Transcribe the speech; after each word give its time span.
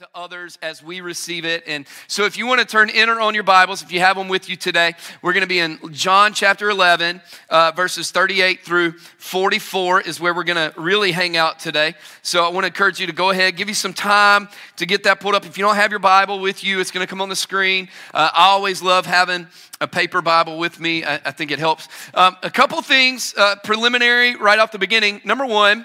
to 0.00 0.08
others 0.14 0.58
as 0.62 0.82
we 0.82 1.02
receive 1.02 1.44
it. 1.44 1.62
And 1.66 1.86
so, 2.06 2.24
if 2.24 2.38
you 2.38 2.46
want 2.46 2.58
to 2.62 2.66
turn 2.66 2.88
in 2.88 3.10
or 3.10 3.20
on 3.20 3.34
your 3.34 3.42
Bibles, 3.42 3.82
if 3.82 3.92
you 3.92 4.00
have 4.00 4.16
them 4.16 4.28
with 4.28 4.48
you 4.48 4.56
today, 4.56 4.94
we're 5.20 5.34
going 5.34 5.42
to 5.42 5.46
be 5.46 5.58
in 5.58 5.78
John 5.92 6.32
chapter 6.32 6.70
11, 6.70 7.20
uh, 7.50 7.72
verses 7.76 8.10
38 8.10 8.64
through 8.64 8.92
44 8.92 10.00
is 10.00 10.18
where 10.18 10.32
we're 10.32 10.44
going 10.44 10.72
to 10.72 10.80
really 10.80 11.12
hang 11.12 11.36
out 11.36 11.58
today. 11.58 11.94
So, 12.22 12.46
I 12.46 12.48
want 12.48 12.64
to 12.64 12.68
encourage 12.68 12.98
you 12.98 13.08
to 13.08 13.12
go 13.12 13.28
ahead, 13.28 13.56
give 13.56 13.68
you 13.68 13.74
some 13.74 13.92
time 13.92 14.48
to 14.76 14.86
get 14.86 15.02
that 15.02 15.20
pulled 15.20 15.34
up. 15.34 15.44
If 15.44 15.58
you 15.58 15.64
don't 15.64 15.76
have 15.76 15.90
your 15.90 16.00
Bible 16.00 16.40
with 16.40 16.64
you, 16.64 16.80
it's 16.80 16.90
going 16.90 17.06
to 17.06 17.10
come 17.10 17.20
on 17.20 17.28
the 17.28 17.36
screen. 17.36 17.90
Uh, 18.14 18.30
I 18.32 18.46
always 18.46 18.82
love 18.82 19.04
having 19.04 19.48
a 19.82 19.86
paper 19.86 20.22
Bible 20.22 20.58
with 20.58 20.80
me, 20.80 21.04
I, 21.04 21.16
I 21.16 21.30
think 21.30 21.50
it 21.50 21.58
helps. 21.58 21.88
Um, 22.14 22.38
a 22.42 22.50
couple 22.50 22.80
things 22.80 23.34
uh, 23.36 23.56
preliminary 23.64 24.34
right 24.36 24.58
off 24.58 24.72
the 24.72 24.78
beginning. 24.78 25.20
Number 25.26 25.44
one, 25.44 25.84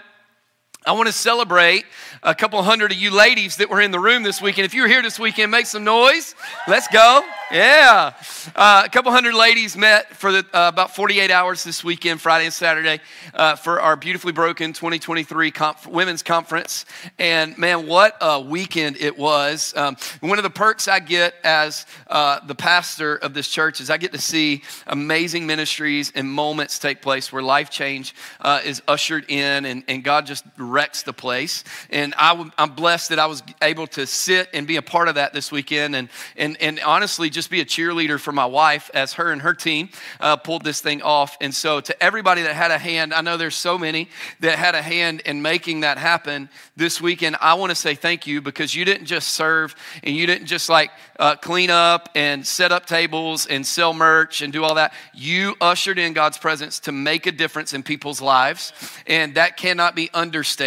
I 0.88 0.92
want 0.92 1.08
to 1.08 1.14
celebrate 1.14 1.84
a 2.22 2.36
couple 2.36 2.62
hundred 2.62 2.92
of 2.92 2.98
you 2.98 3.10
ladies 3.10 3.58
that 3.58 3.72
were 3.72 3.82
in 3.82 3.90
the 3.90 4.00
room 4.00 4.22
this 4.22 4.40
weekend. 4.40 4.66
If 4.66 4.76
you 4.76 4.84
were 4.84 4.88
here 4.88 5.02
this 5.02 5.18
weekend, 5.18 5.52
make 5.52 5.66
some 5.66 5.84
noise. 5.84 6.36
Let's 6.68 6.88
go. 6.88 7.24
Yeah. 7.52 8.14
Uh, 8.56 8.84
a 8.86 8.90
couple 8.90 9.12
hundred 9.12 9.36
ladies 9.36 9.78
met 9.78 10.16
for 10.16 10.32
the, 10.32 10.40
uh, 10.40 10.70
about 10.70 10.96
48 10.96 11.30
hours 11.30 11.64
this 11.64 11.84
weekend, 11.84 12.20
Friday 12.20 12.46
and 12.46 12.54
Saturday, 12.54 13.00
uh, 13.36 13.56
for 13.56 13.80
our 13.80 13.96
Beautifully 13.96 14.32
Broken 14.32 14.74
2023 14.74 15.52
conf- 15.52 15.88
women's 15.88 16.24
conference. 16.24 16.86
And 17.20 17.56
man, 17.58 17.86
what 17.86 18.18
a 18.22 18.42
weekend 18.42 18.98
it 18.98 19.18
was. 19.18 19.74
Um, 19.76 19.96
one 20.22 20.40
of 20.40 20.44
the 20.44 20.50
perks 20.50 20.88
I 20.88 21.00
get 21.00 21.36
as 21.44 21.86
uh, 22.08 22.40
the 22.46 22.56
pastor 22.56 23.16
of 23.16 23.36
this 23.36 23.48
church 23.48 23.80
is 23.80 23.92
I 23.92 23.98
get 23.98 24.12
to 24.14 24.22
see 24.22 24.64
amazing 24.88 25.46
ministries 25.46 26.12
and 26.16 26.28
moments 26.28 26.80
take 26.80 27.02
place 27.02 27.32
where 27.32 27.44
life 27.44 27.70
change 27.70 28.16
uh, 28.42 28.62
is 28.66 28.82
ushered 28.88 29.26
in 29.30 29.66
and, 29.66 29.84
and 29.88 30.04
God 30.04 30.26
just 30.26 30.44
wrecks 30.76 31.04
the 31.04 31.14
place. 31.14 31.64
And 31.90 32.14
i 32.16 32.32
w- 32.32 32.52
I'm 32.58 32.72
blessed 32.72 33.10
that 33.10 33.20
I 33.20 33.28
was 33.28 33.42
able 33.62 33.88
to 33.88 34.06
sit 34.06 34.50
and 34.54 34.68
be 34.68 34.76
a 34.76 34.82
part 34.82 35.08
of 35.08 35.16
that 35.16 35.32
this 35.32 35.50
weekend 35.50 35.96
and, 35.96 36.10
and, 36.36 36.58
and 36.60 36.82
honestly 36.82 37.30
just 37.30 37.50
be 37.50 37.62
a 37.62 37.66
cheerleader 37.66 38.20
for 38.20 38.34
my 38.34 38.46
wife 38.46 38.92
as 38.94 39.14
her 39.14 39.32
and 39.32 39.42
her 39.42 39.54
team 39.54 39.88
uh, 40.20 40.36
pulled 40.36 40.66
this 40.66 40.82
thing 40.82 41.02
off. 41.02 41.38
And 41.40 41.56
so, 41.56 41.80
to 41.80 42.04
everybody 42.04 42.42
that 42.42 42.56
had 42.56 42.72
a 42.72 42.78
hand, 42.78 43.14
I 43.14 43.22
know 43.22 43.38
there's 43.38 43.56
so 43.56 43.78
many 43.78 44.10
that 44.42 44.60
had 44.60 44.76
a 44.76 44.82
hand 44.82 45.22
in 45.22 45.42
making 45.42 45.80
that 45.80 45.98
happen 45.98 46.50
this 46.76 47.00
weekend. 47.00 47.38
I 47.40 47.54
want 47.54 47.70
to 47.70 47.76
say 47.76 47.96
thank 47.96 48.28
you 48.28 48.42
because 48.42 48.76
you 48.76 48.84
didn't 48.84 49.06
just 49.06 49.30
serve 49.30 49.76
and 50.04 50.14
you 50.14 50.28
didn't 50.28 50.48
just 50.48 50.68
like 50.68 50.92
uh, 51.18 51.38
clean 51.38 51.70
up 51.70 52.10
and 52.16 52.46
set 52.46 52.74
up 52.74 52.86
tables 52.86 53.46
and 53.46 53.66
sell 53.66 53.94
merch 53.94 54.42
and 54.42 54.52
do 54.52 54.66
all 54.66 54.76
that. 54.76 54.94
You 55.14 55.56
ushered 55.62 56.00
in 56.00 56.12
God's 56.12 56.38
presence 56.38 56.82
to 56.82 56.92
make 56.92 57.28
a 57.28 57.32
difference 57.32 57.74
in 57.74 57.82
people's 57.82 58.20
lives. 58.20 58.74
And 59.08 59.36
that 59.36 59.56
cannot 59.56 59.96
be 59.96 60.10
understated. 60.14 60.65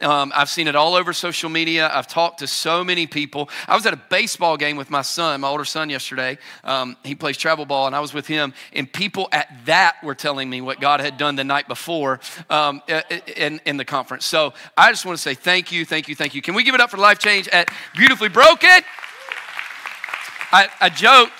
Um, 0.00 0.32
I've 0.34 0.48
seen 0.48 0.68
it 0.68 0.76
all 0.76 0.94
over 0.94 1.12
social 1.12 1.50
media. 1.50 1.90
I've 1.92 2.06
talked 2.06 2.40
to 2.40 2.46
so 2.46 2.82
many 2.82 3.06
people. 3.06 3.48
I 3.66 3.74
was 3.74 3.86
at 3.86 3.92
a 3.92 4.00
baseball 4.10 4.56
game 4.56 4.76
with 4.76 4.90
my 4.90 5.02
son, 5.02 5.40
my 5.40 5.48
older 5.48 5.64
son, 5.64 5.90
yesterday. 5.90 6.38
Um, 6.64 6.96
he 7.04 7.14
plays 7.14 7.36
travel 7.36 7.66
ball, 7.66 7.86
and 7.86 7.94
I 7.94 8.00
was 8.00 8.12
with 8.12 8.26
him. 8.26 8.54
And 8.72 8.92
people 8.92 9.28
at 9.32 9.48
that 9.66 9.96
were 10.02 10.14
telling 10.14 10.50
me 10.50 10.60
what 10.60 10.80
God 10.80 11.00
had 11.00 11.16
done 11.16 11.36
the 11.36 11.44
night 11.44 11.68
before 11.68 12.20
um, 12.50 12.82
in, 13.36 13.60
in 13.64 13.76
the 13.76 13.84
conference. 13.84 14.24
So 14.24 14.54
I 14.76 14.90
just 14.90 15.06
want 15.06 15.16
to 15.16 15.22
say 15.22 15.34
thank 15.34 15.72
you, 15.72 15.84
thank 15.84 16.08
you, 16.08 16.14
thank 16.14 16.34
you. 16.34 16.42
Can 16.42 16.54
we 16.54 16.64
give 16.64 16.74
it 16.74 16.80
up 16.80 16.90
for 16.90 16.96
Life 16.96 17.18
Change 17.18 17.48
at 17.48 17.70
Beautifully 17.96 18.28
Broken? 18.28 18.82
I, 20.50 20.68
I 20.80 20.88
joked. 20.88 21.32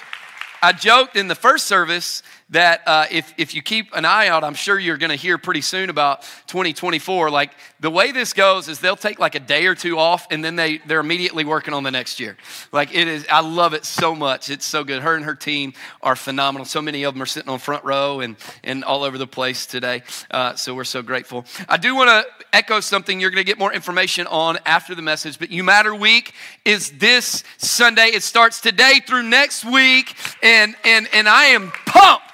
I 0.60 0.72
joked 0.72 1.16
in 1.16 1.28
the 1.28 1.36
first 1.36 1.66
service 1.66 2.22
that 2.50 2.82
uh, 2.86 3.04
if, 3.10 3.34
if 3.36 3.54
you 3.54 3.60
keep 3.60 3.94
an 3.94 4.04
eye 4.04 4.28
out, 4.28 4.42
I'm 4.42 4.54
sure 4.54 4.78
you're 4.78 4.96
going 4.96 5.10
to 5.10 5.16
hear 5.16 5.36
pretty 5.36 5.60
soon 5.60 5.90
about 5.90 6.22
2024. 6.46 7.30
Like 7.30 7.52
the 7.78 7.90
way 7.90 8.10
this 8.10 8.32
goes 8.32 8.68
is 8.68 8.80
they'll 8.80 8.96
take 8.96 9.18
like 9.18 9.34
a 9.34 9.40
day 9.40 9.66
or 9.66 9.74
two 9.74 9.98
off 9.98 10.26
and 10.30 10.42
then 10.42 10.56
they, 10.56 10.78
they're 10.78 11.00
immediately 11.00 11.44
working 11.44 11.74
on 11.74 11.82
the 11.82 11.90
next 11.90 12.20
year. 12.20 12.38
Like 12.72 12.94
it 12.94 13.06
is, 13.06 13.26
I 13.30 13.40
love 13.40 13.74
it 13.74 13.84
so 13.84 14.14
much. 14.14 14.48
It's 14.48 14.64
so 14.64 14.82
good. 14.82 15.02
Her 15.02 15.14
and 15.14 15.26
her 15.26 15.34
team 15.34 15.74
are 16.02 16.16
phenomenal. 16.16 16.64
So 16.64 16.80
many 16.80 17.02
of 17.04 17.14
them 17.14 17.22
are 17.22 17.26
sitting 17.26 17.50
on 17.50 17.58
front 17.58 17.84
row 17.84 18.20
and, 18.20 18.36
and 18.64 18.82
all 18.82 19.02
over 19.02 19.18
the 19.18 19.26
place 19.26 19.66
today. 19.66 20.02
Uh, 20.30 20.54
so 20.54 20.74
we're 20.74 20.84
so 20.84 21.02
grateful. 21.02 21.44
I 21.68 21.76
do 21.76 21.94
want 21.94 22.08
to 22.08 22.46
echo 22.54 22.80
something 22.80 23.20
you're 23.20 23.30
going 23.30 23.44
to 23.44 23.46
get 23.46 23.58
more 23.58 23.74
information 23.74 24.26
on 24.26 24.58
after 24.64 24.94
the 24.94 25.02
message, 25.02 25.38
but 25.38 25.50
You 25.50 25.64
Matter 25.64 25.94
Week 25.94 26.32
is 26.64 26.92
this 26.92 27.44
Sunday. 27.58 28.06
It 28.06 28.22
starts 28.22 28.62
today 28.62 29.00
through 29.06 29.24
next 29.24 29.66
week. 29.66 30.16
And, 30.42 30.74
and, 30.82 31.08
and 31.12 31.28
I 31.28 31.46
am 31.46 31.72
pumped 31.84 32.24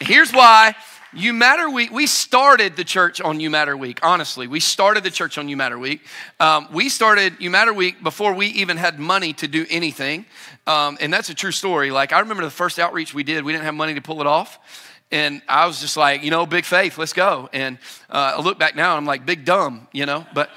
Here's 0.00 0.32
why. 0.32 0.74
You 1.12 1.32
Matter 1.32 1.70
Week, 1.70 1.92
we 1.92 2.08
started 2.08 2.74
the 2.74 2.82
church 2.82 3.20
on 3.20 3.38
You 3.38 3.48
Matter 3.48 3.76
Week, 3.76 4.00
honestly. 4.02 4.48
We 4.48 4.58
started 4.58 5.04
the 5.04 5.10
church 5.10 5.38
on 5.38 5.48
You 5.48 5.56
Matter 5.56 5.78
Week. 5.78 6.04
Um, 6.40 6.66
we 6.72 6.88
started 6.88 7.36
You 7.38 7.50
Matter 7.50 7.72
Week 7.72 8.02
before 8.02 8.34
we 8.34 8.48
even 8.48 8.76
had 8.76 8.98
money 8.98 9.32
to 9.34 9.46
do 9.46 9.64
anything. 9.70 10.26
Um, 10.66 10.98
and 11.00 11.12
that's 11.12 11.28
a 11.28 11.34
true 11.34 11.52
story. 11.52 11.92
Like, 11.92 12.12
I 12.12 12.18
remember 12.18 12.42
the 12.42 12.50
first 12.50 12.80
outreach 12.80 13.14
we 13.14 13.22
did, 13.22 13.44
we 13.44 13.52
didn't 13.52 13.64
have 13.64 13.74
money 13.74 13.94
to 13.94 14.02
pull 14.02 14.20
it 14.20 14.26
off. 14.26 14.90
And 15.12 15.40
I 15.48 15.66
was 15.66 15.80
just 15.80 15.96
like, 15.96 16.24
you 16.24 16.32
know, 16.32 16.44
big 16.46 16.64
faith, 16.64 16.98
let's 16.98 17.12
go. 17.12 17.48
And 17.52 17.78
uh, 18.10 18.34
I 18.36 18.40
look 18.40 18.58
back 18.58 18.74
now 18.74 18.90
and 18.90 18.98
I'm 18.98 19.06
like, 19.06 19.24
big 19.24 19.44
dumb, 19.44 19.86
you 19.92 20.06
know, 20.06 20.26
but. 20.34 20.50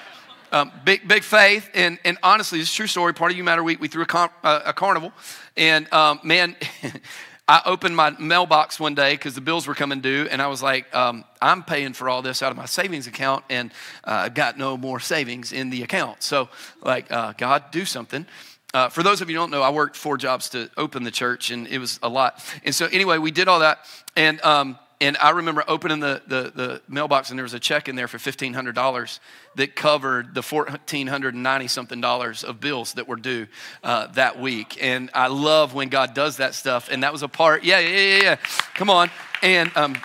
Um, 0.50 0.72
big, 0.86 1.06
big 1.06 1.24
faith, 1.24 1.70
and, 1.74 2.00
and 2.06 2.18
honestly, 2.24 2.58
this 2.60 2.70
is 2.70 2.74
a 2.74 2.78
true 2.78 2.88
story. 2.88 3.14
Part 3.14 3.32
of 3.34 3.38
You 3.38 3.44
Matter 3.44 3.64
Week, 3.64 3.82
we 3.82 3.90
threw 3.90 4.06
a, 4.10 4.32
uh, 4.46 4.62
a 4.68 4.72
carnival, 4.72 5.12
and 5.58 5.92
um, 5.92 6.22
man, 6.24 6.56
I 7.50 7.62
opened 7.66 7.96
my 7.96 8.10
mailbox 8.10 8.78
one 8.78 8.94
day 8.94 9.14
because 9.14 9.34
the 9.34 9.42
bills 9.42 9.68
were 9.68 9.74
coming 9.74 10.02
due, 10.02 10.28
and 10.30 10.42
I 10.42 10.48
was 10.48 10.62
like, 10.62 10.94
um, 10.94 11.24
I'm 11.42 11.64
paying 11.64 11.94
for 11.94 12.10
all 12.10 12.22
this 12.22 12.44
out 12.44 12.52
of 12.52 12.58
my 12.58 12.66
savings 12.66 13.08
account, 13.08 13.46
and 13.50 13.72
I 14.04 14.26
uh, 14.26 14.30
got 14.30 14.58
no 14.58 14.76
more 14.76 15.00
savings 15.00 15.54
in 15.54 15.70
the 15.70 15.82
account. 15.84 16.24
So, 16.24 16.50
like, 16.82 17.10
uh, 17.10 17.34
God, 17.38 17.72
do 17.72 17.86
something. 17.86 18.26
Uh, 18.74 18.90
for 18.90 19.02
those 19.02 19.22
of 19.22 19.30
you 19.30 19.38
who 19.38 19.44
don't 19.44 19.52
know, 19.52 19.62
I 19.62 19.70
worked 19.70 19.96
four 19.96 20.18
jobs 20.18 20.50
to 20.50 20.70
open 20.76 21.04
the 21.04 21.12
church, 21.12 21.50
and 21.50 21.68
it 21.68 21.80
was 21.80 22.02
a 22.04 22.10
lot. 22.10 22.44
And 22.66 22.76
so, 22.76 22.88
anyway, 22.88 23.18
we 23.18 23.32
did 23.32 23.48
all 23.48 23.60
that, 23.60 23.80
and 24.18 24.42
um, 24.42 24.78
and 25.00 25.16
I 25.18 25.30
remember 25.32 25.64
opening 25.68 26.00
the, 26.00 26.22
the, 26.26 26.52
the, 26.56 26.82
mailbox 26.88 27.30
and 27.30 27.38
there 27.38 27.44
was 27.44 27.54
a 27.54 27.60
check 27.60 27.88
in 27.88 27.96
there 27.96 28.08
for 28.08 28.18
$1,500 28.18 29.20
that 29.56 29.76
covered 29.76 30.34
the 30.34 30.42
1,490 30.42 31.68
something 31.68 32.02
dollars 32.02 32.44
of 32.44 32.60
bills 32.60 32.94
that 32.94 33.08
were 33.08 33.16
due 33.16 33.46
uh, 33.84 34.08
that 34.14 34.40
week. 34.40 34.78
And 34.82 35.12
I 35.14 35.28
love 35.28 35.76
when 35.76 35.90
God 35.90 36.16
does 36.16 36.38
that 36.38 36.56
stuff. 36.56 36.90
And 36.92 37.04
that 37.04 37.12
was 37.12 37.22
a 37.22 37.28
part, 37.28 37.64
yeah, 37.64 37.80
yeah, 37.80 37.90
yeah, 37.90 38.22
yeah. 38.24 38.36
Come 38.74 38.90
on. 38.90 39.12
And 39.44 39.72
um, 39.78 39.98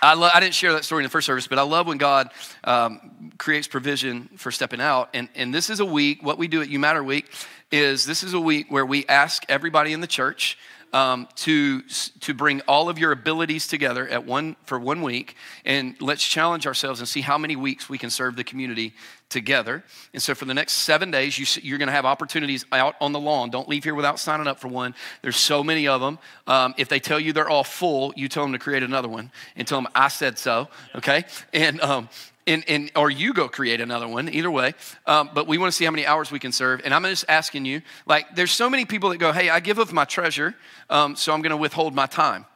I, 0.00 0.14
lo- 0.14 0.30
I 0.32 0.38
didn't 0.38 0.54
share 0.54 0.72
that 0.74 0.84
story 0.84 1.02
in 1.02 1.04
the 1.04 1.10
first 1.10 1.26
service, 1.26 1.48
but 1.48 1.58
I 1.58 1.62
love 1.62 1.88
when 1.88 1.98
God 1.98 2.30
um, 2.62 3.32
creates 3.38 3.66
provision 3.66 4.28
for 4.36 4.52
stepping 4.52 4.80
out. 4.80 5.10
And, 5.14 5.28
and 5.34 5.52
this 5.52 5.68
is 5.68 5.80
a 5.80 5.84
week, 5.84 6.22
what 6.22 6.38
we 6.38 6.46
do 6.46 6.62
at 6.62 6.68
You 6.68 6.78
Matter 6.78 7.02
Week 7.02 7.28
is 7.72 8.04
this 8.04 8.22
is 8.22 8.34
a 8.34 8.40
week 8.40 8.66
where 8.70 8.86
we 8.86 9.04
ask 9.06 9.44
everybody 9.48 9.92
in 9.92 10.00
the 10.00 10.06
church 10.06 10.58
um, 10.92 11.28
to, 11.36 11.82
to 12.20 12.34
bring 12.34 12.60
all 12.62 12.88
of 12.88 12.98
your 12.98 13.12
abilities 13.12 13.66
together 13.66 14.08
at 14.08 14.26
one, 14.26 14.56
for 14.64 14.78
one 14.78 15.02
week, 15.02 15.36
and 15.64 15.94
let's 16.00 16.26
challenge 16.26 16.66
ourselves 16.66 17.00
and 17.00 17.08
see 17.08 17.20
how 17.20 17.38
many 17.38 17.56
weeks 17.56 17.88
we 17.88 17.98
can 17.98 18.10
serve 18.10 18.36
the 18.36 18.44
community 18.44 18.94
together. 19.28 19.84
And 20.12 20.22
so 20.22 20.34
for 20.34 20.44
the 20.44 20.54
next 20.54 20.72
seven 20.72 21.10
days, 21.10 21.38
you, 21.38 21.46
you're 21.62 21.78
going 21.78 21.88
to 21.88 21.92
have 21.92 22.04
opportunities 22.04 22.66
out 22.72 22.96
on 23.00 23.12
the 23.12 23.20
lawn. 23.20 23.50
Don't 23.50 23.68
leave 23.68 23.84
here 23.84 23.94
without 23.94 24.18
signing 24.18 24.46
up 24.46 24.58
for 24.58 24.68
one. 24.68 24.94
There's 25.22 25.36
so 25.36 25.62
many 25.62 25.86
of 25.86 26.00
them. 26.00 26.18
Um, 26.46 26.74
if 26.76 26.88
they 26.88 26.98
tell 26.98 27.20
you 27.20 27.32
they're 27.32 27.48
all 27.48 27.64
full, 27.64 28.12
you 28.16 28.28
tell 28.28 28.42
them 28.42 28.52
to 28.52 28.58
create 28.58 28.82
another 28.82 29.08
one 29.08 29.30
and 29.56 29.66
tell 29.66 29.80
them 29.80 29.90
I 29.94 30.08
said 30.08 30.38
so. 30.38 30.68
Okay, 30.96 31.24
and 31.52 31.80
um, 31.80 32.08
and, 32.50 32.64
and, 32.68 32.90
or 32.96 33.10
you 33.10 33.32
go 33.32 33.48
create 33.48 33.80
another 33.80 34.08
one, 34.08 34.28
either 34.28 34.50
way. 34.50 34.74
Um, 35.06 35.30
but 35.32 35.46
we 35.46 35.56
want 35.56 35.72
to 35.72 35.76
see 35.76 35.84
how 35.84 35.92
many 35.92 36.04
hours 36.04 36.32
we 36.32 36.40
can 36.40 36.52
serve. 36.52 36.80
And 36.84 36.92
I'm 36.92 37.04
just 37.04 37.24
asking 37.28 37.64
you, 37.64 37.80
like, 38.06 38.34
there's 38.34 38.50
so 38.50 38.68
many 38.68 38.84
people 38.84 39.10
that 39.10 39.18
go, 39.18 39.32
hey, 39.32 39.48
I 39.48 39.60
give 39.60 39.78
of 39.78 39.92
my 39.92 40.04
treasure, 40.04 40.54
um, 40.90 41.14
so 41.14 41.32
I'm 41.32 41.42
going 41.42 41.50
to 41.50 41.56
withhold 41.56 41.94
my 41.94 42.06
time. 42.06 42.46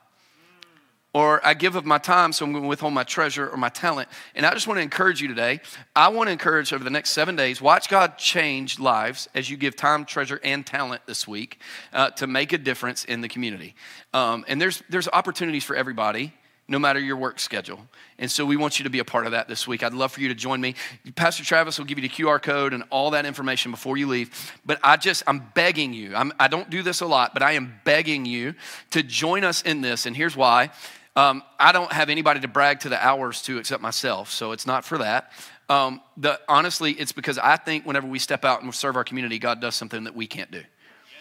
Or 1.13 1.41
I 1.47 1.55
give 1.55 1.77
of 1.77 1.85
my 1.85 1.99
time, 1.99 2.33
so 2.33 2.45
I'm 2.45 2.51
going 2.51 2.65
to 2.65 2.69
withhold 2.69 2.93
my 2.93 3.05
treasure 3.05 3.49
or 3.49 3.57
my 3.57 3.69
talent. 3.69 4.09
And 4.35 4.45
I 4.45 4.53
just 4.53 4.67
want 4.67 4.79
to 4.79 4.83
encourage 4.83 5.23
you 5.23 5.29
today. 5.29 5.61
I 5.95 6.09
want 6.09 6.27
to 6.27 6.33
encourage 6.33 6.73
over 6.73 6.83
the 6.83 6.91
next 6.91 7.11
seven 7.11 7.37
days, 7.37 7.63
watch 7.63 7.89
God 7.89 8.19
change 8.19 8.81
lives 8.81 9.29
as 9.33 9.49
you 9.49 9.57
give 9.57 9.77
time, 9.77 10.07
treasure, 10.07 10.41
and 10.43 10.67
talent 10.67 11.03
this 11.07 11.29
week 11.29 11.61
uh, 11.93 12.11
to 12.11 12.27
make 12.27 12.53
a 12.53 12.59
difference 12.59 13.05
in 13.05 13.21
the 13.21 13.29
community. 13.29 13.77
Um, 14.13 14.45
and 14.49 14.61
there's, 14.61 14.83
there's 14.89 15.07
opportunities 15.07 15.63
for 15.63 15.77
everybody 15.77 16.33
no 16.67 16.79
matter 16.79 16.99
your 16.99 17.17
work 17.17 17.39
schedule. 17.39 17.81
And 18.19 18.31
so 18.31 18.47
we 18.47 18.57
want 18.57 18.79
you 18.79 18.85
to 18.85 18.91
be 18.91 18.99
a 18.99 19.05
part 19.05 19.27
of 19.27 19.33
that 19.33 19.49
this 19.49 19.69
week. 19.69 19.83
I'd 19.83 19.93
love 19.93 20.13
for 20.13 20.21
you 20.21 20.29
to 20.29 20.35
join 20.35 20.61
me. 20.61 20.75
Pastor 21.15 21.45
Travis 21.45 21.79
will 21.79 21.85
give 21.85 21.99
you 21.99 22.09
the 22.09 22.15
QR 22.15 22.41
code 22.41 22.73
and 22.73 22.85
all 22.91 23.11
that 23.11 23.27
information 23.27 23.71
before 23.71 23.97
you 23.97 24.07
leave. 24.07 24.53
But 24.65 24.81
I 24.83 24.97
just, 24.97 25.23
I'm 25.27 25.41
begging 25.55 25.93
you, 25.93 26.15
I'm, 26.15 26.33
I 26.39 26.49
do 26.49 26.59
not 26.59 26.71
do 26.71 26.83
this 26.83 27.01
a 27.01 27.07
lot, 27.07 27.35
but 27.35 27.43
I 27.43 27.53
am 27.53 27.81
begging 27.85 28.25
you 28.25 28.55
to 28.91 29.03
join 29.03 29.45
us 29.45 29.63
in 29.63 29.83
this. 29.83 30.07
And 30.07 30.17
here's 30.17 30.37
why. 30.37 30.71
Um, 31.17 31.43
I 31.61 31.71
don't 31.73 31.93
have 31.93 32.11
anybody 32.11 32.41
to 32.41 32.49
brag 32.49 32.81
to 32.81 32.89
the 32.89 33.05
hours 33.05 33.41
to 33.43 33.59
except 33.59 33.81
myself, 33.81 34.31
so 34.33 34.51
it's 34.51 34.67
not 34.67 34.85
for 34.85 34.99
that. 34.99 35.31
Um, 35.69 36.01
the, 36.17 36.41
honestly, 36.49 36.93
it's 36.93 37.13
because 37.13 37.39
I 37.39 37.57
think 37.57 37.87
whenever 37.87 38.07
we 38.07 38.19
step 38.19 38.45
out 38.45 38.63
and 38.63 38.75
serve 38.75 38.97
our 38.97 39.05
community, 39.05 39.39
God 39.39 39.61
does 39.61 39.77
something 39.77 40.05
that 40.05 40.17
we 40.17 40.27
can't 40.27 40.51
do. 40.51 40.59
Yes, 40.59 40.67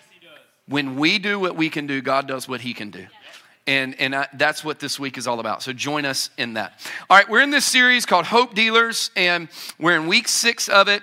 He 0.10 0.26
does. 0.26 0.40
When 0.68 0.96
we 0.96 1.20
do 1.20 1.40
what 1.40 1.56
we 1.56 1.70
can 1.70 1.86
do, 1.86 2.02
God 2.02 2.28
does 2.28 2.48
what 2.48 2.62
He 2.62 2.74
can 2.74 2.90
do. 2.90 3.06
And, 3.66 3.96
and 4.00 4.14
I, 4.14 4.28
that's 4.34 4.64
what 4.64 4.80
this 4.80 5.00
week 5.00 5.18
is 5.18 5.26
all 5.26 5.40
about. 5.40 5.64
So 5.64 5.72
join 5.72 6.06
us 6.06 6.30
in 6.38 6.56
that. 6.56 6.80
All 7.10 7.18
right, 7.18 7.30
we're 7.30 7.42
in 7.42 7.50
this 7.50 7.66
series 7.66 8.06
called 8.06 8.26
Hope 8.26 8.54
Dealers, 8.54 9.10
and 9.16 9.48
we're 9.80 9.96
in 9.96 10.08
week 10.08 10.28
six 10.28 10.68
of 10.68 10.90
it. 10.90 11.02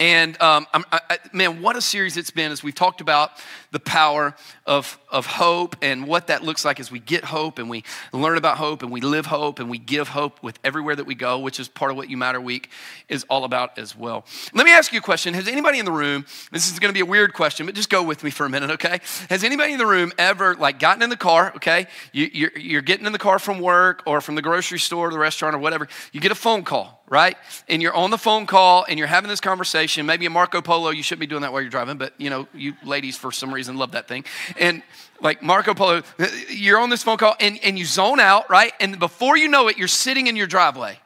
And 0.00 0.40
um, 0.40 0.66
I, 0.72 1.18
man, 1.34 1.60
what 1.60 1.76
a 1.76 1.82
series 1.82 2.16
it's 2.16 2.30
been 2.30 2.50
as 2.50 2.62
we've 2.62 2.74
talked 2.74 3.02
about 3.02 3.32
the 3.70 3.78
power 3.78 4.34
of, 4.64 4.98
of 5.10 5.26
hope 5.26 5.76
and 5.82 6.06
what 6.06 6.28
that 6.28 6.42
looks 6.42 6.64
like 6.64 6.80
as 6.80 6.90
we 6.90 6.98
get 6.98 7.22
hope 7.22 7.58
and 7.58 7.68
we 7.68 7.84
learn 8.14 8.38
about 8.38 8.56
hope 8.56 8.82
and 8.82 8.90
we 8.90 9.02
live 9.02 9.26
hope 9.26 9.58
and 9.58 9.68
we 9.68 9.76
give 9.76 10.08
hope 10.08 10.42
with 10.42 10.58
everywhere 10.64 10.96
that 10.96 11.04
we 11.04 11.14
go, 11.14 11.38
which 11.38 11.60
is 11.60 11.68
part 11.68 11.90
of 11.90 11.98
what 11.98 12.08
You 12.08 12.16
Matter 12.16 12.40
Week 12.40 12.70
is 13.10 13.26
all 13.28 13.44
about 13.44 13.78
as 13.78 13.94
well. 13.94 14.24
Let 14.54 14.64
me 14.64 14.72
ask 14.72 14.90
you 14.90 15.00
a 15.00 15.02
question. 15.02 15.34
Has 15.34 15.46
anybody 15.46 15.78
in 15.78 15.84
the 15.84 15.92
room, 15.92 16.24
this 16.50 16.72
is 16.72 16.78
going 16.78 16.88
to 16.88 16.94
be 16.94 17.00
a 17.00 17.06
weird 17.06 17.34
question, 17.34 17.66
but 17.66 17.74
just 17.74 17.90
go 17.90 18.02
with 18.02 18.24
me 18.24 18.30
for 18.30 18.46
a 18.46 18.48
minute, 18.48 18.70
okay? 18.70 19.00
Has 19.28 19.44
anybody 19.44 19.74
in 19.74 19.78
the 19.78 19.86
room 19.86 20.12
ever 20.16 20.54
like 20.54 20.78
gotten 20.78 21.02
in 21.02 21.10
the 21.10 21.16
car, 21.16 21.52
okay? 21.56 21.86
You, 22.12 22.30
you're, 22.32 22.58
you're 22.58 22.82
getting 22.82 23.04
in 23.04 23.12
the 23.12 23.18
car 23.18 23.38
from 23.38 23.60
work 23.60 24.02
or 24.06 24.22
from 24.22 24.34
the 24.34 24.42
grocery 24.42 24.78
store 24.78 25.08
or 25.08 25.12
the 25.12 25.18
restaurant 25.18 25.54
or 25.54 25.58
whatever. 25.58 25.88
You 26.12 26.22
get 26.22 26.32
a 26.32 26.36
phone 26.36 26.62
call 26.62 26.99
right? 27.10 27.36
And 27.68 27.82
you're 27.82 27.92
on 27.92 28.10
the 28.10 28.16
phone 28.16 28.46
call 28.46 28.86
and 28.88 28.96
you're 28.96 29.08
having 29.08 29.28
this 29.28 29.40
conversation. 29.40 30.06
Maybe 30.06 30.26
a 30.26 30.30
Marco 30.30 30.62
Polo, 30.62 30.90
you 30.90 31.02
shouldn't 31.02 31.20
be 31.20 31.26
doing 31.26 31.42
that 31.42 31.52
while 31.52 31.60
you're 31.60 31.70
driving, 31.70 31.98
but 31.98 32.14
you 32.16 32.30
know, 32.30 32.46
you 32.54 32.74
ladies 32.84 33.18
for 33.18 33.32
some 33.32 33.52
reason 33.52 33.76
love 33.76 33.92
that 33.92 34.06
thing. 34.06 34.24
And 34.56 34.82
like 35.20 35.42
Marco 35.42 35.74
Polo, 35.74 36.02
you're 36.48 36.78
on 36.78 36.88
this 36.88 37.02
phone 37.02 37.18
call 37.18 37.34
and, 37.40 37.58
and 37.64 37.76
you 37.76 37.84
zone 37.84 38.20
out, 38.20 38.48
right? 38.48 38.72
And 38.80 38.98
before 38.98 39.36
you 39.36 39.48
know 39.48 39.66
it, 39.68 39.76
you're 39.76 39.88
sitting 39.88 40.28
in 40.28 40.36
your 40.36 40.46
driveway. 40.46 40.98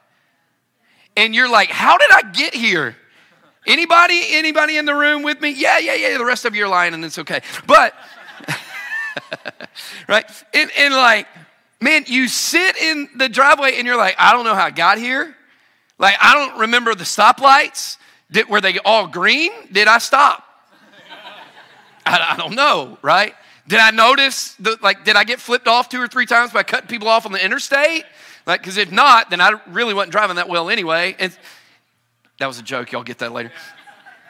And 1.17 1.33
you're 1.33 1.49
like, 1.49 1.69
how 1.69 1.97
did 1.97 2.11
I 2.11 2.21
get 2.31 2.53
here? 2.53 2.95
Anybody, 3.65 4.21
anybody 4.29 4.77
in 4.77 4.85
the 4.85 4.93
room 4.93 5.23
with 5.23 5.41
me? 5.41 5.49
Yeah, 5.49 5.79
yeah, 5.79 5.95
yeah. 5.95 6.17
The 6.19 6.25
rest 6.25 6.45
of 6.45 6.53
you 6.53 6.65
are 6.65 6.69
lying 6.69 6.93
and 6.93 7.03
it's 7.03 7.17
okay. 7.17 7.41
But, 7.65 7.95
right? 10.07 10.25
And, 10.53 10.69
and 10.77 10.93
like, 10.93 11.27
man, 11.81 12.03
you 12.05 12.27
sit 12.27 12.77
in 12.77 13.09
the 13.15 13.27
driveway 13.27 13.77
and 13.77 13.87
you're 13.87 13.97
like, 13.97 14.15
I 14.19 14.33
don't 14.33 14.43
know 14.43 14.53
how 14.53 14.65
I 14.65 14.71
got 14.71 14.99
here. 14.99 15.35
Like, 15.97 16.15
I 16.19 16.33
don't 16.33 16.59
remember 16.59 16.93
the 16.95 17.03
stoplights. 17.03 17.97
Did, 18.31 18.49
were 18.49 18.61
they 18.61 18.79
all 18.79 19.07
green? 19.07 19.51
Did 19.71 19.87
I 19.87 19.99
stop? 19.99 20.43
I, 22.05 22.33
I 22.33 22.37
don't 22.37 22.55
know, 22.55 22.97
right? 23.01 23.33
Did 23.67 23.79
I 23.79 23.91
notice, 23.91 24.53
the, 24.55 24.77
like, 24.81 25.05
did 25.05 25.15
I 25.15 25.23
get 25.23 25.39
flipped 25.39 25.67
off 25.67 25.89
two 25.89 26.01
or 26.01 26.07
three 26.07 26.25
times 26.25 26.51
by 26.51 26.63
cutting 26.63 26.87
people 26.87 27.07
off 27.07 27.25
on 27.25 27.31
the 27.31 27.43
interstate? 27.43 28.03
Like, 28.45 28.61
because 28.61 28.77
if 28.77 28.91
not, 28.91 29.29
then 29.29 29.41
I 29.41 29.59
really 29.67 29.93
wasn't 29.93 30.11
driving 30.11 30.35
that 30.35 30.49
well 30.49 30.69
anyway. 30.69 31.15
And 31.17 31.35
that 32.39 32.47
was 32.47 32.59
a 32.59 32.63
joke. 32.63 32.91
Y'all 32.91 33.03
get 33.03 33.19
that 33.19 33.31
later. 33.31 33.51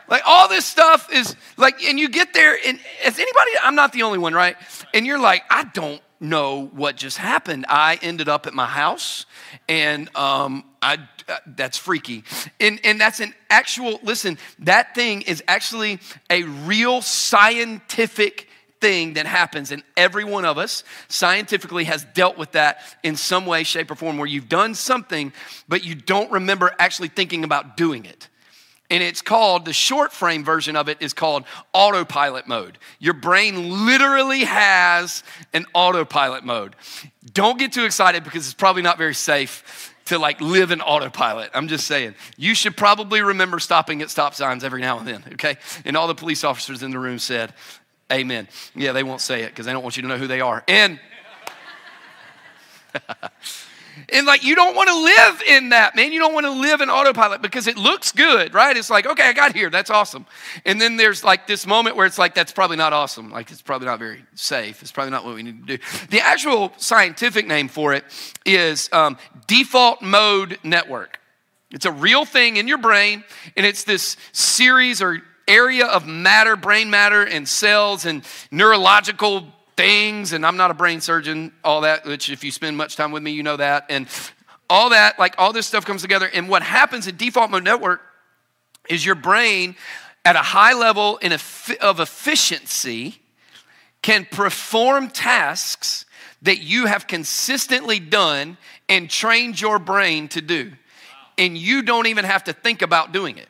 Like 0.08 0.22
all 0.26 0.48
this 0.48 0.66
stuff 0.66 1.12
is 1.12 1.36
like, 1.58 1.84
and 1.84 2.00
you 2.00 2.10
get 2.10 2.34
there, 2.34 2.58
and 2.66 2.80
as 3.04 3.18
anybody, 3.18 3.52
I'm 3.64 3.76
not 3.76 3.92
the 3.92 4.04
only 4.04 4.20
one, 4.20 4.34
right? 4.34 4.56
And 4.94 5.06
you're 5.06 5.20
like, 5.20 5.44
I 5.50 5.64
don't 5.64 6.02
know 6.30 6.68
what 6.68 6.98
just 6.98 7.18
happened. 7.18 7.66
I 7.69 8.00
ended 8.01 8.30
up 8.30 8.48
at 8.48 8.54
my 8.54 8.66
house, 8.66 9.25
and 9.68 10.16
um, 10.16 10.63
I 10.81 10.98
that's 11.45 11.77
freaky. 11.77 12.24
And, 12.60 12.80
and 12.83 13.00
that's 13.00 13.19
an 13.19 13.33
actual, 13.50 14.00
listen, 14.04 14.38
that 14.60 14.95
thing 14.95 15.24
is 15.24 15.44
actually 15.48 16.00
a 16.30 16.44
real 16.44 17.01
scientific 17.01 18.48
thing 18.81 19.13
that 19.13 19.25
happens. 19.25 19.72
And 19.72 19.83
every 19.98 20.24
one 20.24 20.45
of 20.45 20.57
us 20.57 20.83
scientifically 21.07 21.86
has 21.86 22.06
dealt 22.13 22.38
with 22.38 22.51
that 22.51 22.81
in 23.04 23.16
some 23.16 23.45
way, 23.45 23.63
shape, 23.63 23.89
or 23.89 23.95
form 23.95 24.18
where 24.18 24.27
you've 24.27 24.50
done 24.50 24.75
something, 24.75 25.33
but 25.68 25.83
you 25.83 25.95
don't 25.95 26.31
remember 26.31 26.72
actually 26.77 27.07
thinking 27.07 27.44
about 27.44 27.77
doing 27.77 28.06
it. 28.06 28.30
And 28.90 29.02
it's 29.02 29.22
called, 29.22 29.66
the 29.66 29.74
short 29.74 30.14
frame 30.14 30.44
version 30.44 30.76
of 30.76 30.90
it 30.90 30.98
is 31.02 31.14
called 31.14 31.44
autopilot 31.74 32.48
mode. 32.48 32.78
Your 33.00 33.16
brain 33.16 33.86
literally 33.86 34.44
has 34.44 35.24
an 35.54 35.66
autopilot 35.74 36.44
mode. 36.44 36.76
Don't 37.34 37.58
get 37.58 37.74
too 37.74 37.86
excited 37.86 38.24
because 38.24 38.46
it's 38.46 38.54
probably 38.54 38.84
not 38.84 38.98
very 38.98 39.16
safe 39.16 39.92
to 40.06 40.20
like 40.20 40.40
live 40.40 40.72
in 40.72 40.82
autopilot. 40.82 41.50
I'm 41.54 41.68
just 41.68 41.88
saying. 41.88 42.14
You 42.38 42.54
should 42.54 42.78
probably 42.78 43.22
remember 43.22 43.60
stopping 43.60 44.04
at 44.04 44.12
stop 44.12 44.36
signs 44.36 44.64
every 44.64 44.82
now 44.82 45.00
and 45.00 45.08
then, 45.08 45.24
okay? 45.34 45.58
And 45.84 45.98
all 45.98 46.08
the 46.08 46.16
police 46.16 46.44
officers 46.44 46.84
in 46.84 46.92
the 46.92 47.00
room 47.00 47.20
said, 47.20 47.54
Amen. 48.12 48.48
Yeah, 48.76 48.92
they 48.92 49.02
won't 49.02 49.22
say 49.22 49.42
it 49.42 49.48
because 49.48 49.66
they 49.66 49.74
don't 49.74 49.82
want 49.82 49.98
you 49.98 50.04
to 50.04 50.08
know 50.08 50.18
who 50.18 50.28
they 50.28 50.42
are. 50.42 50.64
And 50.68 51.00
And 54.10 54.26
like, 54.26 54.44
you 54.44 54.56
don't 54.56 54.76
want 54.76 54.90
to 54.90 54.96
live 54.96 55.42
in 55.48 55.70
that, 55.70 55.96
man. 55.96 56.12
You 56.12 56.20
don't 56.20 56.34
want 56.34 56.46
to 56.46 56.52
live 56.52 56.82
in 56.82 56.90
autopilot 56.90 57.42
because 57.42 57.68
it 57.68 57.78
looks 57.78 58.12
good, 58.12 58.54
right? 58.54 58.76
It's 58.76 58.90
like, 58.90 59.06
okay, 59.06 59.30
I 59.30 59.34
got 59.34 59.56
here. 59.56 59.70
That's 59.70 59.90
awesome. 59.90 60.26
And 60.66 60.80
then 60.80 60.98
there's 60.98 61.24
like 61.24 61.48
this 61.48 61.66
moment 61.66 61.96
where 61.96 62.06
it's 62.06 62.18
like, 62.18 62.36
that's 62.36 62.52
probably 62.52 62.78
not 62.78 62.94
awesome. 62.94 63.32
Like, 63.32 63.52
it's 63.52 63.62
probably 63.62 63.88
not 63.88 64.00
very 64.00 64.24
safe. 64.36 64.82
It's 64.82 64.92
probably 64.92 65.12
not 65.12 65.26
what 65.26 65.36
we 65.36 65.44
need 65.44 65.68
to 65.68 65.78
do. 65.78 65.84
The 66.10 66.22
actual 66.22 66.74
scientific 66.78 67.48
name 67.48 67.68
for 67.68 67.94
it 67.94 68.04
is 68.46 68.90
um, 68.92 69.18
default 69.48 70.02
mode 70.02 70.60
network. 70.64 71.20
It's 71.72 71.86
a 71.86 71.92
real 71.92 72.26
thing 72.26 72.58
in 72.58 72.68
your 72.68 72.78
brain, 72.78 73.24
and 73.58 73.66
it's 73.66 73.84
this 73.84 74.18
series 74.32 75.02
or 75.02 75.22
area 75.48 75.86
of 75.86 76.08
matter, 76.08 76.56
brain 76.56 76.90
matter, 76.90 77.24
and 77.24 77.48
cells 77.48 78.06
and 78.06 78.24
neurological 78.52 79.48
things, 79.77 80.33
and 80.33 80.45
I'm 80.45 80.57
not 80.57 80.72
a 80.72 80.74
brain 80.74 81.01
surgeon, 81.01 81.51
all 81.63 81.81
that, 81.81 82.06
which 82.06 82.30
if 82.30 82.44
you 82.44 82.51
spend 82.51 82.77
much 82.77 82.95
time 82.95 83.12
with 83.12 83.24
me, 83.24 83.31
you 83.31 83.44
know 83.44 83.57
that. 83.57 83.86
And 83.89 84.07
all 84.69 84.89
that, 84.89 85.19
like 85.19 85.36
all 85.38 85.54
this 85.54 85.68
stuff 85.68 85.86
comes 85.86 86.01
together. 86.01 86.30
And 86.33 86.50
what 86.50 86.63
happens 86.63 87.07
in 87.07 87.18
default 87.18 87.51
mode 87.51 87.63
network 87.63 88.01
is 88.89 89.06
your 89.06 89.16
brain 89.16 89.75
at 90.24 90.36
a 90.36 90.39
high 90.39 90.74
level 90.74 91.18
in, 91.18 91.33
of 91.33 92.00
efficiency 92.00 93.19
can 94.01 94.25
perform 94.30 95.10
tasks 95.10 96.06
that 96.42 96.60
you 96.60 96.86
have 96.86 97.07
consistently 97.07 98.00
done 98.00 98.57
and 98.88 99.10
trained 99.10 99.60
your 99.60 99.80
brain 99.80 100.27
to 100.30 100.42
do. 100.42 100.72
And 101.38 101.57
you 101.57 101.81
don't 101.81 102.07
even 102.07 102.25
have 102.25 102.44
to 102.45 102.54
think 102.54 102.81
about 102.81 103.12
doing 103.12 103.38
it. 103.38 103.50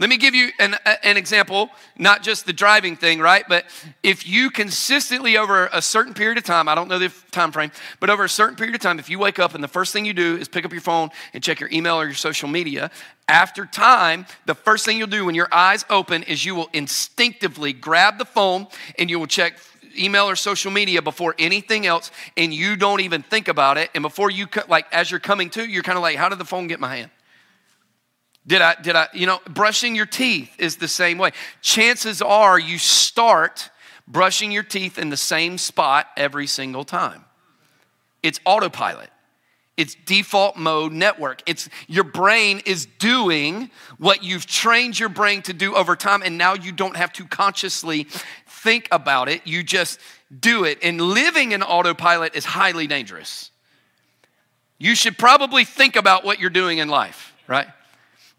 Let 0.00 0.10
me 0.10 0.16
give 0.16 0.32
you 0.32 0.50
an, 0.60 0.76
an 1.02 1.16
example, 1.16 1.70
not 1.98 2.22
just 2.22 2.46
the 2.46 2.52
driving 2.52 2.94
thing, 2.94 3.18
right? 3.18 3.44
But 3.48 3.64
if 4.04 4.28
you 4.28 4.48
consistently 4.48 5.36
over 5.36 5.68
a 5.72 5.82
certain 5.82 6.14
period 6.14 6.38
of 6.38 6.44
time, 6.44 6.68
I 6.68 6.76
don't 6.76 6.86
know 6.86 7.00
the 7.00 7.12
time 7.32 7.50
frame, 7.50 7.72
but 7.98 8.08
over 8.08 8.22
a 8.22 8.28
certain 8.28 8.54
period 8.54 8.76
of 8.76 8.80
time, 8.80 9.00
if 9.00 9.10
you 9.10 9.18
wake 9.18 9.40
up 9.40 9.56
and 9.56 9.64
the 9.64 9.68
first 9.68 9.92
thing 9.92 10.04
you 10.04 10.14
do 10.14 10.36
is 10.36 10.46
pick 10.46 10.64
up 10.64 10.70
your 10.70 10.82
phone 10.82 11.10
and 11.34 11.42
check 11.42 11.58
your 11.58 11.68
email 11.72 11.96
or 11.96 12.04
your 12.04 12.14
social 12.14 12.48
media, 12.48 12.92
after 13.26 13.66
time, 13.66 14.24
the 14.46 14.54
first 14.54 14.86
thing 14.86 14.98
you'll 14.98 15.08
do 15.08 15.24
when 15.24 15.34
your 15.34 15.48
eyes 15.52 15.84
open 15.90 16.22
is 16.22 16.44
you 16.44 16.54
will 16.54 16.70
instinctively 16.72 17.72
grab 17.72 18.18
the 18.18 18.24
phone 18.24 18.68
and 19.00 19.10
you 19.10 19.18
will 19.18 19.26
check 19.26 19.54
email 19.98 20.28
or 20.28 20.36
social 20.36 20.70
media 20.70 21.02
before 21.02 21.34
anything 21.40 21.84
else 21.84 22.12
and 22.36 22.54
you 22.54 22.76
don't 22.76 23.00
even 23.00 23.20
think 23.20 23.48
about 23.48 23.76
it 23.76 23.90
and 23.96 24.02
before 24.02 24.30
you 24.30 24.46
like 24.68 24.86
as 24.92 25.10
you're 25.10 25.18
coming 25.18 25.50
to 25.50 25.68
you're 25.68 25.82
kind 25.82 25.98
of 25.98 26.02
like 26.02 26.16
how 26.16 26.28
did 26.28 26.38
the 26.38 26.44
phone 26.44 26.68
get 26.68 26.78
my 26.78 26.94
hand 26.94 27.10
did 28.48 28.62
I, 28.62 28.74
did 28.80 28.96
I, 28.96 29.08
you 29.12 29.26
know, 29.26 29.40
brushing 29.48 29.94
your 29.94 30.06
teeth 30.06 30.50
is 30.58 30.76
the 30.76 30.88
same 30.88 31.18
way. 31.18 31.32
Chances 31.60 32.22
are 32.22 32.58
you 32.58 32.78
start 32.78 33.70
brushing 34.08 34.50
your 34.50 34.62
teeth 34.62 34.98
in 34.98 35.10
the 35.10 35.18
same 35.18 35.58
spot 35.58 36.06
every 36.16 36.46
single 36.46 36.82
time. 36.82 37.24
It's 38.22 38.40
autopilot. 38.46 39.10
It's 39.76 39.94
default 39.94 40.56
mode 40.56 40.92
network. 40.92 41.42
It's 41.46 41.68
your 41.86 42.04
brain 42.04 42.62
is 42.64 42.86
doing 42.98 43.70
what 43.98 44.24
you've 44.24 44.46
trained 44.46 44.98
your 44.98 45.10
brain 45.10 45.42
to 45.42 45.52
do 45.52 45.76
over 45.76 45.94
time, 45.94 46.22
and 46.22 46.36
now 46.36 46.54
you 46.54 46.72
don't 46.72 46.96
have 46.96 47.12
to 47.12 47.26
consciously 47.26 48.08
think 48.48 48.88
about 48.90 49.28
it. 49.28 49.46
You 49.46 49.62
just 49.62 50.00
do 50.36 50.64
it. 50.64 50.78
And 50.82 51.00
living 51.00 51.52
in 51.52 51.62
autopilot 51.62 52.34
is 52.34 52.44
highly 52.44 52.88
dangerous. 52.88 53.52
You 54.78 54.94
should 54.96 55.18
probably 55.18 55.64
think 55.64 55.96
about 55.96 56.24
what 56.24 56.40
you're 56.40 56.50
doing 56.50 56.78
in 56.78 56.88
life, 56.88 57.34
right? 57.46 57.68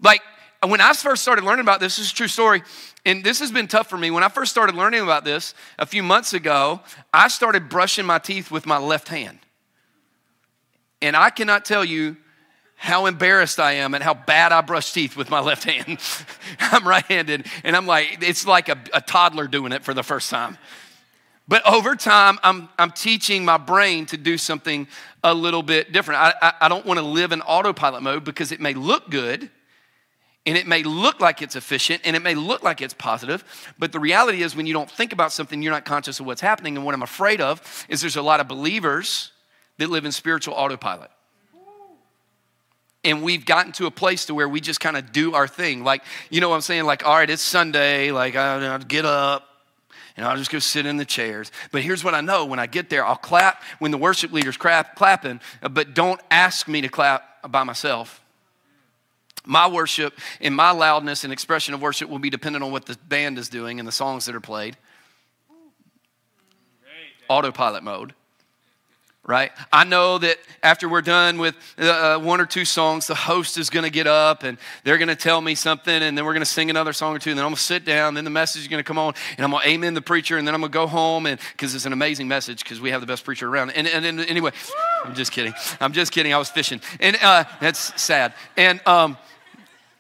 Like 0.02 0.22
when 0.68 0.82
I 0.82 0.94
first 0.94 1.22
started 1.22 1.46
learning 1.46 1.64
about 1.64 1.80
this, 1.80 1.98
this 1.98 2.08
is 2.08 2.12
a 2.12 2.16
true 2.16 2.28
story, 2.28 2.64
and 3.06 3.24
this 3.24 3.40
has 3.40 3.52
been 3.52 3.68
tough 3.68 3.88
for 3.88 3.98
me. 3.98 4.12
When 4.12 4.24
I 4.24 4.30
first 4.30 4.52
started 4.52 4.76
learning 4.76 5.02
about 5.02 5.24
this 5.24 5.54
a 5.78 5.86
few 5.86 6.04
months 6.04 6.34
ago, 6.34 6.82
I 7.14 7.30
started 7.30 7.70
brushing 7.70 8.06
my 8.06 8.20
teeth 8.20 8.52
with 8.52 8.66
my 8.66 8.78
left 8.78 9.08
hand. 9.08 9.40
And 11.02 11.16
I 11.16 11.30
cannot 11.30 11.64
tell 11.64 11.86
you 11.86 12.18
how 12.76 13.06
embarrassed 13.06 13.60
I 13.60 13.74
am 13.74 13.94
and 13.94 14.04
how 14.04 14.14
bad 14.14 14.52
I 14.52 14.62
brush 14.62 14.92
teeth 14.92 15.16
with 15.16 15.30
my 15.30 15.40
left 15.42 15.64
hand. 15.64 16.00
I'm 16.60 16.86
right 16.86 17.06
handed, 17.06 17.46
and 17.64 17.76
I'm 17.76 17.86
like, 17.86 18.18
it's 18.22 18.46
like 18.46 18.68
a, 18.68 18.78
a, 18.94 19.02
toddler 19.02 19.48
doing 19.48 19.72
it 19.72 19.84
for 19.84 19.94
the 19.94 20.04
first 20.04 20.30
time. 20.30 20.58
But 21.48 21.66
over 21.66 21.96
time, 21.96 22.38
I'm, 22.44 22.70
I'm 22.78 22.92
teaching 22.92 23.44
my 23.44 23.58
brain 23.58 24.06
to 24.08 24.18
do 24.18 24.38
something 24.38 24.88
a 25.24 25.34
little 25.34 25.64
bit 25.64 25.92
different. 25.92 26.22
I, 26.22 26.34
I, 26.42 26.54
I 26.62 26.70
don't 26.70 26.86
want 26.86 27.00
to 27.00 27.06
live 27.06 27.32
in 27.32 27.42
autopilot 27.42 28.04
mode 28.04 28.24
because 28.24 28.52
it 28.52 28.60
may 28.60 28.74
look 28.74 29.10
good 29.10 29.50
and 30.50 30.58
it 30.58 30.66
may 30.66 30.82
look 30.82 31.22
like 31.22 31.44
it's 31.44 31.56
efficient 31.56 32.02
and 32.06 32.16
it 32.16 32.24
may 32.24 32.34
look 32.34 32.64
like 32.64 32.82
it's 32.82 32.96
positive, 32.96 33.44
but 33.78 33.92
the 33.92 34.00
reality 34.00 34.42
is 34.42 34.56
when 34.56 34.66
you 34.66 34.74
don't 34.74 34.90
think 34.90 35.14
about 35.14 35.32
something, 35.32 35.62
you're 35.62 35.72
not 35.72 35.86
conscious 35.86 36.20
of 36.20 36.26
what's 36.26 36.42
happening. 36.42 36.76
And 36.76 36.84
what 36.84 36.96
I'm 36.96 37.04
afraid 37.04 37.40
of 37.40 37.86
is 37.88 38.02
there's 38.02 38.16
a 38.16 38.24
lot 38.24 38.40
of 38.40 38.48
believers 38.48 39.32
that 39.78 39.92
live 39.92 40.06
in 40.06 40.12
spiritual 40.12 40.56
autopilot. 40.56 41.12
And 43.04 43.22
we've 43.22 43.46
gotten 43.46 43.74
to 43.74 43.86
a 43.86 43.92
place 43.92 44.26
to 44.26 44.34
where 44.34 44.50
we 44.50 44.60
just 44.60 44.80
kind 44.80 44.98
of 44.98 45.12
do 45.12 45.36
our 45.36 45.48
thing. 45.48 45.84
Like, 45.84 46.04
you 46.32 46.42
know 46.42 46.50
what 46.50 46.56
I'm 46.56 46.62
saying? 46.62 46.86
Like, 46.86 47.06
all 47.06 47.16
right, 47.16 47.30
it's 47.30 47.44
Sunday. 47.44 48.12
Like, 48.12 48.36
I, 48.36 48.76
will 48.76 48.80
get 48.80 49.06
up 49.06 49.48
and 50.18 50.26
I'll 50.26 50.36
just 50.36 50.50
go 50.50 50.58
sit 50.58 50.88
in 50.88 50.98
the 50.98 51.06
chairs. 51.06 51.52
But 51.72 51.84
here's 51.84 52.04
what 52.04 52.16
I 52.16 52.22
know 52.22 52.46
when 52.46 52.58
I 52.58 52.66
get 52.66 52.90
there, 52.90 53.06
I'll 53.06 53.16
clap 53.16 53.62
when 53.78 53.92
the 53.92 54.00
worship 54.00 54.32
leader's 54.32 54.58
clap, 54.58 54.96
clapping, 54.96 55.42
uh, 55.62 55.70
but 55.70 55.94
don't 55.94 56.20
ask 56.32 56.68
me 56.68 56.82
to 56.82 56.90
clap 56.90 57.52
by 57.52 57.64
myself 57.64 58.20
My 59.50 59.68
worship 59.68 60.14
and 60.40 60.56
my 60.56 60.70
loudness 60.70 61.24
and 61.24 61.34
expression 61.34 61.74
of 61.74 61.82
worship 61.82 62.08
will 62.08 62.20
be 62.20 62.30
dependent 62.30 62.64
on 62.64 62.72
what 62.72 62.86
the 62.86 62.96
band 63.08 63.40
is 63.40 63.50
doing 63.50 63.80
and 63.80 63.88
the 63.88 63.92
songs 63.92 64.26
that 64.26 64.36
are 64.36 64.40
played. 64.40 64.78
Autopilot 67.28 67.82
mode 67.82 68.14
right? 69.30 69.52
I 69.72 69.84
know 69.84 70.18
that 70.18 70.40
after 70.64 70.90
we're 70.90 71.04
done 71.04 71.38
with 71.38 71.56
uh, 71.78 72.16
uh 72.16 72.20
one 72.20 72.42
or 72.42 72.48
two 72.48 72.66
songs, 72.66 73.06
the 73.06 73.14
host 73.14 73.60
is 73.60 73.70
going 73.70 73.84
to 73.84 73.92
get 73.92 74.08
up 74.08 74.42
and 74.42 74.58
they're 74.84 74.98
going 74.98 75.10
to 75.10 75.16
tell 75.16 75.40
me 75.40 75.54
something, 75.54 75.94
and 75.94 76.18
then 76.18 76.26
we're 76.26 76.34
going 76.34 76.42
to 76.42 76.50
sing 76.50 76.72
another 76.72 76.94
song 76.94 77.16
or 77.16 77.20
two, 77.20 77.30
and 77.30 77.38
then 77.38 77.46
I'm 77.46 77.52
going 77.52 77.58
to 77.58 77.62
sit 77.62 77.86
down, 77.86 78.16
then 78.16 78.24
the 78.24 78.32
message 78.32 78.64
is 78.64 78.68
going 78.68 78.80
to 78.80 78.88
come 78.88 78.98
on, 78.98 79.14
and 79.38 79.46
I'm 79.46 79.52
going 79.52 79.62
to 79.62 79.70
amen 79.70 79.94
the 79.94 80.02
preacher, 80.02 80.38
and 80.38 80.48
then 80.48 80.56
I'm 80.56 80.62
going 80.62 80.72
to 80.72 80.76
go 80.76 80.88
home, 80.88 81.28
and 81.28 81.40
because 81.52 81.76
it's 81.76 81.86
an 81.86 81.94
amazing 81.94 82.28
message, 82.28 82.64
because 82.64 82.82
we 82.82 82.90
have 82.90 83.02
the 83.02 83.08
best 83.08 83.24
preacher 83.24 83.48
around. 83.48 83.70
And, 83.72 83.88
and, 83.88 84.04
and 84.04 84.20
anyway, 84.22 84.52
I'm 85.06 85.14
just 85.14 85.32
kidding. 85.32 85.54
I'm 85.80 85.94
just 85.94 86.12
kidding. 86.12 86.34
I 86.34 86.40
was 86.40 86.50
fishing, 86.50 86.82
and 87.00 87.16
uh, 87.22 87.44
that's 87.62 88.02
sad. 88.02 88.34
And 88.58 88.82
um, 88.88 89.16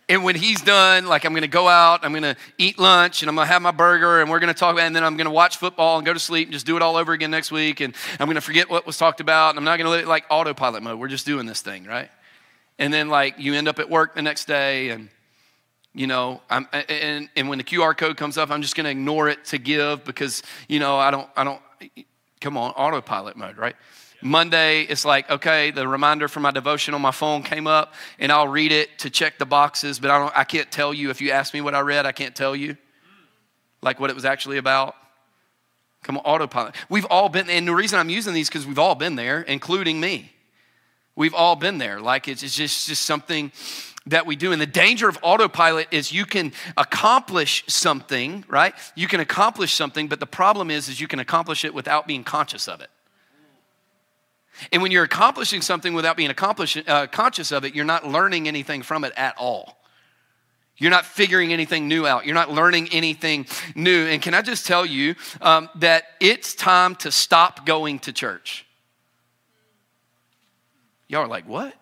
and 0.10 0.24
when 0.24 0.36
he's 0.36 0.62
done, 0.62 1.06
like 1.06 1.24
I'm 1.24 1.36
to 1.36 1.48
go 1.48 1.68
out, 1.68 2.04
I'm 2.04 2.14
to 2.24 2.36
eat 2.58 2.80
lunch, 2.80 3.22
and 3.22 3.30
I'm 3.30 3.36
to 3.36 3.46
have 3.46 3.62
my 3.62 3.72
burger, 3.72 4.20
and 4.20 4.30
we're 4.30 4.40
to 4.40 4.54
talk, 4.56 4.80
and 4.80 4.96
then 4.96 5.04
I'm 5.04 5.16
to 5.18 5.30
watch 5.30 5.58
football 5.58 5.98
and 5.98 6.06
go 6.06 6.12
to 6.12 6.20
sleep 6.20 6.48
and 6.48 6.54
just 6.54 6.66
do 6.66 6.76
it 6.76 6.82
all 6.82 6.96
over 6.96 7.14
again 7.14 7.30
next 7.30 7.52
week. 7.52 7.80
And 7.80 7.96
I'm 8.20 8.26
to 8.34 8.42
forget 8.42 8.72
what 8.72 8.88
was 8.88 8.98
talked 8.98 9.22
about, 9.22 9.52
and 9.52 9.60
I'm 9.60 9.64
not 9.64 9.78
to 9.86 9.92
let 9.92 10.00
it 10.02 10.08
like 10.08 10.26
autopilot 10.32 10.82
mode. 10.82 11.00
We're 11.00 11.10
just 11.10 11.28
doing 11.28 11.46
this 11.46 11.62
thing, 11.62 11.86
right? 11.86 12.10
And 12.80 12.92
then 12.92 13.10
like 13.10 13.36
you 13.38 13.54
end 13.54 13.68
up 13.68 13.78
at 13.78 13.88
work 13.88 14.16
the 14.16 14.24
next 14.24 14.46
day, 14.46 14.90
and 14.90 15.10
you 15.94 16.08
know, 16.08 16.42
I'm, 16.50 16.68
and 16.74 17.30
and 17.36 17.48
when 17.48 17.60
the 17.60 17.64
QR 17.64 17.96
code 17.96 18.18
comes 18.18 18.38
up, 18.38 18.50
I'm 18.50 18.64
just 18.64 18.76
to 18.86 18.92
ignore 18.92 19.30
it 19.30 19.46
to 19.46 19.60
give 19.60 20.06
because 20.06 20.42
you 20.68 20.80
know 20.80 20.98
I 20.98 21.12
don't 21.12 21.30
I 21.38 21.44
don't 21.44 21.62
come 22.40 22.58
on 22.58 22.72
autopilot 22.72 23.36
mode, 23.36 23.58
right? 23.58 23.76
Monday, 24.22 24.82
it's 24.82 25.06
like, 25.06 25.30
okay, 25.30 25.72
the 25.72 25.88
reminder 25.88 26.28
for 26.28 26.40
my 26.40 26.52
devotion 26.52 26.94
on 26.94 27.02
my 27.02 27.12
phone 27.12 27.42
came 27.42 27.68
up, 27.68 27.94
and 28.18 28.32
I'll 28.32 28.48
read 28.48 28.72
it 28.72 29.00
to 29.00 29.10
check 29.10 29.38
the 29.38 29.46
boxes, 29.46 30.00
but 30.00 30.12
I, 30.12 30.20
don't, 30.20 30.38
I 30.38 30.44
can't 30.44 30.70
tell 30.72 30.94
you. 30.94 31.10
If 31.10 31.22
you 31.22 31.32
ask 31.32 31.54
me 31.54 31.62
what 31.62 31.74
I 31.74 31.80
read, 31.80 32.06
I 32.06 32.12
can't 32.12 32.36
tell 32.36 32.56
you, 32.56 32.76
like 33.82 34.00
what 34.00 34.10
it 34.10 34.16
was 34.16 34.26
actually 34.26 34.58
about. 34.58 34.96
Come 36.04 36.18
on, 36.18 36.24
autopilot. 36.24 36.76
We've 36.90 37.06
all 37.06 37.30
been, 37.30 37.50
and 37.50 37.68
the 37.68 37.76
reason 37.76 38.00
I'm 38.00 38.10
using 38.10 38.34
these 38.34 38.50
because 38.50 38.66
we've 38.66 38.80
all 38.80 38.96
been 38.96 39.16
there, 39.16 39.42
including 39.42 40.00
me. 40.00 40.34
We've 41.16 41.34
all 41.34 41.56
been 41.56 41.78
there. 41.78 42.00
Like 42.00 42.28
it's 42.28 42.42
just, 42.42 42.88
just 42.88 43.04
something 43.04 43.52
that 44.10 44.26
we 44.26 44.36
do. 44.36 44.52
And 44.52 44.62
the 44.62 44.68
danger 44.68 45.08
of 45.08 45.18
autopilot 45.22 45.88
is 45.92 46.12
you 46.12 46.26
can 46.26 46.52
accomplish 46.78 47.64
something, 47.68 48.44
right? 48.48 48.74
You 48.96 49.08
can 49.08 49.20
accomplish 49.20 49.74
something, 49.74 50.08
but 50.08 50.20
the 50.20 50.26
problem 50.26 50.70
is, 50.70 50.90
is 50.90 51.00
you 51.00 51.08
can 51.08 51.20
accomplish 51.20 51.66
it 51.66 51.74
without 51.74 52.08
being 52.08 52.24
conscious 52.24 52.68
of 52.68 52.82
it. 52.82 52.90
And 54.72 54.82
when 54.82 54.92
you're 54.92 55.06
accomplishing 55.06 55.62
something 55.62 55.94
without 55.94 56.18
being 56.18 56.30
uh, 56.30 57.08
conscious 57.12 57.52
of 57.52 57.64
it, 57.64 57.76
you're 57.76 57.86
not 57.86 58.08
learning 58.08 58.48
anything 58.48 58.82
from 58.82 59.04
it 59.04 59.14
at 59.16 59.38
all. 59.38 59.78
You're 60.78 60.92
not 60.92 61.06
figuring 61.06 61.52
anything 61.52 61.88
new 61.88 62.08
out. 62.08 62.26
You're 62.26 62.36
not 62.36 62.52
learning 62.52 62.90
anything 62.92 63.48
new. 63.76 64.06
And 64.06 64.22
can 64.22 64.34
I 64.34 64.42
just 64.42 64.66
tell 64.66 64.86
you 64.86 65.16
um, 65.42 65.70
that 65.76 66.04
it's 66.20 66.56
time 66.56 66.96
to 66.98 67.12
stop 67.12 67.66
going 67.66 68.00
to 68.00 68.14
church? 68.14 68.66
Y'all 71.08 71.24
are 71.24 71.28
like, 71.28 71.48
what? 71.48 71.74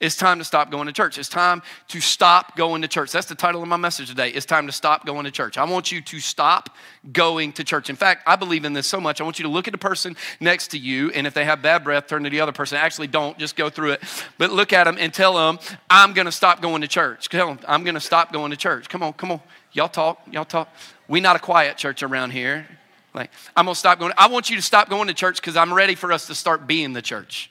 It's 0.00 0.14
time 0.14 0.38
to 0.38 0.44
stop 0.44 0.70
going 0.70 0.86
to 0.86 0.92
church. 0.92 1.18
It's 1.18 1.28
time 1.28 1.60
to 1.88 2.00
stop 2.00 2.56
going 2.56 2.82
to 2.82 2.88
church. 2.88 3.10
That's 3.10 3.26
the 3.26 3.34
title 3.34 3.62
of 3.62 3.68
my 3.68 3.76
message 3.76 4.08
today. 4.08 4.28
It's 4.28 4.46
time 4.46 4.66
to 4.66 4.72
stop 4.72 5.04
going 5.04 5.24
to 5.24 5.32
church. 5.32 5.58
I 5.58 5.64
want 5.64 5.90
you 5.90 6.00
to 6.00 6.20
stop 6.20 6.70
going 7.12 7.52
to 7.54 7.64
church. 7.64 7.90
In 7.90 7.96
fact, 7.96 8.22
I 8.24 8.36
believe 8.36 8.64
in 8.64 8.74
this 8.74 8.86
so 8.86 9.00
much. 9.00 9.20
I 9.20 9.24
want 9.24 9.40
you 9.40 9.42
to 9.42 9.48
look 9.48 9.66
at 9.66 9.72
the 9.72 9.78
person 9.78 10.16
next 10.38 10.68
to 10.68 10.78
you, 10.78 11.10
and 11.10 11.26
if 11.26 11.34
they 11.34 11.44
have 11.44 11.62
bad 11.62 11.82
breath, 11.82 12.06
turn 12.06 12.22
to 12.22 12.30
the 12.30 12.40
other 12.40 12.52
person. 12.52 12.78
Actually, 12.78 13.08
don't. 13.08 13.36
Just 13.38 13.56
go 13.56 13.68
through 13.70 13.92
it. 13.92 14.02
But 14.38 14.52
look 14.52 14.72
at 14.72 14.84
them 14.84 14.98
and 15.00 15.12
tell 15.12 15.34
them, 15.34 15.58
I'm 15.90 16.12
going 16.12 16.26
to 16.26 16.32
stop 16.32 16.62
going 16.62 16.82
to 16.82 16.88
church. 16.88 17.28
Tell 17.28 17.48
them, 17.48 17.58
I'm 17.66 17.82
going 17.82 17.94
to 17.94 18.00
stop 18.00 18.32
going 18.32 18.52
to 18.52 18.56
church. 18.56 18.88
Come 18.88 19.02
on, 19.02 19.14
come 19.14 19.32
on. 19.32 19.40
Y'all 19.72 19.88
talk. 19.88 20.22
Y'all 20.30 20.44
talk. 20.44 20.72
We 21.08 21.20
not 21.20 21.34
a 21.34 21.40
quiet 21.40 21.76
church 21.76 22.04
around 22.04 22.30
here. 22.30 22.68
Like, 23.14 23.32
I'm 23.56 23.64
going 23.64 23.74
to 23.74 23.78
stop 23.78 23.98
going. 23.98 24.12
I 24.16 24.28
want 24.28 24.48
you 24.48 24.54
to 24.54 24.62
stop 24.62 24.88
going 24.88 25.08
to 25.08 25.14
church 25.14 25.40
because 25.40 25.56
I'm 25.56 25.74
ready 25.74 25.96
for 25.96 26.12
us 26.12 26.28
to 26.28 26.36
start 26.36 26.68
being 26.68 26.92
the 26.92 27.02
church. 27.02 27.50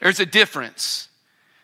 There's 0.00 0.18
a 0.18 0.26
difference. 0.26 1.06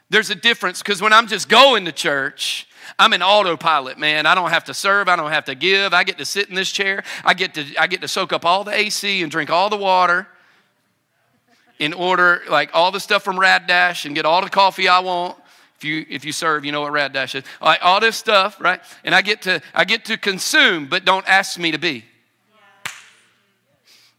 There's 0.08 0.30
a 0.30 0.34
difference 0.34 0.82
because 0.82 1.02
when 1.02 1.12
I'm 1.12 1.26
just 1.26 1.48
going 1.48 1.84
to 1.86 1.92
church, 1.92 2.68
I'm 2.98 3.12
an 3.12 3.22
autopilot, 3.22 3.98
man. 3.98 4.26
I 4.26 4.34
don't 4.34 4.50
have 4.50 4.64
to 4.64 4.74
serve. 4.74 5.08
I 5.08 5.16
don't 5.16 5.32
have 5.32 5.46
to 5.46 5.54
give. 5.54 5.92
I 5.92 6.04
get 6.04 6.18
to 6.18 6.24
sit 6.24 6.48
in 6.48 6.54
this 6.54 6.70
chair. 6.70 7.02
I 7.24 7.34
get 7.34 7.54
to, 7.54 7.64
I 7.78 7.86
get 7.88 8.00
to 8.02 8.08
soak 8.08 8.32
up 8.32 8.44
all 8.44 8.62
the 8.62 8.72
AC 8.72 9.22
and 9.22 9.30
drink 9.30 9.50
all 9.50 9.68
the 9.68 9.76
water 9.76 10.28
in 11.78 11.92
order, 11.92 12.42
like 12.48 12.70
all 12.72 12.92
the 12.92 13.00
stuff 13.00 13.22
from 13.22 13.38
Rad 13.38 13.66
Dash 13.66 14.04
and 14.04 14.14
get 14.14 14.24
all 14.24 14.42
the 14.42 14.50
coffee 14.50 14.88
I 14.88 15.00
want. 15.00 15.36
If 15.76 15.84
you, 15.84 16.06
if 16.08 16.24
you 16.24 16.32
serve, 16.32 16.64
you 16.64 16.72
know 16.72 16.80
what 16.80 16.92
Rad 16.92 17.12
Dash 17.12 17.34
is. 17.34 17.44
Like 17.60 17.80
all 17.82 18.00
this 18.00 18.16
stuff, 18.16 18.60
right? 18.60 18.80
And 19.04 19.14
I 19.14 19.20
get 19.20 19.42
to, 19.42 19.60
I 19.74 19.84
get 19.84 20.06
to 20.06 20.16
consume, 20.16 20.86
but 20.86 21.04
don't 21.04 21.28
ask 21.28 21.58
me 21.58 21.72
to 21.72 21.78
be. 21.78 22.04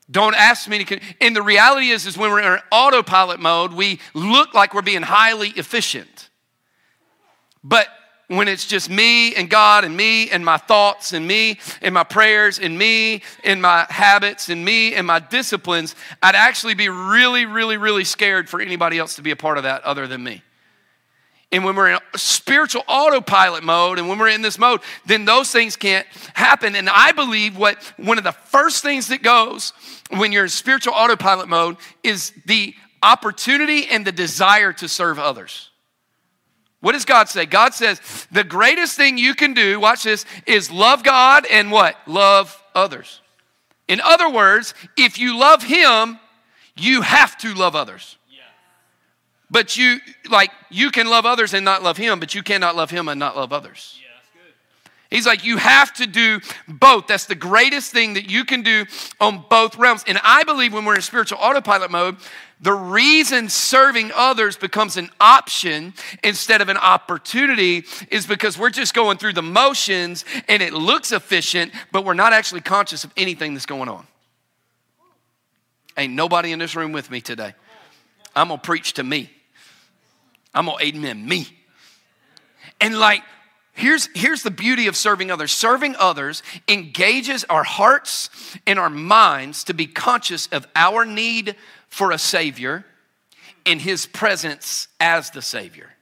Don't 0.10 0.36
ask 0.36 0.70
me 0.70 0.84
to. 0.84 1.00
And 1.20 1.36
the 1.36 1.42
reality 1.42 1.90
is, 1.90 2.06
is 2.06 2.18
when 2.18 2.32
we're 2.32 2.56
in 2.56 2.60
autopilot 2.72 3.40
mode, 3.40 3.74
we 3.74 4.00
look 4.14 4.54
like 4.54 4.74
we're 4.74 4.82
being 4.82 5.02
highly 5.02 5.50
efficient. 5.50 6.30
But 7.64 7.88
when 8.28 8.48
it's 8.48 8.66
just 8.66 8.90
me 8.90 9.36
and 9.36 9.50
God 9.50 9.86
and 9.86 9.96
me 9.96 10.30
and 10.30 10.44
my 10.44 10.58
thoughts 10.58 11.14
and 11.14 11.26
me 11.26 11.60
and 11.82 11.94
my 11.94 12.04
prayers 12.04 12.60
and 12.60 12.78
me 12.78 13.22
and 13.44 13.62
my 13.62 13.86
habits 13.90 14.50
and 14.50 14.64
me 14.64 14.94
and 14.94 15.08
my 15.08 15.20
disciplines, 15.20 15.96
I'd 16.22 16.36
actually 16.36 16.74
be 16.74 16.90
really, 16.90 17.46
really, 17.46 17.78
really 17.78 18.04
scared 18.04 18.50
for 18.50 18.62
anybody 18.62 18.98
else 18.98 19.16
to 19.16 19.22
be 19.22 19.32
a 19.32 19.36
part 19.36 19.58
of 19.58 19.64
that 19.64 19.84
other 19.84 20.08
than 20.08 20.24
me. 20.24 20.42
And 21.52 21.64
when 21.64 21.76
we're 21.76 21.92
in 21.92 22.00
spiritual 22.16 22.84
autopilot 22.88 23.64
mode 23.64 24.00
and 24.00 24.10
when 24.10 24.20
we're 24.20 24.28
in 24.30 24.42
this 24.42 24.60
mode, 24.60 24.82
then 25.06 25.24
those 25.24 25.50
things 25.50 25.78
can't 25.78 26.06
happen. 26.34 26.76
And 26.76 26.90
I 26.90 27.14
believe 27.14 27.58
what 27.58 27.82
one 27.96 28.18
of 28.18 28.26
the 28.26 28.34
first 28.34 28.84
things 28.84 29.08
that 29.08 29.24
goes 29.24 29.72
when 30.10 30.34
you're 30.34 30.44
in 30.44 30.50
spiritual 30.50 30.94
autopilot 30.94 31.48
mode 31.48 31.78
is 32.04 32.34
the 32.46 32.76
opportunity 33.02 33.88
and 33.88 34.06
the 34.06 34.12
desire 34.12 34.74
to 34.74 34.90
serve 34.90 35.20
others. 35.20 35.70
What 36.82 36.92
does 36.92 37.06
God 37.06 37.30
say? 37.30 37.46
God 37.46 37.74
says 37.74 38.00
the 38.32 38.44
greatest 38.44 38.98
thing 38.98 39.18
you 39.18 39.34
can 39.34 39.54
do, 39.54 39.80
watch 39.80 40.04
this, 40.04 40.26
is 40.46 40.70
love 40.70 41.04
God 41.04 41.46
and 41.50 41.72
what? 41.72 41.96
Love 42.08 42.62
others. 42.76 43.22
In 43.88 44.02
other 44.02 44.30
words, 44.30 44.74
if 44.98 45.18
you 45.18 45.40
love 45.40 45.64
Him, 45.64 46.20
you 46.76 47.02
have 47.02 47.38
to 47.40 47.54
love 47.54 47.76
others. 47.76 48.17
But 49.50 49.78
you, 49.78 50.00
like, 50.30 50.52
you 50.70 50.92
can 50.92 51.08
love 51.08 51.26
others 51.26 51.54
and 51.54 51.64
not 51.64 51.82
love 51.82 51.98
him, 51.98 52.20
but 52.20 52.36
you 52.36 52.44
cannot 52.44 52.76
love 52.76 52.90
him 52.90 53.08
and 53.08 53.18
not 53.18 53.38
love 53.38 53.54
others. 53.54 53.98
Yeah, 54.02 54.10
that's 54.18 54.30
good. 54.34 54.54
He's 55.10 55.26
like, 55.26 55.46
you 55.46 55.56
have 55.58 55.94
to 55.94 56.08
do 56.08 56.42
both. 56.68 57.08
That's 57.08 57.26
the 57.26 57.36
greatest 57.36 57.94
thing 57.94 58.16
that 58.16 58.30
you 58.30 58.44
can 58.44 58.62
do 58.62 58.86
on 59.22 59.46
both 59.50 59.78
realms. 59.78 60.04
And 60.06 60.20
I 60.22 60.44
believe 60.44 60.74
when 60.74 60.84
we're 60.84 60.96
in 60.96 61.02
spiritual 61.02 61.38
autopilot 61.42 61.92
mode, 61.92 62.18
the 62.60 62.74
reason 62.74 63.48
serving 63.48 64.12
others 64.14 64.58
becomes 64.58 64.98
an 64.98 65.12
option 65.22 65.94
instead 66.24 66.60
of 66.60 66.68
an 66.70 66.78
opportunity 66.78 67.86
is 68.10 68.26
because 68.26 68.58
we're 68.58 68.72
just 68.72 68.94
going 68.94 69.18
through 69.18 69.34
the 69.34 69.44
motions 69.44 70.26
and 70.50 70.62
it 70.62 70.74
looks 70.74 71.12
efficient, 71.12 71.72
but 71.92 72.04
we're 72.04 72.16
not 72.16 72.34
actually 72.34 72.62
conscious 72.62 73.04
of 73.04 73.14
anything 73.16 73.54
that's 73.54 73.68
going 73.68 73.88
on. 73.88 74.06
Ain't 75.98 76.14
nobody 76.14 76.52
in 76.52 76.60
this 76.60 76.76
room 76.76 76.92
with 76.92 77.10
me 77.10 77.22
today. 77.22 77.54
I'm 78.36 78.50
gonna 78.50 78.60
preach 78.60 78.94
to 78.94 79.04
me. 79.04 79.32
I'm 80.54 80.66
gonna 80.66 80.82
amen 80.82 81.28
me. 81.28 81.48
And 82.80 83.00
like, 83.00 83.24
here's, 83.74 84.10
here's 84.14 84.44
the 84.44 84.52
beauty 84.52 84.88
of 84.88 84.96
serving 84.96 85.32
others 85.32 85.52
serving 85.52 85.96
others 85.98 86.44
engages 86.68 87.44
our 87.46 87.64
hearts 87.64 88.30
and 88.66 88.80
our 88.80 88.90
minds 88.90 89.64
to 89.66 89.74
be 89.74 89.88
conscious 89.88 90.48
of 90.48 90.68
our 90.76 91.06
need 91.06 91.56
for 91.90 92.12
a 92.12 92.18
Savior 92.18 92.86
in 93.66 93.80
His 93.80 94.06
presence 94.06 94.88
as 95.00 95.32
the 95.32 95.42
Savior. 95.42 95.97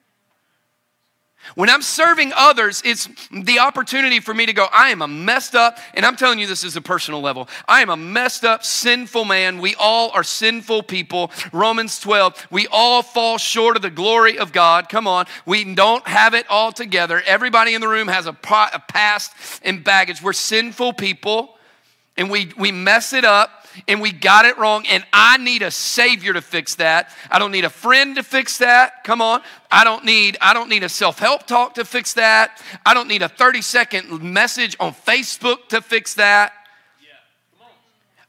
When 1.53 1.69
I'm 1.69 1.83
serving 1.83 2.33
others, 2.35 2.81
it's 2.83 3.07
the 3.31 3.59
opportunity 3.59 4.19
for 4.19 4.33
me 4.33 4.45
to 4.47 4.53
go, 4.53 4.67
I 4.71 4.89
am 4.89 5.01
a 5.01 5.07
messed 5.07 5.55
up, 5.55 5.77
and 5.93 6.05
I'm 6.05 6.15
telling 6.15 6.39
you 6.39 6.47
this 6.47 6.63
is 6.63 6.75
a 6.75 6.81
personal 6.81 7.21
level. 7.21 7.47
I 7.67 7.81
am 7.81 7.89
a 7.89 7.97
messed 7.97 8.43
up, 8.43 8.65
sinful 8.65 9.25
man. 9.25 9.59
We 9.59 9.75
all 9.75 10.09
are 10.11 10.23
sinful 10.23 10.83
people. 10.83 11.31
Romans 11.53 11.99
12, 11.99 12.47
we 12.49 12.67
all 12.71 13.03
fall 13.03 13.37
short 13.37 13.75
of 13.75 13.83
the 13.83 13.89
glory 13.89 14.39
of 14.39 14.51
God. 14.51 14.89
Come 14.89 15.07
on, 15.07 15.25
we 15.45 15.75
don't 15.75 16.05
have 16.07 16.33
it 16.33 16.45
all 16.49 16.71
together. 16.71 17.21
Everybody 17.25 17.75
in 17.75 17.81
the 17.81 17.87
room 17.87 18.07
has 18.07 18.25
a, 18.25 18.33
past 18.33 19.33
and 19.63 19.83
baggage. 19.83 20.21
We're 20.21 20.33
sinful 20.33 20.93
people, 20.93 21.57
and 22.17 22.29
we, 22.29 22.51
we 22.57 22.71
mess 22.71 23.13
it 23.13 23.23
up 23.23 23.64
and 23.87 24.01
we 24.01 24.11
got 24.11 24.45
it 24.45 24.57
wrong, 24.57 24.85
and 24.87 25.05
I 25.11 25.37
need 25.37 25.61
a 25.61 25.71
savior 25.71 26.33
to 26.33 26.41
fix 26.41 26.75
that. 26.75 27.09
I 27.29 27.39
don't 27.39 27.51
need 27.51 27.65
a 27.65 27.69
friend 27.69 28.15
to 28.15 28.23
fix 28.23 28.57
that. 28.59 29.03
Come 29.03 29.21
on. 29.21 29.41
I 29.71 29.83
don't 29.83 30.05
need 30.05 30.37
I 30.41 30.53
don't 30.53 30.69
need 30.69 30.83
a 30.83 30.89
self-help 30.89 31.47
talk 31.47 31.75
to 31.75 31.85
fix 31.85 32.13
that. 32.13 32.61
I 32.85 32.93
don't 32.93 33.07
need 33.07 33.21
a 33.21 33.29
30-second 33.29 34.21
message 34.21 34.75
on 34.79 34.93
Facebook 34.93 35.67
to 35.69 35.81
fix 35.81 36.15
that. 36.15 36.53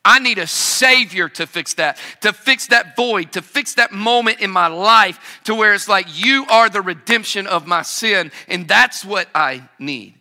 I 0.06 0.20
need 0.20 0.38
a 0.38 0.46
Savior 0.46 1.28
to 1.30 1.48
fix 1.48 1.74
that, 1.74 1.98
to 2.20 2.32
fix 2.32 2.68
that 2.68 2.94
void, 2.94 3.32
to 3.32 3.42
fix 3.42 3.74
that 3.74 3.90
moment 3.90 4.38
in 4.38 4.52
my 4.52 4.68
life 4.68 5.40
to 5.44 5.54
where 5.54 5.74
it's 5.74 5.88
like, 5.88 6.06
you 6.24 6.46
are 6.48 6.68
the 6.68 6.80
redemption 6.80 7.48
of 7.48 7.66
my 7.66 7.82
sin. 7.82 8.30
And 8.46 8.68
that's 8.68 9.04
what 9.04 9.28
I 9.34 9.68
need. 9.80 10.14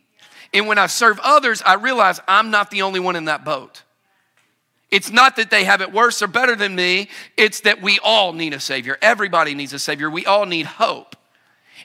And 0.55 0.65
when 0.67 0.79
I 0.79 0.87
serve 0.87 1.19
others, 1.21 1.61
I 1.63 1.75
realize 1.75 2.19
I'm 2.27 2.49
not 2.49 2.71
the 2.71 2.81
only 2.81 2.99
one 2.99 3.15
in 3.15 3.25
that 3.25 3.45
boat. 3.45 3.83
It's 4.95 5.11
not 5.11 5.35
that 5.35 5.49
they 5.49 5.65
have 5.65 5.81
it 5.81 5.91
worse 5.91 6.21
or 6.21 6.27
better 6.27 6.55
than 6.55 6.73
me, 6.73 7.09
it's 7.35 7.59
that 7.61 7.81
we 7.81 7.99
all 8.01 8.31
need 8.31 8.53
a 8.53 8.61
Savior. 8.61 8.97
Everybody 9.01 9.53
needs 9.53 9.73
a 9.73 9.79
Savior. 9.79 10.09
We 10.09 10.25
all 10.25 10.45
need 10.45 10.65
hope. 10.65 11.17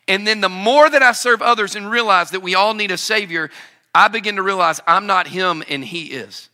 And 0.07 0.25
then 0.25 0.41
the 0.41 0.49
more 0.49 0.89
that 0.89 1.03
I 1.03 1.11
serve 1.11 1.43
others 1.43 1.75
and 1.75 1.91
realize 1.91 2.31
that 2.31 2.41
we 2.41 2.55
all 2.55 2.73
need 2.73 2.93
a 2.93 2.97
Savior, 2.97 3.51
I 3.93 4.07
begin 4.07 4.37
to 4.37 4.45
realize 4.45 4.81
I'm 4.87 5.09
not 5.09 5.27
Him 5.27 5.65
and 5.69 5.85
He 5.85 6.05
is. 6.05 6.50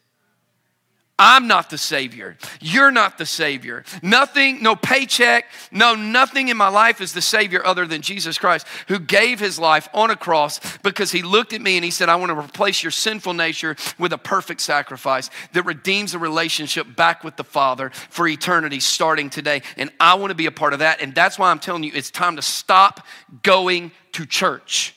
I'm 1.19 1.49
not 1.49 1.71
the 1.71 1.79
Savior. 1.79 2.37
You're 2.61 2.91
not 2.91 3.17
the 3.17 3.25
Savior. 3.25 3.85
Nothing, 4.03 4.63
no 4.63 4.77
paycheck, 4.77 5.47
no, 5.71 5.95
nothing 5.95 6.49
in 6.49 6.59
my 6.59 6.69
life 6.69 7.01
is 7.01 7.15
the 7.15 7.23
Savior 7.23 7.65
other 7.65 7.87
than 7.87 8.03
Jesus 8.03 8.37
Christ, 8.37 8.67
who 8.89 8.99
gave 8.99 9.41
his 9.41 9.59
life 9.59 9.89
on 9.95 10.11
a 10.11 10.17
cross 10.17 10.61
because 10.79 11.13
he 11.13 11.23
looked 11.23 11.55
at 11.55 11.63
me 11.63 11.77
and 11.77 11.85
he 11.85 11.91
said, 11.91 12.11
I 12.11 12.17
want 12.17 12.33
to 12.33 12.39
replace 12.39 12.83
your 12.83 12.91
sinful 12.91 13.33
nature 13.33 13.77
with 13.99 14.13
a 14.13 14.19
perfect 14.19 14.61
sacrifice 14.61 15.31
that 15.55 15.65
redeems 15.65 16.13
a 16.13 16.19
relationship 16.19 16.95
back 16.95 17.25
with 17.25 17.37
the 17.37 17.45
Father 17.45 17.91
for 18.11 18.29
eternity 18.29 18.81
starting 18.81 19.31
today. 19.31 19.63
And 19.79 19.91
I 19.99 20.17
want 20.17 20.33
to 20.33 20.37
be 20.37 20.47
a 20.47 20.53
part 20.53 20.75
of 20.75 20.81
that. 20.81 21.01
And 21.01 21.15
that's 21.15 21.39
why 21.39 21.51
I'm 21.51 21.61
telling 21.61 21.83
you, 21.83 21.93
it's 21.95 22.11
time 22.11 22.37
to 22.37 22.43
stop 22.43 23.07
going 23.43 23.91
to 24.13 24.27
church. 24.27 24.95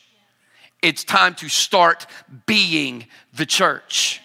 It's 0.81 1.05
time 1.05 1.35
to 1.35 1.47
start 1.47 2.07
being 2.45 3.07
the 3.33 3.45
church. 3.45 4.21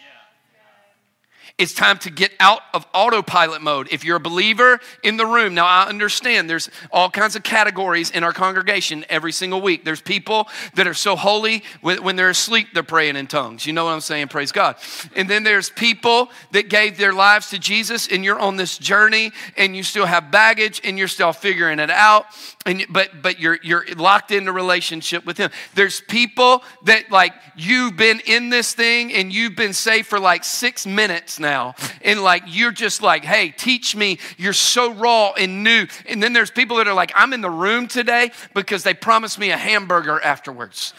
It's 1.56 1.72
time 1.72 1.98
to 1.98 2.10
get 2.10 2.32
out 2.40 2.62
of 2.72 2.84
autopilot 2.92 3.62
mode. 3.62 3.86
If 3.92 4.04
you're 4.04 4.16
a 4.16 4.20
believer 4.20 4.80
in 5.04 5.16
the 5.16 5.24
room, 5.24 5.54
now 5.54 5.66
I 5.66 5.86
understand 5.86 6.50
there's 6.50 6.68
all 6.90 7.08
kinds 7.08 7.36
of 7.36 7.44
categories 7.44 8.10
in 8.10 8.24
our 8.24 8.32
congregation 8.32 9.04
every 9.08 9.30
single 9.30 9.60
week. 9.60 9.84
There's 9.84 10.00
people 10.00 10.48
that 10.74 10.88
are 10.88 10.94
so 10.94 11.14
holy 11.14 11.62
when 11.80 12.16
they're 12.16 12.30
asleep, 12.30 12.70
they're 12.74 12.82
praying 12.82 13.14
in 13.14 13.28
tongues. 13.28 13.66
You 13.66 13.72
know 13.72 13.84
what 13.84 13.92
I'm 13.92 14.00
saying? 14.00 14.28
Praise 14.28 14.50
God. 14.50 14.74
And 15.14 15.30
then 15.30 15.44
there's 15.44 15.70
people 15.70 16.28
that 16.50 16.68
gave 16.68 16.98
their 16.98 17.12
lives 17.12 17.50
to 17.50 17.58
Jesus, 17.60 18.08
and 18.08 18.24
you're 18.24 18.40
on 18.40 18.56
this 18.56 18.76
journey 18.76 19.30
and 19.56 19.76
you 19.76 19.84
still 19.84 20.06
have 20.06 20.32
baggage 20.32 20.80
and 20.82 20.98
you're 20.98 21.06
still 21.06 21.32
figuring 21.32 21.78
it 21.78 21.90
out. 21.90 22.26
And, 22.66 22.86
but 22.88 23.20
but 23.20 23.38
you're 23.38 23.58
you're 23.62 23.84
locked 23.94 24.30
in 24.30 24.48
a 24.48 24.52
relationship 24.52 25.26
with 25.26 25.36
him. 25.36 25.50
There's 25.74 26.00
people 26.00 26.62
that 26.84 27.10
like 27.10 27.34
you've 27.56 27.94
been 27.94 28.20
in 28.20 28.48
this 28.48 28.72
thing 28.72 29.12
and 29.12 29.30
you've 29.30 29.54
been 29.54 29.74
saved 29.74 30.06
for 30.06 30.18
like 30.18 30.44
six 30.44 30.86
minutes 30.86 31.38
now. 31.38 31.74
And 32.00 32.22
like 32.22 32.44
you're 32.46 32.72
just 32.72 33.02
like, 33.02 33.22
hey, 33.22 33.50
teach 33.50 33.94
me. 33.94 34.18
You're 34.38 34.54
so 34.54 34.94
raw 34.94 35.32
and 35.32 35.62
new. 35.62 35.86
And 36.06 36.22
then 36.22 36.32
there's 36.32 36.50
people 36.50 36.78
that 36.78 36.88
are 36.88 36.94
like, 36.94 37.12
I'm 37.14 37.34
in 37.34 37.42
the 37.42 37.50
room 37.50 37.86
today 37.86 38.30
because 38.54 38.82
they 38.82 38.94
promised 38.94 39.38
me 39.38 39.50
a 39.50 39.58
hamburger 39.58 40.18
afterwards. 40.22 40.94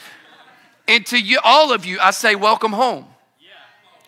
And 0.87 1.03
to 1.07 1.19
you, 1.19 1.39
all 1.43 1.73
of 1.73 1.83
you, 1.83 1.97
I 1.99 2.11
say, 2.11 2.35
welcome 2.35 2.73
home. 2.73 3.07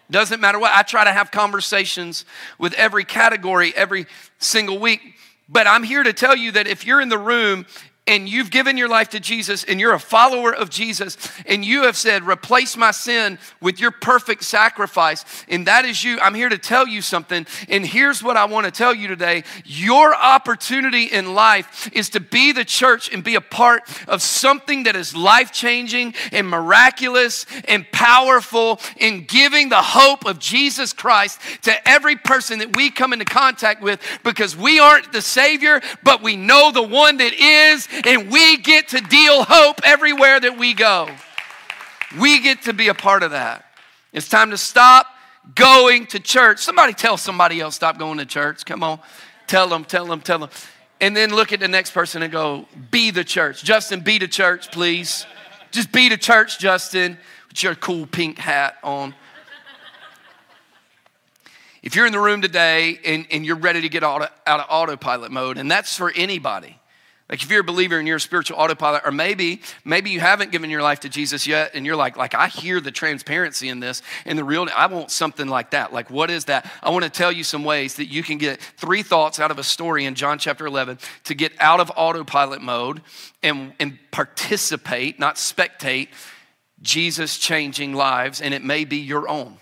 Doesn't 0.10 0.40
matter 0.40 0.58
what. 0.58 0.72
I 0.74 0.84
try 0.84 1.04
to 1.04 1.12
have 1.12 1.32
conversations 1.32 2.24
with 2.58 2.74
every 2.76 3.04
category 3.04 3.74
every 3.76 4.06
single 4.38 4.80
week. 4.80 5.02
But 5.50 5.68
I'm 5.68 5.84
here 5.84 6.04
to 6.04 6.14
tell 6.14 6.36
you 6.36 6.52
that 6.54 6.68
if 6.68 6.86
you're 6.86 7.02
in 7.02 7.10
the 7.10 7.18
room 7.18 7.66
and 8.08 8.28
you've 8.28 8.50
given 8.50 8.78
your 8.78 8.88
life 8.88 9.10
to 9.10 9.20
Jesus 9.20 9.64
and 9.64 9.80
you're 9.80 9.94
a 9.94 10.00
follower 10.00 10.56
of 10.56 10.70
Jesus 10.70 11.18
and 11.46 11.64
you 11.64 11.84
have 11.84 11.98
said, 11.98 12.24
replace 12.24 12.78
my 12.78 12.92
sin 12.92 13.38
with 13.62 13.80
your 13.80 13.92
perfect 13.92 14.44
sacrifice, 14.44 15.26
and 15.48 15.68
that 15.68 15.86
is 15.86 16.04
you, 16.04 16.20
I'm 16.20 16.34
here 16.34 16.50
to 16.50 16.58
tell 16.58 16.88
you 16.88 17.02
something. 17.02 17.46
And 17.70 17.86
here's 17.86 18.24
what 18.24 18.38
I 18.38 18.46
want 18.46 18.66
to 18.66 18.72
tell 18.72 18.96
you 18.96 19.08
today 19.08 19.44
your 19.66 20.16
opportunity 20.16 21.04
in 21.06 21.34
life 21.34 21.90
is 21.94 22.10
to 22.12 22.20
be 22.20 22.52
the 22.52 22.66
church 22.66 23.14
and 23.14 23.24
be 23.24 23.36
a 23.36 23.42
part 23.42 23.84
of 24.08 24.22
something 24.22 24.84
that 24.84 24.96
is 24.96 25.16
life 25.16 25.52
changing 25.52 26.14
and 26.32 26.50
miraculous 26.50 27.46
and 27.68 27.86
powerful 27.92 28.80
in 28.98 29.26
giving 29.26 29.70
the 29.70 29.82
hope 29.82 30.26
of 30.26 30.40
Jesus 30.40 30.94
Christ 30.94 31.40
to 31.64 31.88
every 31.88 32.16
person 32.16 32.60
that 32.60 32.76
we 32.76 32.90
come 32.90 33.14
into 33.14 33.26
contact 33.26 33.82
with 33.82 34.02
because 34.24 34.56
we 34.56 34.80
aren't 34.80 35.12
the 35.12 35.22
Savior, 35.22 35.82
but 36.04 36.22
we 36.22 36.36
know 36.36 36.72
the 36.72 36.82
one 36.82 37.18
that 37.18 37.34
is 37.34 37.88
and 38.06 38.32
we 38.32 38.58
get 38.58 38.90
to 38.90 39.02
deal 39.02 39.44
hope 39.44 39.82
everywhere 39.84 40.40
that 40.40 40.58
we 40.58 40.74
go. 40.74 41.10
We 42.20 42.42
get 42.42 42.64
to 42.64 42.74
be 42.74 42.88
a 42.88 42.94
part 42.94 43.24
of 43.24 43.32
that. 43.32 43.66
It's 44.14 44.30
time 44.30 44.52
to 44.52 44.58
stop 44.58 45.08
going 45.56 46.08
to 46.08 46.20
church. 46.20 46.60
Somebody 46.60 46.94
tell 46.94 47.18
somebody 47.18 47.60
else, 47.60 47.76
stop 47.76 47.98
going 47.98 48.18
to 48.18 48.26
church. 48.26 48.66
Come 48.66 48.84
on. 48.84 49.00
Tell 49.48 49.68
them, 49.68 49.86
tell 49.86 50.06
them, 50.06 50.22
tell 50.22 50.40
them. 50.40 50.50
And 51.00 51.16
then 51.16 51.34
look 51.34 51.54
at 51.54 51.60
the 51.60 51.68
next 51.68 51.92
person 51.92 52.24
and 52.24 52.32
go, 52.32 52.66
be 52.92 53.12
the 53.12 53.24
church. 53.24 53.64
Justin, 53.64 54.02
be 54.02 54.18
the 54.18 54.28
church, 54.28 54.72
please. 54.72 55.26
Just 55.72 55.92
be 55.92 56.10
the 56.10 56.18
church, 56.18 56.60
Justin, 56.60 57.18
with 57.50 57.64
your 57.64 57.76
cool 57.76 58.08
pink 58.08 58.38
hat 58.38 58.78
on. 58.84 59.14
If 61.84 61.96
you're 61.96 62.06
in 62.06 62.12
the 62.12 62.20
room 62.20 62.42
today 62.42 63.00
and, 63.06 63.28
and 63.32 63.46
you're 63.46 63.56
ready 63.56 63.82
to 63.82 63.90
get 63.90 64.04
out 64.04 64.30
out 64.46 64.60
of 64.60 64.66
autopilot 64.70 65.32
mode, 65.32 65.58
and 65.58 65.70
that's 65.70 65.96
for 65.96 66.12
anybody, 66.16 66.78
like 67.30 67.44
if 67.44 67.52
you're 67.52 67.60
a 67.60 67.64
believer 67.64 68.00
and 68.00 68.08
you're 68.08 68.18
a 68.18 68.22
spiritual 68.22 68.58
autopilot, 68.58 69.02
or 69.06 69.12
maybe, 69.12 69.62
maybe 69.84 70.12
you 70.12 70.22
haven't 70.22 70.52
given 70.52 70.70
your 70.70 70.82
life 70.82 71.02
to 71.02 71.10
Jesus 71.10 71.46
yet, 71.46 71.72
and 71.74 71.86
you're 71.86 71.96
like, 71.96 72.16
like 72.16 72.34
I 72.34 72.48
hear 72.48 72.80
the 72.80 72.92
transparency 72.92 73.68
in 73.68 73.82
this 73.82 74.02
and 74.26 74.40
the 74.40 74.46
real. 74.46 74.66
I 74.74 74.88
want 74.88 75.12
something 75.12 75.48
like 75.48 75.72
that. 75.72 75.92
Like, 75.92 76.10
what 76.10 76.32
is 76.32 76.46
that? 76.46 76.72
I 76.82 76.90
want 76.90 77.04
to 77.04 77.10
tell 77.10 77.32
you 77.32 77.44
some 77.44 77.66
ways 77.66 77.96
that 77.96 78.06
you 78.06 78.24
can 78.24 78.38
get 78.38 78.62
three 78.62 79.04
thoughts 79.04 79.40
out 79.42 79.52
of 79.52 79.60
a 79.60 79.64
story 79.64 80.06
in 80.06 80.16
John 80.16 80.40
chapter 80.40 80.66
11 80.66 81.00
to 81.26 81.36
get 81.36 81.52
out 81.60 81.82
of 81.82 81.92
autopilot 81.98 82.62
mode 82.62 83.02
and, 83.44 83.74
and 83.78 84.00
participate, 84.12 85.20
not 85.20 85.36
spectate, 85.36 86.08
Jesus 86.82 87.38
changing 87.38 87.94
lives, 87.94 88.40
and 88.40 88.54
it 88.54 88.64
may 88.64 88.86
be 88.86 88.98
your 88.98 89.28
own. 89.28 89.58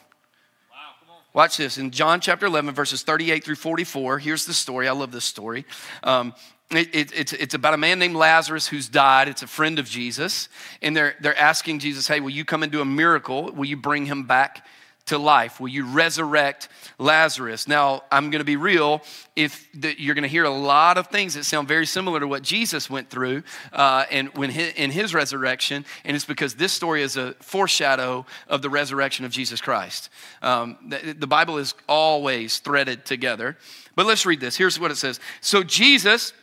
Watch 1.34 1.58
this. 1.58 1.78
In 1.78 1.92
John 1.92 2.22
chapter 2.22 2.46
11, 2.46 2.74
verses 2.74 3.04
38 3.04 3.44
through 3.44 3.56
44, 3.56 4.20
here's 4.20 4.46
the 4.46 4.54
story. 4.54 4.88
I 4.88 4.94
love 4.94 5.12
this 5.12 5.26
story. 5.26 5.66
Um, 6.02 6.34
it, 6.72 6.96
it, 6.96 7.12
it's, 7.16 7.34
it's 7.34 7.54
about 7.54 7.74
a 7.74 7.78
man 7.78 8.00
named 8.00 8.16
Lazarus 8.16 8.68
who's 8.68 8.90
died. 8.90 9.28
It's 9.28 9.44
a 9.44 9.48
friend 9.48 9.78
of 9.78 9.86
Jesus. 9.88 10.50
And 10.82 10.98
they're, 10.98 11.16
they're 11.20 11.38
asking 11.38 11.80
Jesus, 11.80 12.08
hey, 12.08 12.20
will 12.20 12.32
you 12.32 12.46
come 12.46 12.64
and 12.64 12.72
do 12.72 12.82
a 12.82 12.86
miracle? 12.86 13.52
Will 13.52 13.66
you 13.66 13.78
bring 13.78 14.06
him 14.08 14.24
back 14.24 14.66
to 15.06 15.20
life? 15.20 15.60
Will 15.60 15.68
you 15.68 15.86
resurrect 15.86 16.68
Lazarus? 16.98 17.68
Now, 17.68 18.02
I'm 18.12 18.32
going 18.32 18.40
to 18.40 18.46
be 18.46 18.56
real. 18.56 19.04
If 19.36 19.68
the, 19.76 19.94
you're 20.00 20.16
going 20.16 20.24
to 20.24 20.28
hear 20.28 20.46
a 20.46 20.50
lot 20.50 20.98
of 20.98 21.08
things 21.08 21.36
that 21.36 21.44
sound 21.44 21.68
very 21.68 21.86
similar 21.86 22.20
to 22.20 22.28
what 22.28 22.42
Jesus 22.42 22.90
went 22.90 23.12
through 23.12 23.44
uh, 23.72 24.06
and 24.10 24.30
when 24.30 24.50
in 24.50 24.90
his 24.90 25.14
resurrection, 25.14 25.86
and 26.04 26.16
it's 26.16 26.26
because 26.26 26.56
this 26.56 26.74
story 26.74 27.04
is 27.04 27.18
a 27.18 27.34
foreshadow 27.34 28.26
of 28.48 28.64
the 28.64 28.70
resurrection 28.72 29.24
of 29.26 29.32
Jesus 29.32 29.62
Christ. 29.62 30.10
Um, 30.42 30.78
the, 30.88 31.14
the 31.14 31.28
Bible 31.28 31.60
is 31.60 31.76
always 31.88 32.58
threaded 32.58 33.06
together. 33.06 33.58
But 33.96 34.08
let's 34.08 34.26
read 34.26 34.40
this. 34.40 34.58
Here's 34.58 34.80
what 34.80 34.90
it 34.90 34.98
says. 34.98 35.20
So 35.40 35.62
Jesus 35.62 36.34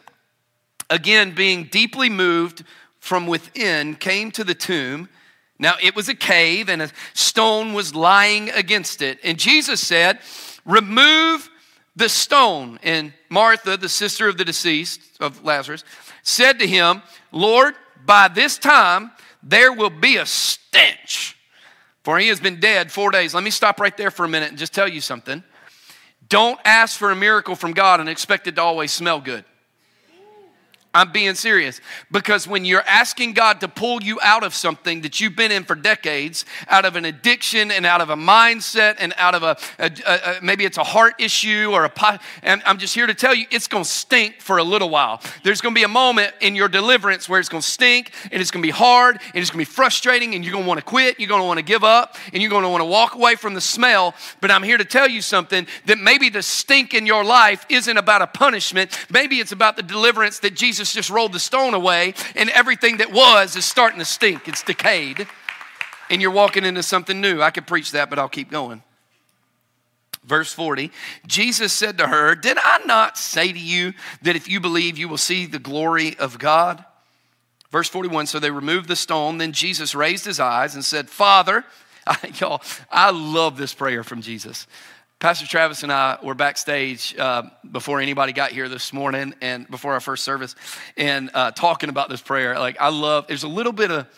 again, 0.93 1.35
being 1.35 1.65
deeply 1.65 2.09
moved 2.09 2.65
from 3.01 3.27
within, 3.27 3.97
came 3.97 4.31
to 4.33 4.45
the 4.45 4.55
tomb. 4.55 5.09
Now 5.59 5.75
it 5.83 5.97
was 5.97 6.09
a 6.09 6.15
cave, 6.15 6.69
and 6.69 6.83
a 6.83 6.91
stone 7.15 7.73
was 7.73 7.95
lying 7.95 8.51
against 8.51 9.03
it. 9.03 9.19
And 9.25 9.39
Jesus 9.39 9.85
said, 9.85 10.21
Remove 10.65 11.51
the 11.97 12.09
stone. 12.09 12.79
And 12.83 13.13
Martha, 13.29 13.77
the 13.77 13.89
sister 13.89 14.29
of 14.29 14.37
the 14.37 14.45
deceased, 14.45 15.01
of 15.21 15.45
Lazarus, 15.45 15.85
said 16.23 16.59
to 16.61 16.67
him, 16.67 17.03
Lord, 17.33 17.75
by 18.05 18.29
this 18.29 18.59
time 18.59 19.11
there 19.43 19.73
will 19.73 19.91
be 19.91 20.17
a 20.17 20.27
stench, 20.27 21.37
for 22.05 22.19
he 22.19 22.29
has 22.29 22.41
been 22.41 22.61
dead 22.61 22.93
four 22.93 23.11
days. 23.11 23.35
Let 23.35 23.45
me 23.45 23.51
stop 23.51 23.81
right 23.81 23.97
there 23.97 24.11
for 24.11 24.25
a 24.25 24.29
minute 24.29 24.51
and 24.51 24.59
just 24.59 24.73
tell 24.73 24.89
you 24.89 25.01
something. 25.01 25.43
Don't 26.29 26.61
ask 26.65 26.99
for 26.99 27.11
a 27.11 27.17
miracle 27.17 27.57
from 27.57 27.73
God 27.73 28.01
and 28.01 28.09
expect 28.09 28.47
it 28.47 28.55
to 28.57 28.63
always 28.63 28.93
smell 28.93 29.21
good. 29.21 29.45
I'm 30.95 31.11
being 31.11 31.35
serious. 31.35 31.81
Because 32.11 32.47
when 32.47 32.67
you're 32.67 32.85
asking 32.87 33.33
God 33.33 33.61
to 33.61 33.69
pull 33.69 34.03
you 34.03 34.19
out 34.23 34.45
of 34.45 34.55
something 34.55 35.01
that 35.03 35.21
you've 35.21 35.35
been 35.35 35.51
in 35.51 35.65
for 35.65 35.75
decades, 35.75 36.45
out 36.69 36.85
of 36.85 36.97
an 36.97 37.07
addiction 37.07 37.71
and 37.71 37.87
out 37.87 38.03
of 38.03 38.11
a 38.11 38.17
mindset 38.17 38.97
and 38.99 39.15
out 39.17 39.35
of 39.35 39.43
a, 39.43 39.57
a, 39.79 39.91
a, 40.07 40.39
a 40.39 40.43
maybe 40.43 40.67
it's 40.67 40.77
a 40.77 40.85
heart 40.85 41.15
issue 41.19 41.71
or 41.73 41.87
a, 41.87 42.21
and 42.43 42.63
I'm 42.67 42.77
just 42.77 42.95
here 42.95 43.07
to 43.07 43.15
tell 43.15 43.35
you, 43.35 43.47
it's 43.51 43.69
going 43.69 43.85
to 43.85 43.89
stink 43.89 44.41
for 44.41 44.59
a 44.59 44.65
little 44.65 44.91
while. 44.91 45.23
There's 45.45 45.63
going 45.63 45.75
to 45.75 45.79
be 45.79 45.85
a 45.85 45.89
moment 45.89 46.35
in 46.41 46.55
your 46.55 46.69
deliverance 46.69 47.27
where 47.27 47.41
it's 47.41 47.49
going 47.49 47.63
to 47.63 47.69
stink 47.69 48.13
and 48.31 48.43
it's 48.43 48.51
going 48.51 48.63
to 48.63 48.67
be 48.67 48.71
hard 48.71 49.17
and 49.17 49.37
it's 49.37 49.51
going 49.51 49.65
to 49.65 49.71
be 49.71 49.75
frustrating 49.75 50.35
and 50.35 50.45
you're 50.45 50.53
going 50.53 50.65
to 50.65 50.69
want 50.69 50.79
to 50.79 50.85
quit, 50.85 51.19
you're 51.19 51.29
going 51.29 51.41
to 51.41 51.47
want 51.47 51.59
to 51.59 51.65
give 51.65 51.85
up, 51.85 52.17
and 52.35 52.43
you're 52.43 52.51
going 52.51 52.65
to 52.65 52.69
want 52.69 52.83
to 52.83 52.87
walk 52.87 53.15
away 53.15 53.35
from 53.35 53.55
the 53.55 53.61
smell. 53.63 54.15
But 54.43 54.51
I'm 54.51 54.63
here 54.63 54.77
to 54.77 54.85
tell 54.85 55.09
you 55.09 55.23
something 55.23 55.67
that 55.87 55.99
maybe 55.99 56.29
the 56.29 56.43
stink 56.43 56.93
in 56.93 57.07
your 57.07 57.25
life 57.25 57.65
isn't 57.71 57.97
about 57.97 58.21
a 58.21 58.27
punishment. 58.27 58.91
Maybe 59.11 59.37
it's 59.37 59.53
about 59.53 59.77
the 59.77 59.83
deliverance 59.83 60.41
that 60.41 60.55
Jesus 60.55 60.82
Jesus 60.83 60.95
just 60.95 61.11
rolled 61.11 61.33
the 61.33 61.39
stone 61.39 61.75
away, 61.75 62.13
and 62.35 62.51
everything 62.51 62.97
that 62.97 63.13
was 63.13 63.55
is 63.55 63.65
starting 63.65 64.01
to 64.01 64.05
stink. 64.05 64.49
It's 64.49 64.65
decayed, 64.65 65.29
and 66.11 66.21
you're 66.21 66.33
walking 66.33 66.65
into 66.65 66.83
something 66.83 67.21
new. 67.21 67.41
I 67.41 67.53
could 67.53 67.69
preach 67.69 67.93
that, 67.93 68.11
but 68.11 68.19
I'll 68.19 68.29
keep 68.29 68.51
going. 68.51 68.83
Verse 70.25 70.53
40, 70.53 70.91
Jesus 71.25 71.73
said 71.73 71.99
to 71.99 72.09
her, 72.09 72.35
Did 72.35 72.59
I 72.61 72.81
not 72.85 73.17
say 73.17 73.53
to 73.53 73.59
you 73.59 73.93
that 74.23 74.35
if 74.35 74.49
you 74.49 74.59
believe, 74.59 74.99
you 74.99 75.07
will 75.07 75.19
see 75.19 75.47
the 75.47 75.61
glory 75.61 76.19
of 76.19 76.41
God? 76.41 76.85
Verse 77.71 77.89
41, 77.89 78.27
so 78.27 78.41
they 78.41 78.51
removed 78.51 78.89
the 78.89 78.97
stone. 78.97 79.39
Then 79.39 79.53
Jesus 79.53 79.95
raised 79.95 80.25
his 80.25 80.41
eyes 80.41 80.75
and 80.75 80.85
said, 80.85 81.09
Father, 81.09 81.65
I, 82.09 82.33
y'all, 82.41 82.61
I 82.91 83.11
love 83.11 83.57
this 83.57 83.73
prayer 83.73 84.03
from 84.03 84.21
Jesus. 84.21 84.67
Pastor 85.23 85.47
Travis 85.47 85.85
and 85.85 85.93
I 85.93 86.19
were 86.21 86.35
backstage 86.35 87.15
uh, 87.17 87.45
before 87.71 88.01
anybody 88.01 88.33
got 88.33 88.51
here 88.51 88.69
this 88.69 88.93
morning 88.93 89.35
and 89.41 89.71
before 89.71 89.93
our 89.93 90.01
first 90.01 90.25
service 90.25 90.57
and 90.97 91.31
uh, 91.33 91.53
talking 91.53 91.91
about 91.91 92.09
this 92.09 92.21
prayer. 92.21 92.59
Like, 92.59 92.77
I 92.81 92.89
love, 92.89 93.29
there's 93.29 93.45
a 93.45 93.49
little 93.49 93.71
bit 93.71 93.93
of, 93.93 94.09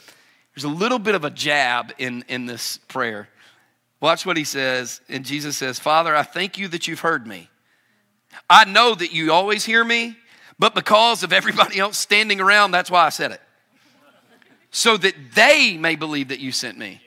there's 0.55 0.65
a 0.65 0.69
little 0.69 0.99
bit 0.99 1.15
of 1.15 1.23
a 1.23 1.29
jab 1.29 1.93
in, 1.99 2.25
in 2.29 2.47
this 2.47 2.79
prayer. 2.89 3.29
Watch 4.01 4.25
what 4.25 4.39
he 4.39 4.45
says. 4.45 5.03
And 5.11 5.27
Jesus 5.27 5.59
says, 5.59 5.79
Father, 5.79 6.17
I 6.17 6.23
thank 6.23 6.57
you 6.57 6.69
that 6.69 6.89
you've 6.89 7.01
heard 7.01 7.27
me. 7.27 7.51
I 8.49 8.65
know 8.65 8.95
that 8.95 9.13
you 9.13 9.31
always 9.31 9.63
hear 9.63 9.85
me, 9.85 10.17
but 10.59 10.75
because 10.75 11.23
of 11.23 11.35
everybody 11.35 11.79
else 11.79 11.99
standing 11.99 12.41
around, 12.41 12.71
that's 12.71 12.91
why 12.91 13.05
I 13.05 13.11
said 13.11 13.31
it. 13.31 13.43
So 14.71 14.97
that 14.97 15.15
they 15.35 15.77
may 15.77 15.97
believe 15.97 16.29
that 16.29 16.41
you 16.41 16.51
sent 16.51 16.79
me. 16.79 17.03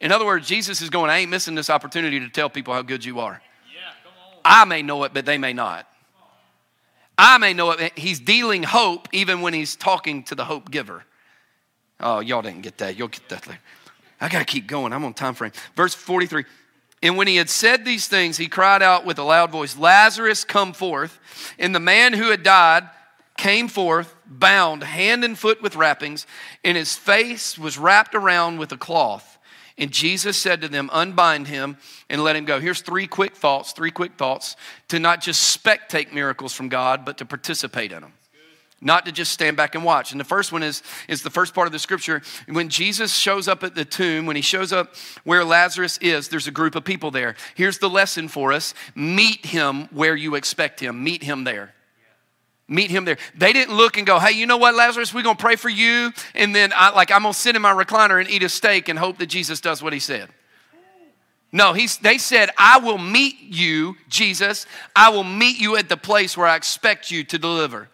In 0.00 0.12
other 0.12 0.24
words, 0.24 0.46
Jesus 0.46 0.80
is 0.80 0.90
going, 0.90 1.10
I 1.10 1.18
ain't 1.18 1.30
missing 1.30 1.54
this 1.54 1.70
opportunity 1.70 2.20
to 2.20 2.28
tell 2.28 2.48
people 2.48 2.72
how 2.72 2.82
good 2.82 3.04
you 3.04 3.20
are. 3.20 3.42
Yeah, 3.74 3.90
I 4.44 4.64
may 4.64 4.82
know 4.82 5.04
it, 5.04 5.12
but 5.12 5.26
they 5.26 5.38
may 5.38 5.52
not. 5.52 5.86
I 7.16 7.38
may 7.38 7.52
know 7.52 7.72
it. 7.72 7.98
He's 7.98 8.20
dealing 8.20 8.62
hope 8.62 9.08
even 9.12 9.40
when 9.40 9.52
he's 9.52 9.74
talking 9.74 10.22
to 10.24 10.36
the 10.36 10.44
hope 10.44 10.70
giver. 10.70 11.04
Oh, 11.98 12.20
y'all 12.20 12.42
didn't 12.42 12.62
get 12.62 12.78
that. 12.78 12.96
You'll 12.96 13.08
get 13.08 13.28
that 13.28 13.46
later. 13.48 13.60
I 14.20 14.28
got 14.28 14.38
to 14.38 14.44
keep 14.44 14.68
going. 14.68 14.92
I'm 14.92 15.04
on 15.04 15.14
time 15.14 15.34
frame. 15.34 15.52
Verse 15.74 15.94
43. 15.94 16.44
And 17.02 17.16
when 17.16 17.26
he 17.26 17.36
had 17.36 17.50
said 17.50 17.84
these 17.84 18.08
things, 18.08 18.36
he 18.36 18.48
cried 18.48 18.82
out 18.82 19.04
with 19.04 19.18
a 19.18 19.22
loud 19.22 19.50
voice, 19.50 19.76
Lazarus, 19.76 20.44
come 20.44 20.72
forth. 20.72 21.18
And 21.58 21.74
the 21.74 21.80
man 21.80 22.12
who 22.12 22.30
had 22.30 22.42
died 22.42 22.88
came 23.36 23.68
forth, 23.68 24.14
bound 24.26 24.82
hand 24.82 25.24
and 25.24 25.38
foot 25.38 25.62
with 25.62 25.76
wrappings, 25.76 26.26
and 26.64 26.76
his 26.76 26.96
face 26.96 27.56
was 27.56 27.78
wrapped 27.78 28.14
around 28.16 28.58
with 28.58 28.72
a 28.72 28.76
cloth. 28.76 29.37
And 29.78 29.92
Jesus 29.92 30.36
said 30.36 30.60
to 30.62 30.68
them, 30.68 30.90
Unbind 30.92 31.46
him 31.46 31.78
and 32.10 32.22
let 32.22 32.36
him 32.36 32.44
go. 32.44 32.60
Here's 32.60 32.80
three 32.80 33.06
quick 33.06 33.36
thoughts, 33.36 33.72
three 33.72 33.92
quick 33.92 34.14
thoughts 34.16 34.56
to 34.88 34.98
not 34.98 35.20
just 35.20 35.62
spectate 35.62 36.12
miracles 36.12 36.52
from 36.52 36.68
God, 36.68 37.04
but 37.04 37.18
to 37.18 37.24
participate 37.24 37.92
in 37.92 38.02
them 38.02 38.12
not 38.80 39.06
to 39.06 39.12
just 39.12 39.32
stand 39.32 39.56
back 39.56 39.74
and 39.74 39.84
watch. 39.84 40.12
And 40.12 40.20
the 40.20 40.24
first 40.24 40.52
one 40.52 40.62
is, 40.62 40.82
is 41.08 41.22
the 41.22 41.30
first 41.30 41.54
part 41.54 41.66
of 41.66 41.72
the 41.72 41.78
scripture. 41.78 42.22
When 42.46 42.68
Jesus 42.68 43.14
shows 43.14 43.48
up 43.48 43.64
at 43.64 43.74
the 43.74 43.84
tomb, 43.84 44.26
when 44.26 44.36
he 44.36 44.42
shows 44.42 44.72
up 44.72 44.94
where 45.24 45.44
Lazarus 45.44 45.98
is, 45.98 46.28
there's 46.28 46.46
a 46.46 46.52
group 46.52 46.74
of 46.74 46.84
people 46.84 47.10
there. 47.10 47.34
Here's 47.54 47.78
the 47.78 47.90
lesson 47.90 48.28
for 48.28 48.52
us 48.52 48.74
meet 48.94 49.46
him 49.46 49.86
where 49.86 50.14
you 50.14 50.34
expect 50.34 50.80
him, 50.80 51.02
meet 51.02 51.22
him 51.22 51.44
there. 51.44 51.74
Meet 52.68 52.90
him 52.90 53.04
there. 53.06 53.16
They 53.34 53.52
didn't 53.52 53.76
look 53.76 53.96
and 53.96 54.06
go, 54.06 54.18
hey, 54.18 54.32
you 54.32 54.44
know 54.46 54.58
what, 54.58 54.74
Lazarus, 54.74 55.14
we're 55.14 55.22
gonna 55.22 55.36
pray 55.36 55.56
for 55.56 55.70
you. 55.70 56.12
And 56.34 56.54
then 56.54 56.72
I 56.76 56.90
like 56.90 57.10
I'm 57.10 57.22
gonna 57.22 57.34
sit 57.34 57.56
in 57.56 57.62
my 57.62 57.72
recliner 57.72 58.20
and 58.20 58.30
eat 58.30 58.42
a 58.42 58.48
steak 58.48 58.88
and 58.88 58.98
hope 58.98 59.18
that 59.18 59.26
Jesus 59.26 59.60
does 59.60 59.82
what 59.82 59.92
he 59.92 59.98
said. 59.98 60.28
No, 61.50 61.72
he's, 61.72 61.96
they 61.96 62.18
said, 62.18 62.50
I 62.58 62.78
will 62.78 62.98
meet 62.98 63.40
you, 63.40 63.96
Jesus. 64.08 64.66
I 64.94 65.08
will 65.08 65.24
meet 65.24 65.58
you 65.58 65.76
at 65.76 65.88
the 65.88 65.96
place 65.96 66.36
where 66.36 66.46
I 66.46 66.56
expect 66.56 67.10
you 67.10 67.24
to 67.24 67.38
deliver. 67.38 67.88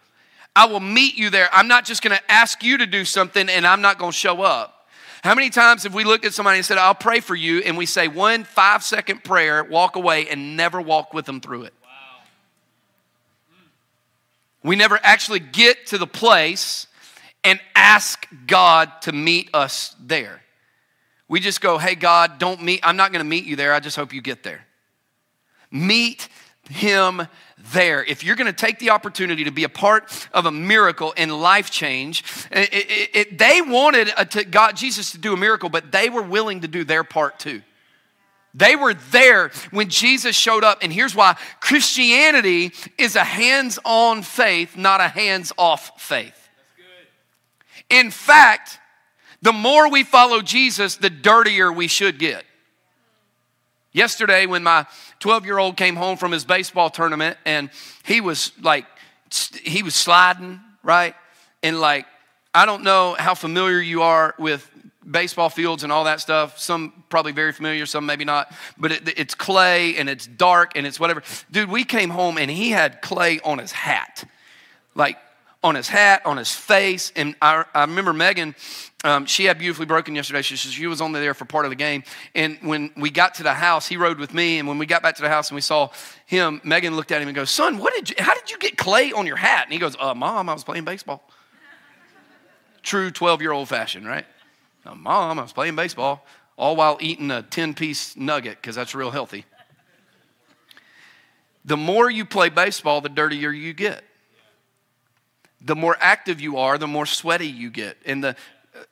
I 0.55 0.65
will 0.65 0.81
meet 0.81 1.15
you 1.15 1.29
there. 1.29 1.47
I'm 1.53 1.69
not 1.69 1.85
just 1.85 2.01
going 2.01 2.17
to 2.17 2.31
ask 2.31 2.63
you 2.63 2.77
to 2.77 2.85
do 2.85 3.05
something 3.05 3.47
and 3.47 3.65
I'm 3.65 3.81
not 3.81 3.97
going 3.97 4.11
to 4.11 4.17
show 4.17 4.41
up. 4.41 4.87
How 5.23 5.33
many 5.35 5.49
times 5.49 5.83
have 5.83 5.93
we 5.93 6.03
looked 6.03 6.25
at 6.25 6.33
somebody 6.33 6.57
and 6.57 6.65
said, 6.65 6.77
I'll 6.77 6.93
pray 6.93 7.19
for 7.19 7.33
you, 7.33 7.59
and 7.61 7.77
we 7.77 7.87
say 7.87 8.07
one 8.07 8.43
five 8.43 8.83
second 8.83 9.23
prayer, 9.23 9.63
walk 9.63 9.95
away, 9.95 10.27
and 10.29 10.55
never 10.55 10.79
walk 10.79 11.15
with 11.15 11.25
them 11.25 11.41
through 11.41 11.63
it? 11.63 11.73
We 14.65 14.75
never 14.75 14.99
actually 15.03 15.39
get 15.39 15.87
to 15.87 15.99
the 15.99 16.07
place 16.07 16.87
and 17.43 17.59
ask 17.75 18.27
God 18.47 18.91
to 19.03 19.11
meet 19.11 19.51
us 19.53 19.95
there. 19.99 20.41
We 21.27 21.39
just 21.39 21.61
go, 21.61 21.77
hey, 21.77 21.93
God, 21.93 22.39
don't 22.39 22.63
meet, 22.63 22.79
I'm 22.83 22.97
not 22.97 23.11
to 23.23 23.29
meet 23.29 23.45
you 23.45 23.55
there. 23.55 23.73
I 23.73 23.79
just 23.79 23.95
hope 23.95 24.11
you 24.11 24.21
get 24.21 24.41
there. 24.41 24.65
Meet 25.69 26.29
him 26.67 27.27
there. 27.73 28.03
If 28.03 28.23
you're 28.23 28.35
to 28.51 28.53
take 28.53 28.79
the 28.79 28.89
opportunity 28.89 29.43
to 29.43 29.51
be 29.51 29.65
a 29.65 29.69
part 29.69 30.27
of 30.33 30.47
a 30.47 30.51
miracle 30.51 31.13
and 31.15 31.31
life 31.31 31.69
change, 31.69 32.23
it, 32.49 32.73
it, 32.73 33.09
it, 33.13 33.37
they 33.37 33.61
wanted 33.61 34.11
a, 34.17 34.25
to 34.25 34.43
God, 34.45 34.75
Jesus 34.75 35.11
to 35.11 35.19
do 35.19 35.33
a 35.33 35.37
miracle, 35.37 35.69
but 35.69 35.91
they 35.91 36.09
were 36.09 36.23
willing 36.23 36.61
to 36.61 36.67
do 36.67 36.83
their 36.83 37.03
part 37.03 37.37
too. 37.37 37.61
They 38.55 38.77
were 38.77 38.93
there 38.93 39.51
when 39.71 39.89
Jesus 39.89 40.35
showed 40.35 40.63
up. 40.63 40.79
And 40.81 40.91
here's 40.91 41.13
why 41.13 41.35
Christianity 41.59 42.71
is 42.97 43.15
a 43.15 43.23
hands 43.23 43.77
on 43.83 44.23
faith, 44.23 44.77
not 44.77 45.01
a 45.01 45.09
hands 45.09 45.51
off 45.57 46.01
faith. 46.01 46.49
In 47.89 48.11
fact, 48.11 48.79
the 49.41 49.51
more 49.51 49.91
we 49.91 50.03
follow 50.03 50.41
Jesus, 50.41 50.95
the 50.95 51.09
dirtier 51.09 51.71
we 51.71 51.87
should 51.87 52.17
get. 52.17 52.45
Yesterday, 53.91 54.45
when 54.45 54.63
my 54.63 54.85
12 55.19 55.45
year 55.45 55.57
old 55.57 55.77
came 55.77 55.95
home 55.95 56.17
from 56.17 56.31
his 56.31 56.45
baseball 56.45 56.89
tournament 56.89 57.37
and 57.45 57.69
he 58.03 58.21
was 58.21 58.51
like, 58.61 58.85
he 59.63 59.83
was 59.83 59.95
sliding, 59.95 60.61
right? 60.81 61.13
And 61.61 61.79
like, 61.79 62.05
I 62.53 62.65
don't 62.65 62.83
know 62.83 63.15
how 63.19 63.35
familiar 63.35 63.79
you 63.79 64.01
are 64.01 64.33
with 64.39 64.69
baseball 65.09 65.49
fields 65.49 65.83
and 65.83 65.91
all 65.91 66.05
that 66.05 66.19
stuff. 66.19 66.59
Some 66.59 67.03
probably 67.09 67.31
very 67.31 67.51
familiar, 67.51 67.85
some 67.85 68.05
maybe 68.05 68.25
not. 68.25 68.51
But 68.77 68.91
it, 68.91 69.19
it's 69.19 69.35
clay 69.35 69.95
and 69.97 70.09
it's 70.09 70.27
dark 70.27 70.73
and 70.75 70.85
it's 70.85 70.99
whatever. 70.99 71.23
Dude, 71.51 71.69
we 71.69 71.83
came 71.83 72.09
home 72.09 72.37
and 72.37 72.49
he 72.49 72.71
had 72.71 73.01
clay 73.01 73.39
on 73.43 73.59
his 73.59 73.71
hat. 73.71 74.27
Like 74.95 75.17
on 75.65 75.73
his 75.73 75.87
hat, 75.87 76.23
on 76.25 76.37
his 76.37 76.51
face. 76.51 77.11
And 77.15 77.35
I, 77.41 77.65
I 77.73 77.81
remember 77.81 78.13
Megan, 78.13 78.55
um, 79.03 79.25
she 79.25 79.45
had 79.45 79.57
beautifully 79.57 79.87
broken 79.87 80.15
yesterday. 80.15 80.43
She, 80.43 80.55
she 80.55 80.85
was 80.85 81.01
only 81.01 81.19
there 81.19 81.33
for 81.33 81.45
part 81.45 81.65
of 81.65 81.71
the 81.71 81.75
game. 81.75 82.03
And 82.35 82.59
when 82.61 82.91
we 82.95 83.09
got 83.09 83.35
to 83.35 83.43
the 83.43 83.53
house, 83.53 83.87
he 83.87 83.97
rode 83.97 84.19
with 84.19 84.31
me. 84.31 84.59
And 84.59 84.67
when 84.67 84.77
we 84.77 84.85
got 84.85 85.01
back 85.01 85.15
to 85.15 85.23
the 85.23 85.29
house 85.29 85.49
and 85.49 85.55
we 85.55 85.61
saw 85.61 85.89
him, 86.27 86.61
Megan 86.63 86.95
looked 86.95 87.11
at 87.11 87.19
him 87.19 87.27
and 87.27 87.35
goes, 87.35 87.49
Son, 87.49 87.79
what 87.79 87.95
did 87.95 88.11
you, 88.11 88.15
how 88.19 88.35
did 88.35 88.51
you 88.51 88.59
get 88.59 88.77
clay 88.77 89.11
on 89.11 89.25
your 89.25 89.37
hat? 89.37 89.63
And 89.65 89.73
he 89.73 89.79
goes, 89.79 89.95
uh, 89.99 90.13
Mom, 90.13 90.49
I 90.49 90.53
was 90.53 90.63
playing 90.63 90.85
baseball. 90.85 91.27
True 92.83 93.09
12 93.09 93.41
year 93.41 93.51
old 93.51 93.67
fashion, 93.67 94.05
right? 94.05 94.25
Uh, 94.85 94.95
Mom, 94.95 95.39
I 95.39 95.41
was 95.41 95.53
playing 95.53 95.75
baseball, 95.75 96.25
all 96.57 96.75
while 96.75 96.97
eating 97.01 97.31
a 97.31 97.41
10 97.41 97.73
piece 97.73 98.15
nugget 98.15 98.61
because 98.61 98.75
that's 98.75 98.93
real 98.93 99.11
healthy. 99.11 99.45
The 101.63 101.77
more 101.77 102.09
you 102.09 102.25
play 102.25 102.49
baseball, 102.49 103.01
the 103.01 103.09
dirtier 103.09 103.51
you 103.51 103.73
get 103.73 104.03
the 105.65 105.75
more 105.75 105.97
active 105.99 106.39
you 106.39 106.57
are, 106.57 106.77
the 106.77 106.87
more 106.87 107.07
sweaty 107.07 107.47
you 107.47 107.71
get. 107.71 107.97
And 108.05 108.23
the 108.23 108.35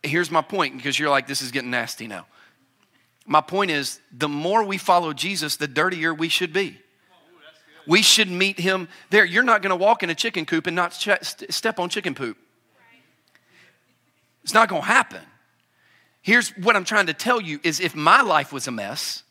here's 0.02 0.32
my 0.32 0.42
point 0.42 0.76
because 0.76 0.98
you're 0.98 1.10
like, 1.10 1.28
this 1.28 1.42
is 1.42 1.52
getting 1.52 1.70
nasty 1.70 2.08
now. 2.08 2.26
My 3.26 3.42
point 3.42 3.72
is, 3.72 4.00
the 4.12 4.28
more 4.28 4.64
we 4.64 4.78
follow 4.78 5.14
Jesus, 5.14 5.56
the 5.56 5.68
dirtier 5.68 6.14
we 6.14 6.30
should 6.30 6.52
be. 6.52 6.80
We 7.86 8.02
should 8.02 8.30
meet 8.30 8.60
him 8.60 8.88
there. 9.10 9.24
You're 9.24 9.44
not 9.44 9.62
going 9.62 9.70
to 9.70 9.76
walk 9.76 10.04
in 10.04 10.10
a 10.10 10.16
chicken 10.16 10.46
coop 10.46 10.68
and 10.68 10.76
not 10.76 10.92
ch- 10.92 11.10
step 11.50 11.80
on 11.80 11.90
chicken 11.90 12.16
poop. 12.16 12.38
It's 14.44 14.54
not 14.54 14.68
going 14.68 14.82
to 14.82 14.88
happen. 14.88 15.22
Here's 16.24 16.50
what 16.52 16.76
I'm 16.76 16.86
trying 16.86 17.08
to 17.08 17.14
tell 17.14 17.40
you 17.40 17.60
is 17.64 17.80
if 17.80 17.96
my 17.96 18.22
life 18.22 18.52
was 18.52 18.68
a 18.68 18.72
mess, 18.72 19.24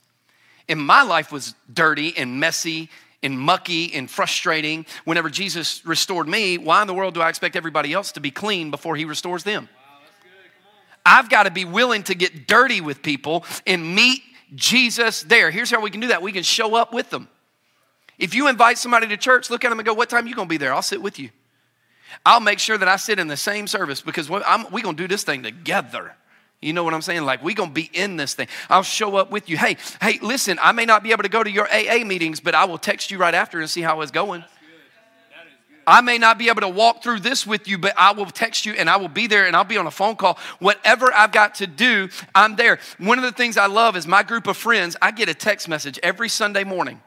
and 0.68 0.78
my 0.78 1.02
life 1.02 1.32
was 1.32 1.54
dirty 1.72 2.16
and 2.16 2.38
messy 2.38 2.88
and 3.22 3.38
mucky 3.38 3.92
and 3.94 4.10
frustrating 4.10 4.86
whenever 5.04 5.30
Jesus 5.30 5.84
restored 5.84 6.28
me, 6.28 6.58
why 6.58 6.82
in 6.82 6.86
the 6.86 6.94
world 6.94 7.14
do 7.14 7.20
I 7.20 7.28
expect 7.28 7.56
everybody 7.56 7.92
else 7.92 8.12
to 8.12 8.20
be 8.20 8.30
clean 8.30 8.70
before 8.70 8.94
he 8.94 9.04
restores 9.04 9.42
them? 9.42 9.68
I've 11.04 11.28
got 11.28 11.44
to 11.44 11.50
be 11.50 11.64
willing 11.64 12.04
to 12.04 12.14
get 12.14 12.46
dirty 12.46 12.80
with 12.80 13.02
people 13.02 13.44
and 13.66 13.94
meet 13.94 14.22
Jesus 14.54 15.22
there. 15.22 15.50
Here's 15.50 15.70
how 15.70 15.80
we 15.80 15.90
can 15.90 16.00
do 16.00 16.08
that 16.08 16.22
we 16.22 16.30
can 16.30 16.42
show 16.42 16.76
up 16.76 16.92
with 16.92 17.10
them. 17.10 17.28
If 18.18 18.34
you 18.34 18.48
invite 18.48 18.78
somebody 18.78 19.08
to 19.08 19.16
church, 19.16 19.50
look 19.50 19.64
at 19.64 19.70
them 19.70 19.78
and 19.78 19.86
go, 19.86 19.94
What 19.94 20.10
time 20.10 20.26
you 20.26 20.34
going 20.34 20.46
to 20.46 20.50
be 20.50 20.58
there? 20.58 20.72
I'll 20.72 20.82
sit 20.82 21.02
with 21.02 21.18
you. 21.18 21.30
I'll 22.24 22.40
make 22.40 22.58
sure 22.58 22.78
that 22.78 22.86
I 22.86 22.96
sit 22.96 23.18
in 23.18 23.26
the 23.26 23.36
same 23.36 23.66
service 23.66 24.00
because 24.00 24.30
we're 24.30 24.42
going 24.42 24.70
to 24.70 24.92
do 24.92 25.08
this 25.08 25.24
thing 25.24 25.42
together. 25.42 26.14
You 26.62 26.72
know 26.72 26.84
what 26.84 26.94
I'm 26.94 27.02
saying? 27.02 27.24
Like, 27.24 27.42
we're 27.42 27.56
going 27.56 27.70
to 27.70 27.74
be 27.74 27.90
in 27.92 28.16
this 28.16 28.34
thing. 28.34 28.46
I'll 28.70 28.84
show 28.84 29.16
up 29.16 29.32
with 29.32 29.50
you. 29.50 29.58
Hey, 29.58 29.76
hey, 30.00 30.20
listen, 30.22 30.58
I 30.62 30.70
may 30.70 30.86
not 30.86 31.02
be 31.02 31.10
able 31.10 31.24
to 31.24 31.28
go 31.28 31.42
to 31.42 31.50
your 31.50 31.66
AA 31.66 32.04
meetings, 32.04 32.38
but 32.38 32.54
I 32.54 32.64
will 32.64 32.78
text 32.78 33.10
you 33.10 33.18
right 33.18 33.34
after 33.34 33.60
and 33.60 33.68
see 33.68 33.82
how 33.82 34.00
it's 34.00 34.12
going. 34.12 34.44
I 35.84 36.00
may 36.00 36.16
not 36.16 36.38
be 36.38 36.48
able 36.48 36.60
to 36.60 36.68
walk 36.68 37.02
through 37.02 37.20
this 37.20 37.44
with 37.44 37.66
you, 37.66 37.76
but 37.76 37.92
I 37.98 38.12
will 38.12 38.26
text 38.26 38.64
you 38.64 38.74
and 38.74 38.88
I 38.88 38.96
will 38.98 39.08
be 39.08 39.26
there 39.26 39.46
and 39.46 39.56
I'll 39.56 39.64
be 39.64 39.76
on 39.76 39.88
a 39.88 39.90
phone 39.90 40.14
call. 40.14 40.38
Whatever 40.60 41.12
I've 41.12 41.32
got 41.32 41.56
to 41.56 41.66
do, 41.66 42.08
I'm 42.36 42.54
there. 42.54 42.78
One 42.98 43.18
of 43.18 43.24
the 43.24 43.32
things 43.32 43.56
I 43.56 43.66
love 43.66 43.96
is 43.96 44.06
my 44.06 44.22
group 44.22 44.46
of 44.46 44.56
friends, 44.56 44.96
I 45.02 45.10
get 45.10 45.28
a 45.28 45.34
text 45.34 45.68
message 45.68 45.98
every 46.00 46.28
Sunday 46.28 46.62
morning 46.62 47.00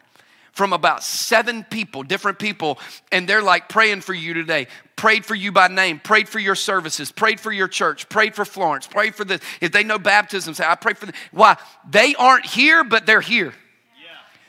from 0.56 0.74
about 0.74 1.04
seven 1.04 1.64
people, 1.66 2.02
different 2.02 2.40
people, 2.40 2.80
and 3.12 3.28
they're 3.28 3.44
like 3.44 3.70
praying 3.70 4.02
for 4.02 4.14
you 4.14 4.34
today. 4.34 4.68
Prayed 4.96 5.26
for 5.26 5.36
you 5.36 5.52
by 5.52 5.68
name, 5.68 6.00
prayed 6.00 6.30
for 6.30 6.40
your 6.40 6.56
services, 6.56 7.12
prayed 7.12 7.40
for 7.40 7.52
your 7.52 7.68
church, 7.68 8.08
prayed 8.08 8.34
for 8.34 8.46
Florence, 8.46 8.88
prayed 8.88 9.14
for 9.14 9.26
this. 9.26 9.42
If 9.60 9.74
they 9.74 9.84
know 9.84 10.00
baptism, 10.00 10.54
say, 10.54 10.66
I 10.66 10.76
pray 10.76 10.94
for 10.94 11.06
them. 11.06 11.16
Why? 11.32 11.58
They 11.90 12.16
aren't 12.16 12.46
here, 12.46 12.84
but 12.86 13.06
they're 13.06 13.22
here. 13.22 13.54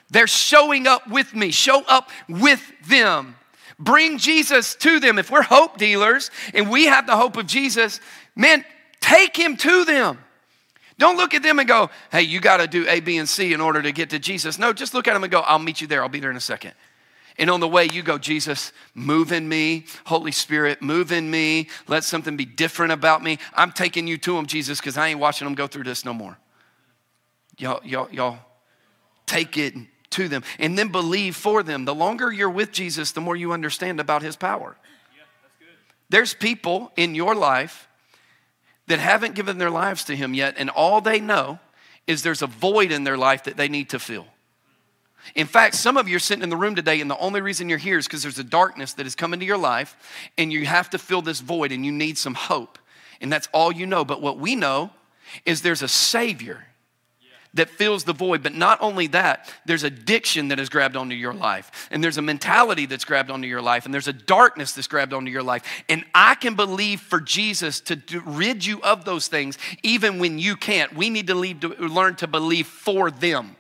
They're 0.08 0.28
showing 0.28 0.86
up 0.86 1.08
with 1.10 1.34
me. 1.34 1.50
Show 1.50 1.82
up 1.88 2.10
with 2.28 2.62
them. 2.86 3.34
Bring 3.78 4.18
Jesus 4.18 4.76
to 4.76 5.00
them. 5.00 5.18
If 5.18 5.30
we're 5.30 5.42
hope 5.42 5.76
dealers 5.76 6.30
and 6.54 6.70
we 6.70 6.86
have 6.86 7.08
the 7.08 7.16
hope 7.16 7.36
of 7.36 7.46
Jesus, 7.46 8.00
man, 8.36 8.64
take 9.00 9.36
him 9.36 9.56
to 9.56 9.84
them. 9.84 10.18
Don't 10.98 11.16
look 11.16 11.34
at 11.34 11.42
them 11.42 11.58
and 11.58 11.68
go, 11.68 11.90
hey, 12.10 12.22
you 12.22 12.40
got 12.40 12.58
to 12.58 12.66
do 12.66 12.86
A, 12.88 13.00
B, 13.00 13.18
and 13.18 13.28
C 13.28 13.52
in 13.52 13.60
order 13.60 13.82
to 13.82 13.92
get 13.92 14.10
to 14.10 14.18
Jesus. 14.18 14.58
No, 14.58 14.72
just 14.72 14.94
look 14.94 15.06
at 15.06 15.12
them 15.12 15.24
and 15.24 15.30
go, 15.30 15.40
I'll 15.40 15.58
meet 15.58 15.80
you 15.80 15.86
there. 15.86 16.02
I'll 16.02 16.08
be 16.08 16.20
there 16.20 16.30
in 16.30 16.36
a 16.36 16.40
second. 16.40 16.72
And 17.38 17.50
on 17.50 17.60
the 17.60 17.68
way, 17.68 17.86
you 17.92 18.02
go, 18.02 18.16
Jesus, 18.16 18.72
move 18.94 19.30
in 19.30 19.46
me. 19.46 19.84
Holy 20.06 20.32
Spirit, 20.32 20.80
move 20.80 21.12
in 21.12 21.30
me. 21.30 21.68
Let 21.86 22.02
something 22.02 22.36
be 22.36 22.46
different 22.46 22.92
about 22.92 23.22
me. 23.22 23.38
I'm 23.54 23.72
taking 23.72 24.06
you 24.06 24.16
to 24.18 24.38
him, 24.38 24.46
Jesus, 24.46 24.80
because 24.80 24.96
I 24.96 25.08
ain't 25.08 25.20
watching 25.20 25.46
them 25.46 25.54
go 25.54 25.66
through 25.66 25.84
this 25.84 26.04
no 26.04 26.14
more. 26.14 26.38
Y'all, 27.58 27.80
y'all, 27.84 28.08
y'all 28.10 28.38
take 29.26 29.58
it 29.58 29.74
to 30.10 30.28
them 30.28 30.42
and 30.58 30.78
then 30.78 30.88
believe 30.88 31.36
for 31.36 31.62
them. 31.62 31.84
The 31.84 31.94
longer 31.94 32.32
you're 32.32 32.48
with 32.48 32.72
Jesus, 32.72 33.12
the 33.12 33.20
more 33.20 33.36
you 33.36 33.52
understand 33.52 34.00
about 34.00 34.22
his 34.22 34.36
power. 34.36 34.76
Yeah, 35.14 35.24
There's 36.08 36.32
people 36.32 36.90
in 36.96 37.14
your 37.14 37.34
life 37.34 37.85
that 38.86 38.98
haven't 38.98 39.34
given 39.34 39.58
their 39.58 39.70
lives 39.70 40.04
to 40.04 40.16
him 40.16 40.34
yet, 40.34 40.54
and 40.58 40.70
all 40.70 41.00
they 41.00 41.20
know 41.20 41.58
is 42.06 42.22
there's 42.22 42.42
a 42.42 42.46
void 42.46 42.92
in 42.92 43.04
their 43.04 43.16
life 43.16 43.44
that 43.44 43.56
they 43.56 43.68
need 43.68 43.90
to 43.90 43.98
fill. 43.98 44.26
In 45.34 45.46
fact, 45.46 45.74
some 45.74 45.96
of 45.96 46.08
you 46.08 46.16
are 46.16 46.20
sitting 46.20 46.44
in 46.44 46.50
the 46.50 46.56
room 46.56 46.76
today, 46.76 47.00
and 47.00 47.10
the 47.10 47.18
only 47.18 47.40
reason 47.40 47.68
you're 47.68 47.78
here 47.78 47.98
is 47.98 48.06
because 48.06 48.22
there's 48.22 48.38
a 48.38 48.44
darkness 48.44 48.92
that 48.94 49.06
has 49.06 49.16
come 49.16 49.34
into 49.34 49.44
your 49.44 49.58
life, 49.58 49.96
and 50.38 50.52
you 50.52 50.66
have 50.66 50.90
to 50.90 50.98
fill 50.98 51.22
this 51.22 51.40
void, 51.40 51.72
and 51.72 51.84
you 51.84 51.90
need 51.90 52.16
some 52.16 52.34
hope. 52.34 52.78
And 53.20 53.32
that's 53.32 53.48
all 53.52 53.72
you 53.72 53.86
know. 53.86 54.04
But 54.04 54.22
what 54.22 54.38
we 54.38 54.54
know 54.54 54.90
is 55.44 55.62
there's 55.62 55.82
a 55.82 55.88
Savior 55.88 56.64
that 57.56 57.68
fills 57.68 58.04
the 58.04 58.12
void. 58.12 58.42
But 58.42 58.54
not 58.54 58.78
only 58.80 59.06
that, 59.08 59.52
there's 59.64 59.82
addiction 59.82 60.48
that 60.48 60.58
has 60.58 60.68
grabbed 60.68 60.96
onto 60.96 61.14
your 61.14 61.34
life, 61.34 61.88
and 61.90 62.02
there's 62.02 62.18
a 62.18 62.22
mentality 62.22 62.86
that's 62.86 63.04
grabbed 63.04 63.30
onto 63.30 63.48
your 63.48 63.62
life, 63.62 63.84
and 63.84 63.92
there's 63.92 64.08
a 64.08 64.12
darkness 64.12 64.72
that's 64.72 64.88
grabbed 64.88 65.12
onto 65.12 65.30
your 65.30 65.42
life. 65.42 65.64
And 65.88 66.04
I 66.14 66.34
can 66.34 66.54
believe 66.54 67.00
for 67.00 67.20
Jesus 67.20 67.80
to 67.80 68.00
rid 68.24 68.64
you 68.64 68.80
of 68.82 69.04
those 69.04 69.28
things, 69.28 69.58
even 69.82 70.18
when 70.18 70.38
you 70.38 70.56
can't. 70.56 70.94
We 70.94 71.10
need 71.10 71.26
to, 71.26 71.54
to 71.54 71.68
learn 71.86 72.16
to 72.16 72.26
believe 72.26 72.66
for 72.66 73.10
them. 73.10 73.56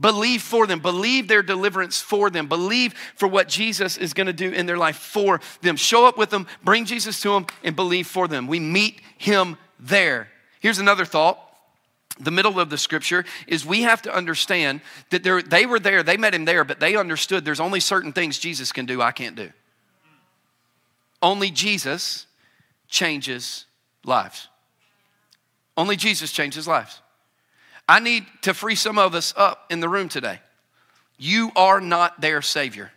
Believe 0.00 0.40
for 0.40 0.66
them. 0.66 0.80
Believe 0.80 1.28
their 1.28 1.42
deliverance 1.42 2.00
for 2.00 2.30
them. 2.30 2.48
Believe 2.48 2.94
for 3.16 3.28
what 3.28 3.48
Jesus 3.48 3.98
is 3.98 4.14
going 4.14 4.28
to 4.28 4.32
do 4.32 4.50
in 4.50 4.64
their 4.64 4.78
life 4.78 4.96
for 4.96 5.40
them. 5.60 5.76
Show 5.76 6.06
up 6.06 6.16
with 6.16 6.30
them, 6.30 6.46
bring 6.64 6.86
Jesus 6.86 7.20
to 7.20 7.32
them, 7.32 7.46
and 7.62 7.76
believe 7.76 8.06
for 8.06 8.26
them. 8.26 8.46
We 8.46 8.60
meet 8.60 9.02
him 9.18 9.58
there. 9.78 10.28
Here's 10.60 10.78
another 10.78 11.04
thought. 11.04 11.49
The 12.20 12.30
middle 12.30 12.60
of 12.60 12.68
the 12.68 12.78
scripture 12.78 13.24
is 13.46 13.64
we 13.64 13.82
have 13.82 14.02
to 14.02 14.14
understand 14.14 14.82
that 15.08 15.22
they 15.48 15.64
were 15.64 15.80
there, 15.80 16.02
they 16.02 16.18
met 16.18 16.34
him 16.34 16.44
there, 16.44 16.64
but 16.64 16.78
they 16.78 16.96
understood 16.96 17.44
there's 17.44 17.60
only 17.60 17.80
certain 17.80 18.12
things 18.12 18.38
Jesus 18.38 18.72
can 18.72 18.84
do, 18.86 19.00
I 19.00 19.10
can't 19.10 19.36
do. 19.36 19.50
Only 21.22 21.50
Jesus 21.50 22.26
changes 22.88 23.64
lives. 24.04 24.48
Only 25.76 25.96
Jesus 25.96 26.30
changes 26.32 26.68
lives. 26.68 27.00
I 27.88 28.00
need 28.00 28.26
to 28.42 28.54
free 28.54 28.74
some 28.74 28.98
of 28.98 29.14
us 29.14 29.32
up 29.36 29.66
in 29.70 29.80
the 29.80 29.88
room 29.88 30.08
today. 30.08 30.40
You 31.18 31.52
are 31.56 31.80
not 31.80 32.20
their 32.20 32.42
Savior. 32.42 32.90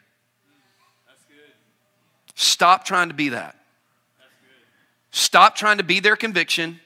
Stop 2.35 2.85
trying 2.85 3.07
to 3.07 3.13
be 3.13 3.29
that. 3.29 3.55
Stop 5.11 5.55
trying 5.55 5.77
to 5.77 5.83
be 5.83 5.99
their 5.99 6.15
conviction. 6.15 6.79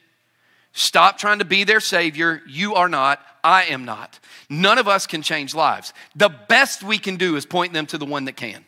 Stop 0.78 1.18
trying 1.18 1.40
to 1.40 1.44
be 1.44 1.64
their 1.64 1.80
Savior. 1.80 2.40
You 2.46 2.76
are 2.76 2.88
not. 2.88 3.20
I 3.42 3.64
am 3.64 3.84
not. 3.84 4.20
None 4.48 4.78
of 4.78 4.86
us 4.86 5.08
can 5.08 5.22
change 5.22 5.52
lives. 5.52 5.92
The 6.14 6.28
best 6.28 6.84
we 6.84 6.98
can 6.98 7.16
do 7.16 7.34
is 7.34 7.44
point 7.44 7.72
them 7.72 7.86
to 7.86 7.98
the 7.98 8.06
one 8.06 8.26
that 8.26 8.36
can. 8.36 8.64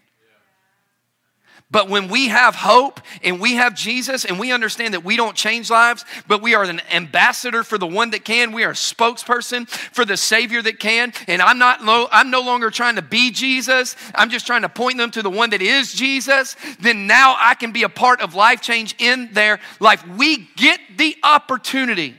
But 1.72 1.88
when 1.88 2.09
we 2.09 2.28
have 2.28 2.56
hope 2.56 3.00
and 3.22 3.40
we 3.40 3.54
have 3.54 3.76
Jesus 3.76 4.24
and 4.24 4.40
we 4.40 4.50
understand 4.50 4.94
that 4.94 5.04
we 5.04 5.16
don't 5.16 5.37
change 5.37 5.70
lives, 5.70 6.04
but 6.26 6.42
we 6.42 6.56
are 6.56 6.64
an 6.64 6.80
ambassador 6.90 7.62
for 7.62 7.78
the 7.78 7.87
one 7.87 8.11
that 8.11 8.24
can, 8.24 8.50
we 8.50 8.64
are 8.64 8.70
a 8.70 8.74
spokesperson 8.74 9.68
for 9.68 10.04
the 10.04 10.16
Savior 10.16 10.62
that 10.62 10.80
can, 10.80 11.12
and 11.28 11.40
I'm 11.40 11.59
not 11.59 11.78
I'm 12.12 12.30
no 12.30 12.40
longer 12.40 12.70
trying 12.70 12.96
to 12.96 13.02
be 13.02 13.30
Jesus, 13.30 13.94
I'm 14.16 14.30
just 14.30 14.46
trying 14.46 14.62
to 14.62 14.68
point 14.68 14.98
them 14.98 15.12
to 15.12 15.22
the 15.22 15.30
one 15.30 15.50
that 15.50 15.62
is 15.62 15.92
Jesus, 15.92 16.56
then 16.80 17.06
now 17.06 17.37
I 17.38 17.54
can 17.54 17.70
be 17.70 17.85
a 17.85 17.88
part 17.88 18.20
of 18.20 18.35
life 18.35 18.61
change 18.61 18.96
in 18.98 19.33
their 19.33 19.61
life. 19.78 20.04
We 20.09 20.48
get 20.56 20.80
the 20.96 21.16
opportunity 21.22 22.16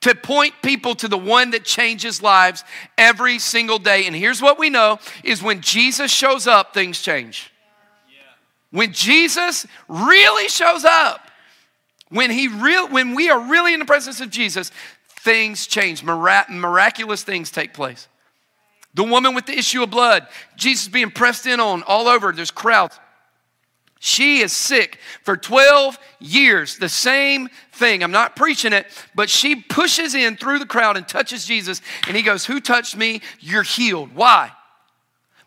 to 0.00 0.14
point 0.14 0.54
people 0.62 0.94
to 0.96 1.08
the 1.08 1.18
one 1.18 1.50
that 1.50 1.64
changes 1.64 2.22
lives 2.22 2.64
every 2.96 3.38
single 3.38 3.78
day. 3.78 4.06
And 4.06 4.16
here's 4.16 4.40
what 4.40 4.58
we 4.58 4.70
know 4.70 4.98
is 5.22 5.42
when 5.42 5.60
Jesus 5.60 6.10
shows 6.10 6.46
up, 6.46 6.72
things 6.72 7.00
change. 7.00 7.50
When 8.74 8.92
Jesus 8.92 9.68
really 9.86 10.48
shows 10.48 10.84
up, 10.84 11.30
when, 12.08 12.32
he 12.32 12.48
real, 12.48 12.88
when 12.88 13.14
we 13.14 13.30
are 13.30 13.38
really 13.38 13.72
in 13.72 13.78
the 13.78 13.86
presence 13.86 14.20
of 14.20 14.30
Jesus, 14.30 14.72
things 15.20 15.68
change. 15.68 16.02
Mirac- 16.02 16.50
miraculous 16.50 17.22
things 17.22 17.52
take 17.52 17.72
place. 17.72 18.08
The 18.94 19.04
woman 19.04 19.32
with 19.32 19.46
the 19.46 19.56
issue 19.56 19.84
of 19.84 19.90
blood, 19.90 20.26
Jesus 20.56 20.88
being 20.88 21.12
pressed 21.12 21.46
in 21.46 21.60
on 21.60 21.84
all 21.84 22.08
over, 22.08 22.32
there's 22.32 22.50
crowds. 22.50 22.98
She 24.00 24.40
is 24.40 24.52
sick 24.52 24.98
for 25.22 25.36
12 25.36 25.96
years. 26.18 26.76
The 26.76 26.88
same 26.88 27.50
thing. 27.70 28.02
I'm 28.02 28.10
not 28.10 28.34
preaching 28.34 28.72
it, 28.72 28.88
but 29.14 29.30
she 29.30 29.54
pushes 29.54 30.16
in 30.16 30.36
through 30.36 30.58
the 30.58 30.66
crowd 30.66 30.96
and 30.96 31.06
touches 31.06 31.46
Jesus, 31.46 31.80
and 32.08 32.16
he 32.16 32.24
goes, 32.24 32.44
Who 32.44 32.60
touched 32.60 32.96
me? 32.96 33.22
You're 33.38 33.62
healed. 33.62 34.16
Why? 34.16 34.50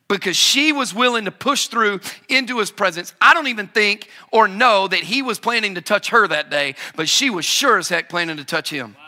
Because 0.07 0.37
she 0.37 0.71
was 0.71 0.93
willing 0.93 1.25
to 1.25 1.31
push 1.31 1.67
through 1.67 1.99
into 2.29 2.59
his 2.59 2.71
presence. 2.71 3.13
I 3.19 3.33
don't 3.33 3.47
even 3.47 3.67
think 3.67 4.09
or 4.31 4.47
know 4.47 4.87
that 4.87 5.01
he 5.01 5.21
was 5.21 5.39
planning 5.39 5.75
to 5.75 5.81
touch 5.81 6.09
her 6.09 6.27
that 6.27 6.49
day, 6.49 6.75
but 6.95 7.09
she 7.09 7.29
was 7.29 7.45
sure 7.45 7.77
as 7.77 7.89
heck 7.89 8.09
planning 8.09 8.37
to 8.37 8.45
touch 8.45 8.69
him. 8.69 8.95
Wow, 8.97 9.03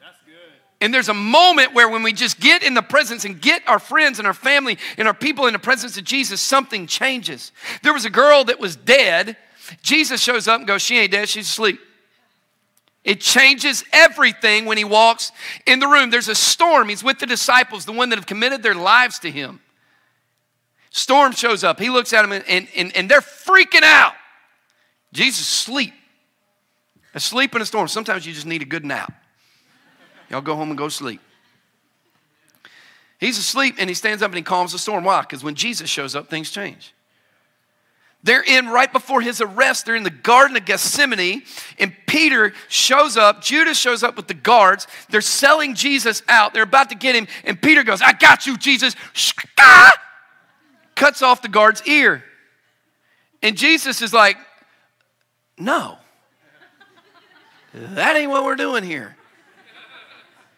that's 0.00 0.18
good. 0.24 0.34
And 0.80 0.94
there's 0.94 1.08
a 1.08 1.14
moment 1.14 1.74
where 1.74 1.88
when 1.88 2.02
we 2.02 2.12
just 2.12 2.40
get 2.40 2.62
in 2.62 2.74
the 2.74 2.82
presence 2.82 3.24
and 3.24 3.40
get 3.40 3.66
our 3.68 3.78
friends 3.78 4.18
and 4.18 4.26
our 4.26 4.34
family 4.34 4.78
and 4.96 5.06
our 5.06 5.14
people 5.14 5.46
in 5.46 5.52
the 5.52 5.58
presence 5.58 5.98
of 5.98 6.04
Jesus, 6.04 6.40
something 6.40 6.86
changes. 6.86 7.52
There 7.82 7.92
was 7.92 8.04
a 8.04 8.10
girl 8.10 8.44
that 8.44 8.58
was 8.58 8.76
dead. 8.76 9.36
Jesus 9.82 10.20
shows 10.20 10.48
up 10.48 10.58
and 10.58 10.66
goes, 10.66 10.82
She 10.82 10.98
ain't 10.98 11.12
dead, 11.12 11.28
she's 11.28 11.48
asleep. 11.48 11.80
It 13.02 13.20
changes 13.20 13.82
everything 13.92 14.66
when 14.66 14.76
he 14.76 14.84
walks 14.84 15.32
in 15.66 15.78
the 15.80 15.86
room. 15.86 16.10
There's 16.10 16.28
a 16.28 16.34
storm. 16.34 16.90
He's 16.90 17.02
with 17.02 17.18
the 17.18 17.24
disciples, 17.26 17.86
the 17.86 17.92
one 17.92 18.10
that 18.10 18.16
have 18.16 18.26
committed 18.26 18.62
their 18.62 18.74
lives 18.74 19.18
to 19.20 19.30
him. 19.30 19.60
Storm 20.90 21.32
shows 21.32 21.64
up. 21.64 21.78
He 21.78 21.88
looks 21.88 22.12
at 22.12 22.24
him 22.24 22.32
and, 22.32 22.66
and, 22.76 22.96
and 22.96 23.08
they're 23.08 23.20
freaking 23.20 23.82
out. 23.82 24.14
Jesus 25.12 25.48
asleep. 25.48 25.92
Asleep 27.14 27.54
in 27.54 27.62
a 27.62 27.66
storm. 27.66 27.88
Sometimes 27.88 28.26
you 28.26 28.32
just 28.32 28.46
need 28.46 28.62
a 28.62 28.66
good 28.66 28.84
nap. 28.84 29.12
Y'all 30.28 30.40
go 30.40 30.54
home 30.54 30.68
and 30.68 30.78
go 30.78 30.88
sleep. 30.88 31.20
He's 33.18 33.38
asleep 33.38 33.76
and 33.78 33.88
he 33.88 33.94
stands 33.94 34.22
up 34.22 34.30
and 34.30 34.36
he 34.36 34.42
calms 34.42 34.72
the 34.72 34.78
storm. 34.78 35.04
Why? 35.04 35.20
Because 35.20 35.44
when 35.44 35.54
Jesus 35.54 35.90
shows 35.90 36.14
up, 36.14 36.28
things 36.28 36.50
change. 36.50 36.94
They're 38.22 38.42
in 38.42 38.68
right 38.68 38.92
before 38.92 39.22
his 39.22 39.40
arrest. 39.40 39.86
They're 39.86 39.96
in 39.96 40.02
the 40.02 40.10
Garden 40.10 40.54
of 40.56 40.66
Gethsemane, 40.66 41.42
and 41.78 41.94
Peter 42.06 42.52
shows 42.68 43.16
up. 43.16 43.42
Judas 43.42 43.78
shows 43.78 44.02
up 44.02 44.14
with 44.14 44.26
the 44.26 44.34
guards. 44.34 44.86
They're 45.08 45.22
selling 45.22 45.74
Jesus 45.74 46.22
out. 46.28 46.52
They're 46.52 46.64
about 46.64 46.90
to 46.90 46.96
get 46.96 47.14
him, 47.14 47.26
and 47.44 47.60
Peter 47.60 47.82
goes, 47.82 48.02
I 48.02 48.12
got 48.12 48.46
you, 48.46 48.58
Jesus 48.58 48.94
ah! 49.58 49.92
Cuts 51.00 51.22
off 51.22 51.40
the 51.40 51.48
guard's 51.48 51.82
ear. 51.86 52.22
And 53.42 53.56
Jesus 53.56 54.02
is 54.02 54.12
like, 54.12 54.36
No, 55.58 55.96
that 57.72 58.16
ain't 58.16 58.30
what 58.30 58.44
we're 58.44 58.56
doing 58.56 58.84
here. 58.84 59.16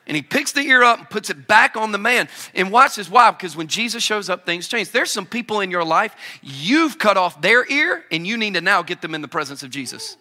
And 0.05 0.17
he 0.17 0.23
picks 0.23 0.51
the 0.51 0.63
ear 0.63 0.83
up 0.83 0.99
and 0.99 1.09
puts 1.09 1.31
it 1.31 1.47
back 1.47 1.77
on 1.77 1.93
the 1.93 1.99
man. 1.99 2.29
And 2.57 2.73
watch 2.73 2.97
this. 2.97 3.09
Why? 3.09 3.31
Because 3.31 3.55
when 3.55 3.69
Jesus 3.69 4.03
shows 4.03 4.29
up, 4.29 4.45
things 4.45 4.67
change. 4.67 4.91
There's 4.91 5.13
some 5.13 5.27
people 5.27 5.61
in 5.61 5.71
your 5.71 5.85
life, 5.85 6.17
you've 6.43 6.99
cut 6.99 7.17
off 7.17 7.41
their 7.41 7.65
ear, 7.71 8.05
and 8.11 8.27
you 8.27 8.37
need 8.37 8.55
to 8.55 8.61
now 8.61 8.83
get 8.83 9.01
them 9.01 9.15
in 9.15 9.23
the 9.23 9.29
presence 9.29 9.63
of 9.63 9.71
Jesus. 9.71 10.17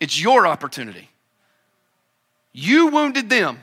It's 0.00 0.18
your 0.18 0.46
opportunity. 0.46 1.10
You 2.52 2.86
wounded 2.86 3.28
them, 3.28 3.62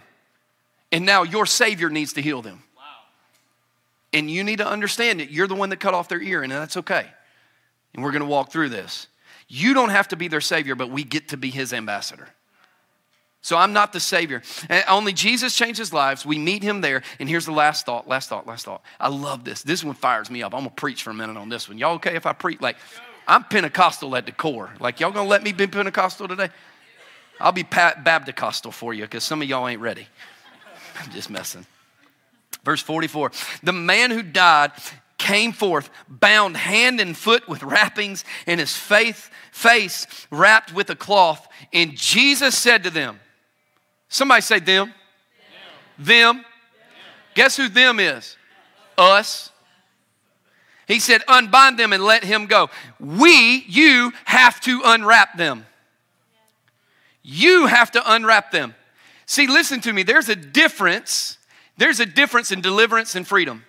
and 0.91 1.07
now 1.07 1.23
your 1.23 1.47
Savior 1.47 1.89
needs 1.89 2.13
to 2.13 2.21
heal 2.21 2.43
them. 2.43 2.61
And 4.17 4.31
you 4.31 4.43
need 4.43 4.57
to 4.57 4.67
understand 4.67 5.19
that 5.19 5.29
you're 5.29 5.45
the 5.45 5.53
one 5.53 5.69
that 5.69 5.79
cut 5.79 5.93
off 5.93 6.09
their 6.09 6.19
ear, 6.19 6.41
and 6.41 6.51
that's 6.51 6.75
okay. 6.77 7.05
And 7.93 8.03
we're 8.03 8.11
going 8.11 8.23
to 8.23 8.27
walk 8.27 8.51
through 8.51 8.69
this. 8.69 9.05
You 9.47 9.75
don't 9.75 9.89
have 9.89 10.07
to 10.07 10.15
be 10.15 10.27
their 10.27 10.41
Savior, 10.41 10.73
but 10.73 10.89
we 10.89 11.03
get 11.03 11.27
to 11.29 11.37
be 11.37 11.51
His 11.51 11.71
ambassador. 11.71 12.27
So 13.43 13.55
I'm 13.55 13.73
not 13.73 13.93
the 13.93 13.99
Savior. 13.99 14.41
And 14.69 14.83
only 14.89 15.13
Jesus 15.13 15.55
changes 15.55 15.93
lives. 15.93 16.25
We 16.25 16.39
meet 16.39 16.63
Him 16.63 16.81
there. 16.81 17.03
And 17.19 17.29
here's 17.29 17.45
the 17.45 17.51
last 17.51 17.85
thought, 17.85 18.07
last 18.07 18.27
thought, 18.27 18.47
last 18.47 18.65
thought. 18.65 18.81
I 18.99 19.09
love 19.09 19.43
this. 19.43 19.61
This 19.61 19.83
one 19.83 19.93
fires 19.93 20.31
me 20.31 20.41
up. 20.41 20.55
I'm 20.55 20.61
going 20.61 20.71
to 20.71 20.75
preach 20.75 21.03
for 21.03 21.11
a 21.11 21.13
minute 21.13 21.37
on 21.37 21.47
this 21.47 21.69
one. 21.69 21.77
Y'all 21.77 21.93
okay 21.97 22.15
if 22.15 22.25
I 22.25 22.33
preach? 22.33 22.59
Like, 22.59 22.77
I'm 23.27 23.43
Pentecostal 23.43 24.15
at 24.15 24.25
the 24.25 24.31
core. 24.31 24.71
Like, 24.79 24.99
y'all 24.99 25.11
going 25.11 25.27
to 25.27 25.29
let 25.29 25.43
me 25.43 25.53
be 25.53 25.67
Pentecostal 25.67 26.27
today? 26.27 26.49
I'll 27.39 27.51
be 27.51 27.61
Baptist 27.61 28.73
for 28.73 28.95
you 28.95 29.03
because 29.03 29.23
some 29.23 29.43
of 29.43 29.47
y'all 29.47 29.67
ain't 29.67 29.79
ready. 29.79 30.07
I'm 30.99 31.11
just 31.11 31.29
messing. 31.29 31.67
Verse 32.67 32.81
44 32.81 33.31
The 33.63 33.71
man 33.71 34.11
who 34.11 34.21
died 34.21 34.73
came 35.17 35.53
forth, 35.53 35.89
bound 36.09 36.57
hand 36.57 36.99
and 36.99 37.15
foot 37.15 37.47
with 37.47 37.63
wrappings, 37.63 38.25
and 38.45 38.59
his 38.59 38.75
faith, 38.75 39.31
face 39.53 40.05
wrapped 40.31 40.73
with 40.73 40.89
a 40.89 40.95
cloth. 40.95 41.47
And 41.71 41.95
Jesus 41.95 42.57
said 42.57 42.83
to 42.83 42.89
them, 42.89 43.21
Somebody 44.09 44.41
say 44.41 44.59
them. 44.59 44.93
Them. 45.97 46.35
them. 46.35 46.45
Guess 47.35 47.55
who 47.55 47.69
them 47.69 48.01
is? 48.01 48.35
Us. 48.97 49.49
He 50.89 50.99
said, 50.99 51.21
Unbind 51.29 51.79
them 51.79 51.93
and 51.93 52.03
let 52.03 52.25
him 52.25 52.47
go. 52.47 52.69
We, 52.99 53.63
you, 53.65 54.11
have 54.25 54.59
to 54.61 54.81
unwrap 54.83 55.37
them. 55.37 55.65
You 57.23 57.67
have 57.67 57.91
to 57.91 58.13
unwrap 58.13 58.51
them. 58.51 58.75
See, 59.25 59.47
listen 59.47 59.79
to 59.81 59.93
me. 59.93 60.03
There's 60.03 60.27
a 60.27 60.35
difference 60.35 61.36
there's 61.77 61.99
a 61.99 62.05
difference 62.05 62.51
in 62.51 62.61
deliverance 62.61 63.15
and 63.15 63.27
freedom. 63.27 63.63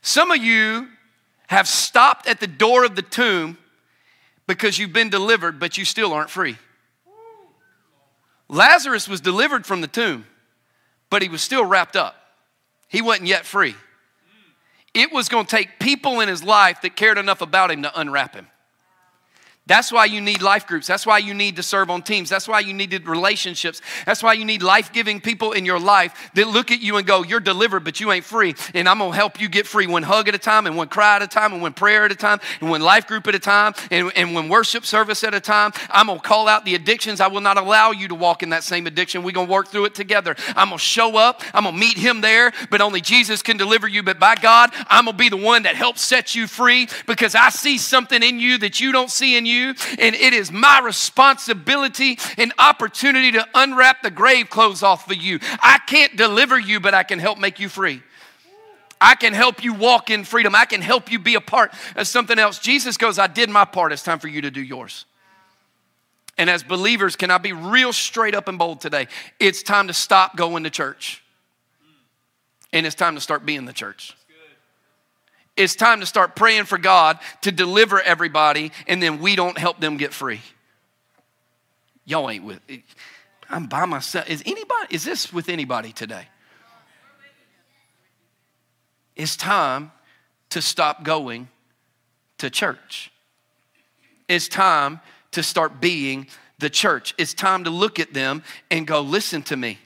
Some 0.00 0.30
of 0.30 0.38
you 0.38 0.88
have 1.48 1.68
stopped 1.68 2.26
at 2.26 2.40
the 2.40 2.46
door 2.46 2.84
of 2.84 2.96
the 2.96 3.02
tomb 3.02 3.58
because 4.46 4.78
you've 4.78 4.92
been 4.92 5.10
delivered, 5.10 5.60
but 5.60 5.76
you 5.76 5.84
still 5.84 6.12
aren't 6.12 6.30
free. 6.30 6.56
Lazarus 8.48 9.08
was 9.08 9.20
delivered 9.20 9.66
from 9.66 9.82
the 9.82 9.86
tomb, 9.86 10.26
but 11.10 11.20
he 11.20 11.28
was 11.28 11.42
still 11.42 11.64
wrapped 11.64 11.96
up. 11.96 12.14
He 12.88 13.02
wasn't 13.02 13.28
yet 13.28 13.44
free. 13.44 13.74
It 14.94 15.12
was 15.12 15.28
going 15.28 15.44
to 15.44 15.56
take 15.56 15.78
people 15.78 16.20
in 16.20 16.28
his 16.28 16.42
life 16.42 16.80
that 16.80 16.96
cared 16.96 17.18
enough 17.18 17.42
about 17.42 17.70
him 17.70 17.82
to 17.82 18.00
unwrap 18.00 18.34
him. 18.34 18.46
That's 19.68 19.92
why 19.92 20.06
you 20.06 20.22
need 20.22 20.40
life 20.40 20.66
groups. 20.66 20.86
That's 20.86 21.04
why 21.04 21.18
you 21.18 21.34
need 21.34 21.56
to 21.56 21.62
serve 21.62 21.90
on 21.90 22.00
teams. 22.00 22.30
That's 22.30 22.48
why 22.48 22.60
you 22.60 22.72
needed 22.72 23.06
relationships. 23.06 23.82
That's 24.06 24.22
why 24.22 24.32
you 24.32 24.46
need 24.46 24.62
life 24.62 24.94
giving 24.94 25.20
people 25.20 25.52
in 25.52 25.66
your 25.66 25.78
life 25.78 26.30
that 26.34 26.48
look 26.48 26.70
at 26.70 26.80
you 26.80 26.96
and 26.96 27.06
go, 27.06 27.22
You're 27.22 27.38
delivered, 27.38 27.84
but 27.84 28.00
you 28.00 28.10
ain't 28.10 28.24
free. 28.24 28.54
And 28.72 28.88
I'm 28.88 28.98
going 28.98 29.10
to 29.10 29.16
help 29.16 29.38
you 29.38 29.48
get 29.50 29.66
free 29.66 29.86
one 29.86 30.02
hug 30.02 30.26
at 30.26 30.34
a 30.34 30.38
time, 30.38 30.66
and 30.66 30.74
one 30.74 30.88
cry 30.88 31.16
at 31.16 31.22
a 31.22 31.26
time, 31.26 31.52
and 31.52 31.60
one 31.60 31.74
prayer 31.74 32.06
at 32.06 32.12
a 32.12 32.16
time, 32.16 32.40
and 32.62 32.70
one 32.70 32.80
life 32.80 33.06
group 33.06 33.26
at 33.28 33.34
a 33.34 33.38
time, 33.38 33.74
and, 33.90 34.10
and 34.16 34.34
one 34.34 34.48
worship 34.48 34.86
service 34.86 35.22
at 35.22 35.34
a 35.34 35.40
time. 35.40 35.72
I'm 35.90 36.06
going 36.06 36.18
to 36.18 36.24
call 36.24 36.48
out 36.48 36.64
the 36.64 36.74
addictions. 36.74 37.20
I 37.20 37.26
will 37.26 37.42
not 37.42 37.58
allow 37.58 37.90
you 37.90 38.08
to 38.08 38.14
walk 38.14 38.42
in 38.42 38.48
that 38.50 38.64
same 38.64 38.86
addiction. 38.86 39.22
We're 39.22 39.32
going 39.32 39.48
to 39.48 39.52
work 39.52 39.68
through 39.68 39.84
it 39.84 39.94
together. 39.94 40.34
I'm 40.56 40.68
going 40.68 40.78
to 40.78 40.84
show 40.84 41.18
up. 41.18 41.42
I'm 41.52 41.64
going 41.64 41.74
to 41.74 41.80
meet 41.80 41.98
him 41.98 42.22
there, 42.22 42.52
but 42.70 42.80
only 42.80 43.02
Jesus 43.02 43.42
can 43.42 43.58
deliver 43.58 43.86
you. 43.86 44.02
But 44.02 44.18
by 44.18 44.34
God, 44.34 44.70
I'm 44.86 45.04
going 45.04 45.14
to 45.14 45.18
be 45.18 45.28
the 45.28 45.36
one 45.36 45.64
that 45.64 45.76
helps 45.76 46.00
set 46.00 46.34
you 46.34 46.46
free 46.46 46.88
because 47.06 47.34
I 47.34 47.50
see 47.50 47.76
something 47.76 48.22
in 48.22 48.40
you 48.40 48.56
that 48.58 48.80
you 48.80 48.92
don't 48.92 49.10
see 49.10 49.36
in 49.36 49.44
you 49.44 49.57
you, 49.58 49.74
and 49.98 50.14
it 50.14 50.32
is 50.32 50.52
my 50.52 50.80
responsibility 50.80 52.18
and 52.36 52.52
opportunity 52.58 53.32
to 53.32 53.46
unwrap 53.54 54.02
the 54.02 54.10
grave 54.10 54.50
clothes 54.50 54.82
off 54.82 55.10
of 55.10 55.16
you. 55.16 55.40
I 55.60 55.78
can't 55.86 56.16
deliver 56.16 56.58
you, 56.58 56.80
but 56.80 56.94
I 56.94 57.02
can 57.02 57.18
help 57.18 57.38
make 57.38 57.60
you 57.60 57.68
free. 57.68 58.02
I 59.00 59.14
can 59.14 59.32
help 59.32 59.62
you 59.62 59.74
walk 59.74 60.10
in 60.10 60.24
freedom. 60.24 60.54
I 60.54 60.64
can 60.64 60.82
help 60.82 61.10
you 61.10 61.18
be 61.18 61.34
a 61.34 61.40
part 61.40 61.72
of 61.94 62.06
something 62.06 62.38
else. 62.38 62.58
Jesus 62.58 62.96
goes, 62.96 63.18
I 63.18 63.26
did 63.26 63.48
my 63.48 63.64
part. 63.64 63.92
It's 63.92 64.02
time 64.02 64.18
for 64.18 64.28
you 64.28 64.42
to 64.42 64.50
do 64.50 64.62
yours. 64.62 65.04
And 66.36 66.48
as 66.48 66.62
believers, 66.62 67.16
can 67.16 67.30
I 67.30 67.38
be 67.38 67.52
real 67.52 67.92
straight 67.92 68.34
up 68.34 68.48
and 68.48 68.58
bold 68.58 68.80
today? 68.80 69.08
It's 69.40 69.62
time 69.62 69.88
to 69.88 69.94
stop 69.94 70.36
going 70.36 70.64
to 70.64 70.70
church. 70.70 71.22
And 72.72 72.86
it's 72.86 72.94
time 72.94 73.14
to 73.14 73.20
start 73.20 73.46
being 73.46 73.64
the 73.64 73.72
church. 73.72 74.16
It's 75.58 75.74
time 75.74 75.98
to 76.00 76.06
start 76.06 76.36
praying 76.36 76.64
for 76.66 76.78
God 76.78 77.18
to 77.42 77.50
deliver 77.50 78.00
everybody, 78.00 78.70
and 78.86 79.02
then 79.02 79.18
we 79.18 79.34
don't 79.34 79.58
help 79.58 79.80
them 79.80 79.96
get 79.96 80.14
free. 80.14 80.40
Y'all 82.04 82.30
ain't 82.30 82.44
with. 82.44 82.60
I'm 83.50 83.66
by 83.66 83.84
myself. 83.84 84.30
Is 84.30 84.40
anybody? 84.46 84.94
Is 84.94 85.04
this 85.04 85.32
with 85.32 85.48
anybody 85.48 85.92
today? 85.92 86.28
It's 89.16 89.36
time 89.36 89.90
to 90.50 90.62
stop 90.62 91.02
going 91.02 91.48
to 92.38 92.50
church. 92.50 93.10
It's 94.28 94.46
time 94.46 95.00
to 95.32 95.42
start 95.42 95.80
being 95.80 96.28
the 96.60 96.70
church. 96.70 97.14
It's 97.18 97.34
time 97.34 97.64
to 97.64 97.70
look 97.70 97.98
at 97.98 98.14
them 98.14 98.44
and 98.70 98.86
go, 98.86 99.00
listen 99.00 99.42
to 99.42 99.56
me. 99.56 99.78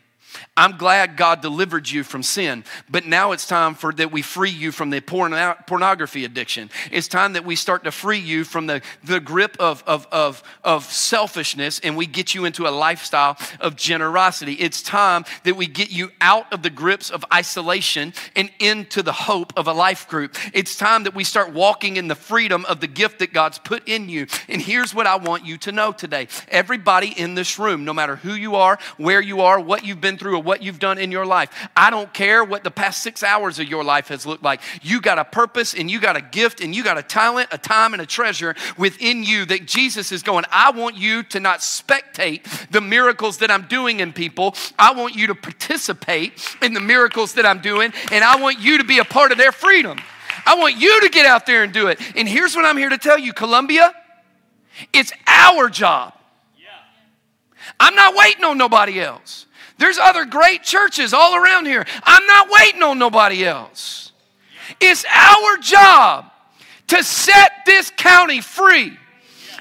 I'm 0.55 0.77
glad 0.77 1.17
God 1.17 1.41
delivered 1.41 1.89
you 1.89 2.05
from 2.05 2.23
sin, 2.23 2.65
but 2.91 3.07
now 3.07 3.33
it's 3.33 3.47
time 3.47 3.75
for 3.75 3.91
that 3.95 4.13
we 4.13 4.21
free 4.21 4.51
you 4.51 4.71
from 4.71 4.91
the 4.91 5.01
pornography 5.01 6.27
addiction. 6.27 6.69
It's 6.91 7.09
time 7.09 7.33
that 7.33 7.47
we 7.47 7.57
start 7.57 7.85
to 7.85 7.91
free 7.91 8.19
you 8.19 8.45
from 8.45 8.67
the, 8.67 8.83
the 9.03 9.19
grip 9.19 9.57
of, 9.59 9.83
of, 9.87 10.07
of, 10.13 10.43
of 10.63 10.85
selfishness 10.85 11.81
and 11.81 11.97
we 11.97 12.05
get 12.05 12.35
you 12.35 12.45
into 12.45 12.67
a 12.67 12.71
lifestyle 12.71 13.39
of 13.61 13.77
generosity. 13.77 14.53
It's 14.53 14.83
time 14.83 15.25
that 15.45 15.57
we 15.57 15.67
get 15.67 15.91
you 15.91 16.11
out 16.21 16.53
of 16.53 16.63
the 16.63 16.69
grips 16.69 17.09
of 17.09 17.25
isolation 17.33 18.13
and 18.37 18.51
into 18.59 19.03
the 19.03 19.13
hope 19.13 19.55
of 19.57 19.69
a 19.69 19.73
life 19.73 20.07
group. 20.07 20.37
It's 20.53 20.77
time 20.77 21.05
that 21.05 21.15
we 21.15 21.25
start 21.25 21.55
walking 21.55 21.97
in 21.97 22.09
the 22.09 22.15
freedom 22.15 22.67
of 22.67 22.81
the 22.81 22.89
gift 22.89 23.21
that 23.21 23.33
God's 23.33 23.57
put 23.57 23.89
in 23.89 24.11
you. 24.11 24.27
And 24.51 24.61
here's 24.61 24.95
what 24.95 25.07
I 25.07 25.17
want 25.17 25.47
you 25.47 25.57
to 25.59 25.73
know 25.73 25.93
today 25.93 26.29
everybody 26.49 27.09
in 27.09 27.37
this 27.37 27.59
room, 27.59 27.87
no 27.87 27.95
matter 27.95 28.17
who 28.17 28.35
you 28.35 28.57
are, 28.57 28.79
where 28.99 29.23
you 29.23 29.41
are, 29.41 29.59
what 29.59 29.87
you've 29.87 30.03
been 30.03 30.19
through, 30.19 30.42
what 30.45 30.63
you've 30.63 30.79
done 30.79 30.99
in 30.99 31.11
your 31.11 31.27
life. 31.27 31.51
I 31.77 31.91
don't 31.91 32.13
care 32.13 32.45
what 32.45 32.65
the 32.65 32.71
past 32.71 33.03
six 33.03 33.23
hours 33.23 33.59
of 33.59 33.69
your 33.69 33.85
life 33.85 34.09
has 34.09 34.27
looked 34.27 34.43
like. 34.43 34.61
You 34.83 35.01
got 35.01 35.19
a 35.19 35.25
purpose 35.25 35.75
and 35.75 35.91
you 35.91 36.01
got 36.01 36.17
a 36.17 36.21
gift 36.21 36.61
and 36.61 36.75
you 36.75 36.85
got 36.85 36.99
a 36.99 37.03
talent, 37.03 37.49
a 37.53 37.59
time, 37.59 37.93
and 37.93 38.03
a 38.03 38.07
treasure 38.07 38.55
within 38.77 39.23
you 39.23 39.45
that 39.47 39.67
Jesus 39.67 40.13
is 40.13 40.23
going, 40.23 40.45
I 40.51 40.71
want 40.71 40.97
you 40.97 41.23
to 41.25 41.41
not 41.41 41.61
spectate 41.61 42.71
the 42.71 42.81
miracles 42.81 43.39
that 43.39 43.51
I'm 43.51 43.67
doing 43.67 44.01
in 44.01 44.13
people. 44.13 44.55
I 44.79 44.93
want 44.93 45.15
you 45.15 45.29
to 45.29 45.35
participate 45.35 46.57
in 46.63 46.75
the 46.75 46.81
miracles 46.81 47.35
that 47.35 47.47
I'm 47.47 47.61
doing, 47.61 47.93
and 48.11 48.25
I 48.25 48.37
want 48.41 48.61
you 48.61 48.79
to 48.79 48.85
be 48.85 48.99
a 48.99 49.05
part 49.05 49.33
of 49.33 49.39
their 49.39 49.53
freedom. 49.53 49.99
I 50.45 50.57
want 50.57 50.77
you 50.77 51.01
to 51.03 51.09
get 51.09 51.27
out 51.27 51.47
there 51.47 51.63
and 51.63 51.73
do 51.73 51.89
it. 51.89 52.01
And 52.17 52.29
here's 52.29 52.57
what 52.57 52.65
I'm 52.65 52.77
here 52.77 52.89
to 52.89 52.99
tell 52.99 53.19
you 53.19 53.33
Columbia, 53.33 53.95
it's 54.93 55.13
our 55.27 55.69
job. 55.69 56.15
I'm 57.79 57.95
not 57.95 58.15
waiting 58.15 58.45
on 58.45 58.59
nobody 58.59 59.01
else. 59.01 59.47
There's 59.79 59.99
other 59.99 60.25
great 60.25 60.63
churches 60.63 61.13
all 61.13 61.35
around 61.35 61.67
here. 61.67 61.85
I'm 62.05 62.27
not 62.27 62.49
waiting 62.51 62.83
on 62.83 62.99
nobody 62.99 63.45
else. 63.45 64.13
It's 64.81 65.05
our 65.09 65.57
job 65.59 66.31
to 66.89 67.03
set 67.03 67.53
this 67.67 67.91
county 67.97 68.41
free. 68.41 68.97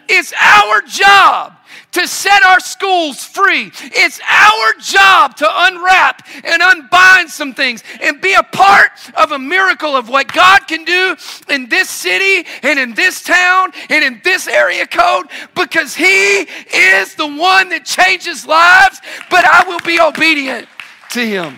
It's 0.09 0.33
our 0.33 0.81
job 0.81 1.53
to 1.91 2.07
set 2.07 2.43
our 2.43 2.59
schools 2.59 3.23
free. 3.23 3.71
It's 3.81 4.19
our 4.27 4.73
job 4.79 5.35
to 5.37 5.47
unwrap 5.49 6.27
and 6.43 6.61
unbind 6.61 7.29
some 7.29 7.53
things 7.53 7.83
and 8.01 8.21
be 8.21 8.33
a 8.33 8.43
part 8.43 8.91
of 9.15 9.31
a 9.31 9.39
miracle 9.39 9.95
of 9.95 10.09
what 10.09 10.31
God 10.31 10.67
can 10.67 10.83
do 10.83 11.15
in 11.49 11.69
this 11.69 11.89
city 11.89 12.47
and 12.63 12.79
in 12.79 12.93
this 12.93 13.23
town 13.23 13.71
and 13.89 14.03
in 14.03 14.21
this 14.23 14.47
area 14.47 14.87
code 14.87 15.27
because 15.55 15.95
He 15.95 16.47
is 16.73 17.15
the 17.15 17.27
one 17.27 17.69
that 17.69 17.85
changes 17.85 18.45
lives, 18.45 18.99
but 19.29 19.45
I 19.45 19.67
will 19.67 19.79
be 19.79 19.99
obedient 19.99 20.67
to 21.11 21.25
Him. 21.25 21.57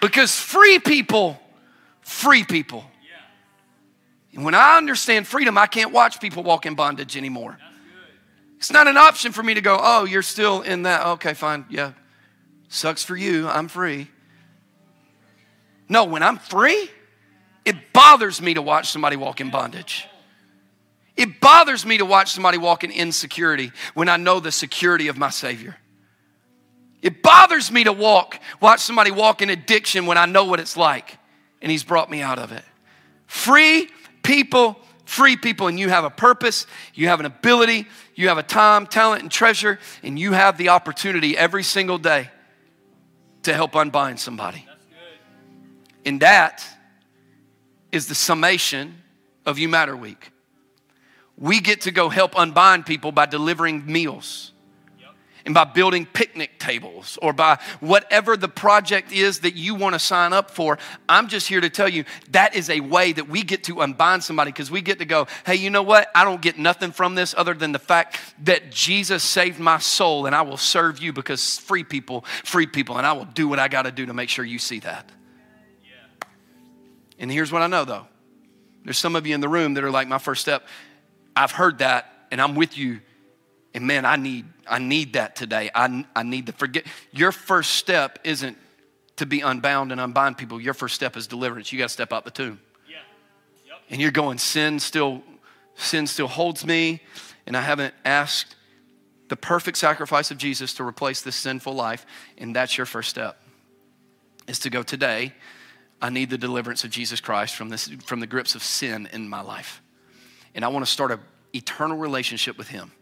Because 0.00 0.38
free 0.38 0.78
people, 0.78 1.40
free 2.02 2.44
people. 2.44 2.84
And 4.34 4.44
when 4.44 4.54
I 4.54 4.76
understand 4.76 5.26
freedom, 5.26 5.56
I 5.56 5.66
can't 5.66 5.92
watch 5.92 6.20
people 6.20 6.42
walk 6.42 6.66
in 6.66 6.74
bondage 6.74 7.16
anymore. 7.16 7.56
It's 8.64 8.72
not 8.72 8.88
an 8.88 8.96
option 8.96 9.32
for 9.32 9.42
me 9.42 9.52
to 9.52 9.60
go, 9.60 9.78
oh, 9.78 10.06
you're 10.06 10.22
still 10.22 10.62
in 10.62 10.84
that. 10.84 11.06
Okay, 11.06 11.34
fine. 11.34 11.66
Yeah. 11.68 11.92
Sucks 12.70 13.04
for 13.04 13.14
you. 13.14 13.46
I'm 13.46 13.68
free. 13.68 14.08
No, 15.86 16.04
when 16.04 16.22
I'm 16.22 16.38
free, 16.38 16.90
it 17.66 17.92
bothers 17.92 18.40
me 18.40 18.54
to 18.54 18.62
watch 18.62 18.88
somebody 18.88 19.16
walk 19.16 19.42
in 19.42 19.50
bondage. 19.50 20.08
It 21.14 21.42
bothers 21.42 21.84
me 21.84 21.98
to 21.98 22.06
watch 22.06 22.30
somebody 22.32 22.56
walk 22.56 22.84
in 22.84 22.90
insecurity 22.90 23.70
when 23.92 24.08
I 24.08 24.16
know 24.16 24.40
the 24.40 24.50
security 24.50 25.08
of 25.08 25.18
my 25.18 25.28
Savior. 25.28 25.76
It 27.02 27.22
bothers 27.22 27.70
me 27.70 27.84
to 27.84 27.92
walk, 27.92 28.40
watch 28.62 28.80
somebody 28.80 29.10
walk 29.10 29.42
in 29.42 29.50
addiction 29.50 30.06
when 30.06 30.16
I 30.16 30.24
know 30.24 30.46
what 30.46 30.58
it's 30.58 30.74
like 30.74 31.18
and 31.60 31.70
He's 31.70 31.84
brought 31.84 32.10
me 32.10 32.22
out 32.22 32.38
of 32.38 32.50
it. 32.50 32.64
Free 33.26 33.90
people 34.22 34.78
free 35.04 35.36
people 35.36 35.66
and 35.66 35.78
you 35.78 35.88
have 35.88 36.04
a 36.04 36.10
purpose, 36.10 36.66
you 36.94 37.08
have 37.08 37.20
an 37.20 37.26
ability, 37.26 37.86
you 38.14 38.28
have 38.28 38.38
a 38.38 38.42
time, 38.42 38.86
talent, 38.86 39.22
and 39.22 39.30
treasure, 39.30 39.78
and 40.02 40.18
you 40.18 40.32
have 40.32 40.56
the 40.56 40.70
opportunity 40.70 41.36
every 41.36 41.62
single 41.62 41.98
day 41.98 42.30
to 43.42 43.52
help 43.52 43.74
unbind 43.76 44.18
somebody. 44.18 44.66
And 46.04 46.20
that 46.20 46.64
is 47.92 48.08
the 48.08 48.14
summation 48.14 49.02
of 49.46 49.58
You 49.58 49.68
Matter 49.68 49.96
Week. 49.96 50.30
We 51.36 51.60
get 51.60 51.82
to 51.82 51.90
go 51.90 52.08
help 52.08 52.36
unbind 52.36 52.86
people 52.86 53.12
by 53.12 53.26
delivering 53.26 53.84
meals. 53.86 54.52
And 55.46 55.54
by 55.54 55.64
building 55.64 56.06
picnic 56.06 56.58
tables 56.58 57.18
or 57.20 57.32
by 57.32 57.58
whatever 57.80 58.36
the 58.36 58.48
project 58.48 59.12
is 59.12 59.40
that 59.40 59.54
you 59.54 59.74
want 59.74 59.94
to 59.94 59.98
sign 59.98 60.32
up 60.32 60.50
for. 60.50 60.78
I'm 61.08 61.28
just 61.28 61.48
here 61.48 61.60
to 61.60 61.68
tell 61.68 61.88
you 61.88 62.04
that 62.30 62.54
is 62.54 62.70
a 62.70 62.80
way 62.80 63.12
that 63.12 63.28
we 63.28 63.42
get 63.42 63.64
to 63.64 63.82
unbind 63.82 64.24
somebody 64.24 64.52
because 64.52 64.70
we 64.70 64.80
get 64.80 65.00
to 65.00 65.04
go, 65.04 65.26
hey, 65.44 65.56
you 65.56 65.68
know 65.68 65.82
what? 65.82 66.08
I 66.14 66.24
don't 66.24 66.40
get 66.40 66.58
nothing 66.58 66.92
from 66.92 67.14
this 67.14 67.34
other 67.36 67.52
than 67.52 67.72
the 67.72 67.78
fact 67.78 68.18
that 68.44 68.70
Jesus 68.70 69.22
saved 69.22 69.60
my 69.60 69.78
soul 69.78 70.26
and 70.26 70.34
I 70.34 70.42
will 70.42 70.56
serve 70.56 70.98
you 70.98 71.12
because 71.12 71.58
free 71.58 71.84
people, 71.84 72.22
free 72.44 72.66
people, 72.66 72.96
and 72.96 73.06
I 73.06 73.12
will 73.12 73.26
do 73.26 73.46
what 73.46 73.58
I 73.58 73.68
got 73.68 73.82
to 73.82 73.92
do 73.92 74.06
to 74.06 74.14
make 74.14 74.30
sure 74.30 74.44
you 74.44 74.58
see 74.58 74.80
that. 74.80 75.10
Yeah. 75.84 76.28
And 77.18 77.30
here's 77.30 77.52
what 77.52 77.62
I 77.62 77.66
know 77.66 77.84
though 77.84 78.06
there's 78.84 78.98
some 78.98 79.16
of 79.16 79.26
you 79.26 79.34
in 79.34 79.40
the 79.40 79.48
room 79.48 79.74
that 79.74 79.84
are 79.84 79.90
like, 79.90 80.08
my 80.08 80.18
first 80.18 80.42
step, 80.42 80.66
I've 81.34 81.52
heard 81.52 81.78
that 81.78 82.26
and 82.30 82.40
I'm 82.40 82.54
with 82.54 82.76
you 82.76 83.00
and 83.74 83.86
man, 83.86 84.04
I 84.04 84.16
need, 84.16 84.46
I 84.68 84.78
need 84.78 85.14
that 85.14 85.34
today. 85.34 85.68
I, 85.74 86.04
I 86.14 86.22
need 86.22 86.46
to 86.46 86.52
forget. 86.52 86.86
Your 87.10 87.32
first 87.32 87.72
step 87.72 88.20
isn't 88.22 88.56
to 89.16 89.26
be 89.26 89.40
unbound 89.40 89.90
and 89.90 90.00
unbind 90.00 90.38
people. 90.38 90.60
Your 90.60 90.74
first 90.74 90.94
step 90.94 91.16
is 91.16 91.26
deliverance. 91.26 91.72
You 91.72 91.78
got 91.78 91.86
to 91.86 91.92
step 91.92 92.12
out 92.12 92.24
the 92.24 92.30
tomb. 92.30 92.60
Yeah. 92.88 92.96
Yep. 93.66 93.76
And 93.90 94.00
you're 94.00 94.12
going, 94.12 94.38
sin 94.38 94.78
still, 94.78 95.22
sin 95.74 96.06
still 96.06 96.28
holds 96.28 96.64
me, 96.64 97.02
and 97.46 97.56
I 97.56 97.60
haven't 97.62 97.94
asked 98.04 98.54
the 99.28 99.36
perfect 99.36 99.76
sacrifice 99.76 100.30
of 100.30 100.38
Jesus 100.38 100.74
to 100.74 100.84
replace 100.84 101.22
this 101.22 101.36
sinful 101.36 101.74
life. 101.74 102.06
And 102.38 102.54
that's 102.54 102.78
your 102.78 102.86
first 102.86 103.10
step. 103.10 103.40
Is 104.46 104.60
to 104.60 104.70
go 104.70 104.82
today. 104.82 105.32
I 106.00 106.10
need 106.10 106.30
the 106.30 106.38
deliverance 106.38 106.84
of 106.84 106.90
Jesus 106.90 107.20
Christ 107.20 107.56
from 107.56 107.70
this 107.70 107.88
from 108.04 108.20
the 108.20 108.26
grips 108.26 108.54
of 108.54 108.62
sin 108.62 109.08
in 109.12 109.28
my 109.28 109.40
life. 109.40 109.80
And 110.54 110.64
I 110.64 110.68
want 110.68 110.84
to 110.84 110.90
start 110.90 111.10
an 111.10 111.20
eternal 111.54 111.96
relationship 111.96 112.58
with 112.58 112.68
him 112.68 112.92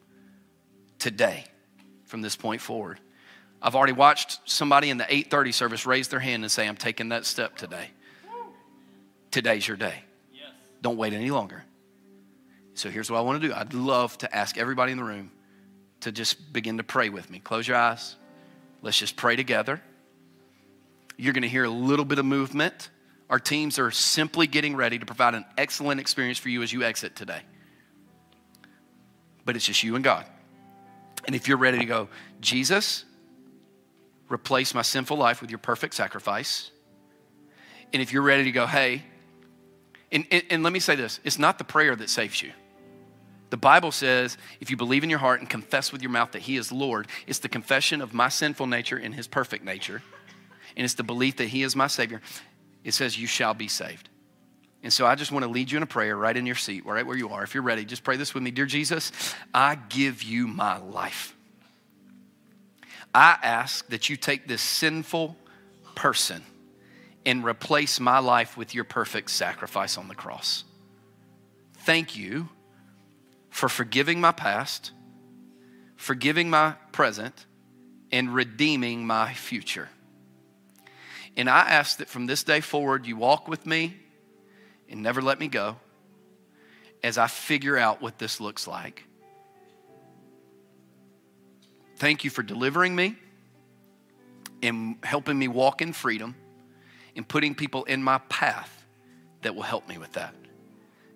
today 1.03 1.45
from 2.05 2.23
this 2.23 2.37
point 2.37 2.61
forward. 2.61 3.01
I've 3.61 3.75
already 3.75 3.93
watched 3.93 4.39
somebody 4.45 4.89
in 4.89 4.99
the 4.99 5.13
8:30 5.13 5.53
service 5.53 5.85
raise 5.85 6.07
their 6.07 6.21
hand 6.21 6.45
and 6.45 6.51
say, 6.51 6.69
"I'm 6.69 6.77
taking 6.77 7.09
that 7.09 7.27
step 7.27 7.57
today." 7.57 7.91
Today's 9.33 9.67
your 9.67 9.77
day. 9.77 10.05
Yes. 10.33 10.53
Don't 10.81 10.97
wait 10.97 11.13
any 11.13 11.31
longer. 11.31 11.65
So 12.75 12.89
here's 12.89 13.11
what 13.11 13.19
I 13.19 13.23
want 13.23 13.43
to 13.43 13.49
do. 13.49 13.53
I'd 13.53 13.75
love 13.75 14.17
to 14.19 14.33
ask 14.35 14.57
everybody 14.57 14.93
in 14.93 14.99
the 14.99 15.05
room 15.05 15.33
to 16.01 16.13
just 16.13 16.53
begin 16.53 16.77
to 16.77 16.85
pray 16.85 17.09
with 17.09 17.31
me. 17.31 17.41
Close 17.41 17.67
your 17.67 17.77
eyes. 17.77 18.15
Let's 18.81 18.99
just 18.99 19.17
pray 19.17 19.35
together. 19.35 19.83
You're 21.17 21.33
going 21.33 21.43
to 21.43 21.49
hear 21.49 21.65
a 21.65 21.71
little 21.71 22.05
bit 22.05 22.19
of 22.19 22.25
movement. 22.25 22.91
Our 23.29 23.41
teams 23.41 23.79
are 23.79 23.91
simply 23.91 24.47
getting 24.47 24.77
ready 24.77 24.99
to 24.99 25.07
provide 25.07 25.35
an 25.35 25.47
excellent 25.57 26.01
experience 26.01 26.39
for 26.39 26.49
you 26.49 26.63
as 26.63 26.73
you 26.73 26.83
exit 26.83 27.17
today. 27.17 27.43
But 29.45 29.57
it's 29.57 29.65
just 29.65 29.83
you 29.83 29.97
and 29.97 30.05
God. 30.05 30.27
And 31.27 31.37
if 31.37 31.49
you're 31.49 31.57
ready 31.57 31.79
to 31.79 31.85
go, 31.85 32.09
Jesus, 32.41 33.05
replace 34.29 34.75
my 34.75 34.83
sinful 34.83 35.17
life 35.17 35.41
with 35.41 35.51
your 35.51 35.59
perfect 35.59 35.95
sacrifice. 35.95 36.71
And 37.93 38.01
if 38.03 38.13
you're 38.13 38.23
ready 38.23 38.45
to 38.45 38.53
go, 38.53 38.67
hey, 38.67 39.05
and, 40.11 40.27
and, 40.31 40.43
and, 40.51 40.63
let 40.63 40.73
me 40.73 40.79
say 40.79 40.95
this 40.95 41.21
it's 41.25 41.39
not 41.39 41.59
the 41.59 41.65
prayer 41.65 41.97
that 41.97 42.11
saves 42.11 42.43
you. 42.43 42.53
The 43.51 43.57
Bible 43.57 43.93
says 43.93 44.39
if 44.61 44.71
you 44.71 44.77
believe 44.77 45.05
in 45.05 45.11
your 45.11 45.19
heart 45.19 45.41
and 45.41 45.49
confess 45.49 45.93
with 45.93 46.03
your 46.03 46.11
mouth 46.11 46.33
that 46.33 46.43
He 46.43 46.57
is 46.57 46.73
Lord, 46.73 47.07
it's 47.27 47.39
the 47.39 47.49
confession 47.49 48.01
of 48.01 48.13
my 48.13 48.29
sinful 48.29 48.67
nature 48.67 48.97
and 48.97 49.15
His 49.15 49.27
perfect 49.27 49.65
nature. 49.65 50.03
And 50.77 50.85
it's 50.85 50.95
the 50.95 51.03
belief 51.03 51.37
that 51.37 51.49
He 51.49 51.63
is 51.63 51.77
my 51.77 51.87
Savior. 51.87 52.21
It 52.85 52.93
says, 52.93 53.19
You 53.19 53.27
shall 53.27 53.55
be 53.55 53.69
saved. 53.69 54.09
And 54.83 54.93
so 54.93 55.07
I 55.07 55.15
just 55.15 55.31
want 55.31 55.45
to 55.45 55.51
lead 55.51 55.71
you 55.71 55.77
in 55.77 55.83
a 55.83 55.87
prayer 55.87 56.17
right 56.17 56.37
in 56.37 56.45
your 56.45 56.57
seat, 56.57 56.85
right 56.85 57.07
where 57.07 57.17
you 57.17 57.29
are. 57.29 57.45
If 57.45 57.55
you're 57.55 57.63
ready, 57.63 57.85
just 57.85 58.03
pray 58.03 58.17
this 58.17 58.35
with 58.35 58.43
me. 58.43 58.51
Dear 58.51 58.67
Jesus, 58.67 59.13
I 59.55 59.77
give 59.77 60.23
you 60.23 60.49
my 60.49 60.79
life. 60.79 61.37
I 63.15 63.39
ask 63.43 63.87
that 63.89 64.09
you 64.09 64.17
take 64.17 64.49
this 64.49 64.63
sinful 64.63 65.37
person 65.95 66.43
and 67.25 67.45
replace 67.45 68.01
my 68.01 68.19
life 68.19 68.57
with 68.57 68.75
your 68.75 68.85
perfect 68.85 69.31
sacrifice 69.31 69.97
on 69.97 70.09
the 70.09 70.15
cross. 70.15 70.65
Thank 71.79 72.17
you 72.17 72.49
for 73.51 73.69
forgiving 73.69 74.21
my 74.21 74.33
past, 74.33 74.93
forgiving 75.97 76.51
my 76.51 76.75
present, 76.91 77.47
and 78.11 78.35
redeeming 78.35 79.07
my 79.07 79.33
future. 79.35 79.89
And 81.37 81.49
I 81.49 81.61
ask 81.61 81.99
that 81.99 82.09
from 82.09 82.27
this 82.27 82.43
day 82.43 82.61
forward, 82.61 83.07
you 83.07 83.17
walk 83.17 83.47
with 83.47 83.67
me 83.67 83.97
and 84.93 85.03
never 85.03 85.23
let 85.23 85.41
me 85.41 85.49
go 85.49 85.77
as 87.03 87.19
I 87.19 87.27
figure 87.27 87.77
out 87.77 88.01
what 88.01 88.19
this 88.19 88.41
looks 88.41 88.69
like. 88.69 89.03
Thank 91.97 92.25
you 92.25 92.31
for 92.31 92.43
delivering 92.43 92.95
me 92.95 93.17
and 94.63 94.97
helping 95.03 95.39
me 95.39 95.49
walk 95.49 95.83
in 95.83 95.93
freedom 95.93 96.37
and 97.17 97.27
putting 97.27 97.55
people 97.55 97.85
in 97.85 98.03
my 98.03 98.19
path 98.19 98.87
that 99.41 99.55
will 99.55 99.63
help 99.63 99.89
me 99.89 99.99
with 99.99 100.13
that. 100.13 100.35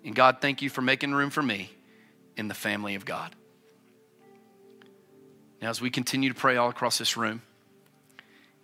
And 0.03 0.15
God, 0.15 0.37
thank 0.41 0.61
you 0.61 0.69
for 0.69 0.81
making 0.81 1.13
room 1.13 1.29
for 1.29 1.43
me 1.43 1.71
in 2.35 2.47
the 2.47 2.53
family 2.53 2.95
of 2.95 3.05
God. 3.05 3.35
Now, 5.61 5.69
as 5.69 5.81
we 5.81 5.89
continue 5.89 6.29
to 6.29 6.35
pray 6.35 6.57
all 6.57 6.69
across 6.69 6.97
this 6.97 7.15
room, 7.15 7.41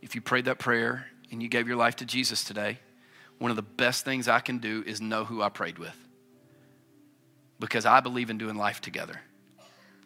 if 0.02 0.16
you 0.16 0.22
prayed 0.22 0.46
that 0.46 0.60
prayer 0.60 1.08
and 1.32 1.42
you 1.42 1.50
gave 1.50 1.68
your 1.68 1.78
life 1.78 1.98
to 1.98 2.06
Jesus 2.06 2.44
today, 2.44 2.80
one 3.40 3.52
of 3.52 3.58
the 3.58 3.62
best 3.62 4.06
things 4.06 4.28
I 4.28 4.40
can 4.40 4.60
do 4.60 4.84
is 4.86 5.02
know 5.02 5.26
who 5.26 5.42
I 5.42 5.50
prayed 5.50 5.78
with 5.78 5.98
because 7.60 7.86
I 7.86 8.00
believe 8.00 8.30
in 8.30 8.38
doing 8.38 8.56
life 8.56 8.82
together. 8.82 9.22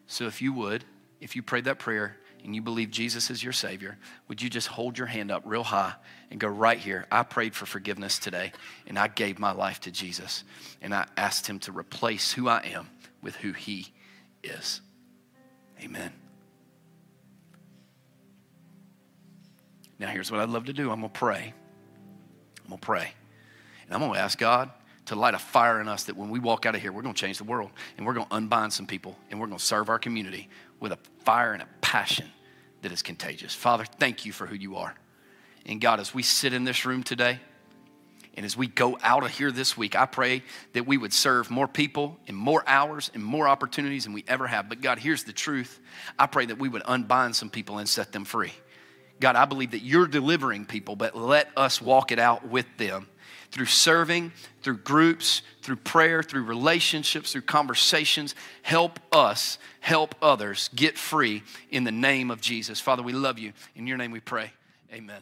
So 0.06 0.26
if 0.26 0.42
you 0.42 0.54
would, 0.54 0.86
if 1.20 1.36
you 1.36 1.42
prayed 1.42 1.66
that 1.66 1.80
prayer 1.80 2.18
and 2.44 2.56
you 2.56 2.62
believe 2.62 2.92
Jesus 2.92 3.30
is 3.30 3.44
your 3.44 3.54
Savior, 3.54 3.98
would 4.28 4.42
you 4.42 4.50
just 4.50 4.68
hold 4.68 4.98
your 4.98 5.08
hand 5.08 5.32
up 5.32 5.44
real 5.46 5.64
high 5.64 5.94
and 6.30 6.40
go 6.40 6.48
right 6.48 6.78
here? 6.78 7.06
I 7.12 7.24
prayed 7.24 7.56
for 7.56 7.66
forgiveness 7.66 8.20
today 8.20 8.54
and 8.86 8.98
I 8.98 9.08
gave 9.08 9.40
my 9.40 9.52
life 9.52 9.82
to 9.82 9.92
Jesus 9.92 10.44
and 10.82 10.94
I 10.94 11.08
asked 11.18 11.48
Him 11.48 11.60
to 11.62 11.72
replace 11.72 12.32
who 12.32 12.48
I 12.48 12.60
am 12.60 12.90
with 13.22 13.36
who 13.38 13.54
He 13.54 13.88
is. 14.44 14.82
Amen. 15.82 16.14
Now, 20.00 20.08
here's 20.08 20.32
what 20.32 20.40
I'd 20.40 20.50
love 20.50 20.66
to 20.66 20.74
do 20.74 20.92
I'm 20.92 21.00
going 21.00 21.12
to 21.12 21.20
pray. 21.20 21.54
I'm 22.68 22.72
going 22.72 22.80
to 22.80 22.86
pray. 22.86 23.14
And 23.86 23.94
I'm 23.94 24.02
going 24.02 24.14
to 24.14 24.20
ask 24.20 24.38
God 24.38 24.70
to 25.06 25.16
light 25.16 25.34
a 25.34 25.40
fire 25.40 25.80
in 25.80 25.88
us 25.88 26.04
that 26.04 26.18
when 26.18 26.30
we 26.30 26.40
walk 26.40 26.66
out 26.66 26.76
of 26.76 26.82
here, 26.82 26.92
we're 26.92 27.02
going 27.02 27.16
to 27.16 27.20
change 27.20 27.38
the 27.38 27.46
world 27.46 27.72
and 27.96 28.06
we're 28.06 28.14
going 28.14 28.28
to 28.28 28.36
unbind 28.36 28.74
some 28.74 28.86
people 28.86 29.18
and 29.32 29.40
we're 29.40 29.48
going 29.48 29.58
to 29.58 29.64
serve 29.64 29.88
our 29.90 29.98
community 30.00 30.50
with 30.82 30.92
a 30.92 31.00
fire 31.24 31.54
and 31.54 31.62
a 31.62 31.68
passion 31.80 32.30
that 32.82 32.92
is 32.92 33.02
contagious. 33.02 33.56
Father, 33.56 33.86
thank 33.86 34.26
you 34.26 34.34
for 34.34 34.46
who 34.46 34.56
you 34.56 34.76
are. 34.76 34.94
And 35.66 35.80
God, 35.80 36.02
as 36.02 36.14
we 36.14 36.24
sit 36.24 36.52
in 36.52 36.66
this 36.66 36.86
room 36.86 37.04
today, 37.04 37.40
and 38.36 38.46
as 38.46 38.56
we 38.56 38.68
go 38.68 39.00
out 39.02 39.24
of 39.24 39.32
here 39.32 39.52
this 39.52 39.78
week, 39.78 39.96
I 39.96 40.06
pray 40.06 40.44
that 40.74 40.86
we 40.86 40.98
would 40.98 41.14
serve 41.14 41.50
more 41.50 41.68
people 41.68 42.20
in 42.28 42.36
more 42.36 42.64
hours 42.68 43.10
and 43.14 43.24
more 43.24 43.48
opportunities 43.48 44.04
than 44.04 44.14
we 44.14 44.24
ever 44.28 44.46
have. 44.46 44.70
But 44.70 44.82
God, 44.82 45.00
here's 45.00 45.24
the 45.24 45.34
truth. 45.34 45.80
I 46.20 46.28
pray 46.28 46.46
that 46.46 46.60
we 46.60 46.70
would 46.70 46.84
unbind 46.86 47.36
some 47.36 47.50
people 47.50 47.80
and 47.80 47.90
set 47.90 48.12
them 48.12 48.26
free. 48.26 48.52
God, 49.20 49.36
I 49.36 49.46
believe 49.46 49.72
that 49.72 49.82
you're 49.82 50.08
delivering 50.08 50.66
people, 50.66 50.96
but 50.96 51.16
let 51.16 51.50
us 51.58 51.82
walk 51.82 52.12
it 52.12 52.20
out 52.20 52.48
with 52.48 52.66
them 52.78 53.08
through 53.52 53.66
serving, 53.66 54.32
through 54.62 54.78
groups, 54.78 55.42
through 55.62 55.78
prayer, 55.78 56.22
through 56.22 56.44
relationships, 56.44 57.32
through 57.32 57.42
conversations. 57.42 58.36
Help 58.62 59.00
us 59.12 59.58
help 59.80 60.16
others 60.22 60.70
get 60.76 60.98
free 60.98 61.44
in 61.72 61.86
the 61.86 61.92
name 61.92 62.30
of 62.30 62.42
Jesus. 62.42 62.80
Father, 62.80 63.02
we 63.02 63.14
love 63.14 63.40
you. 63.40 63.54
In 63.76 63.88
your 63.88 63.98
name 63.98 64.12
we 64.12 64.20
pray. 64.20 64.52
Amen. 64.92 65.22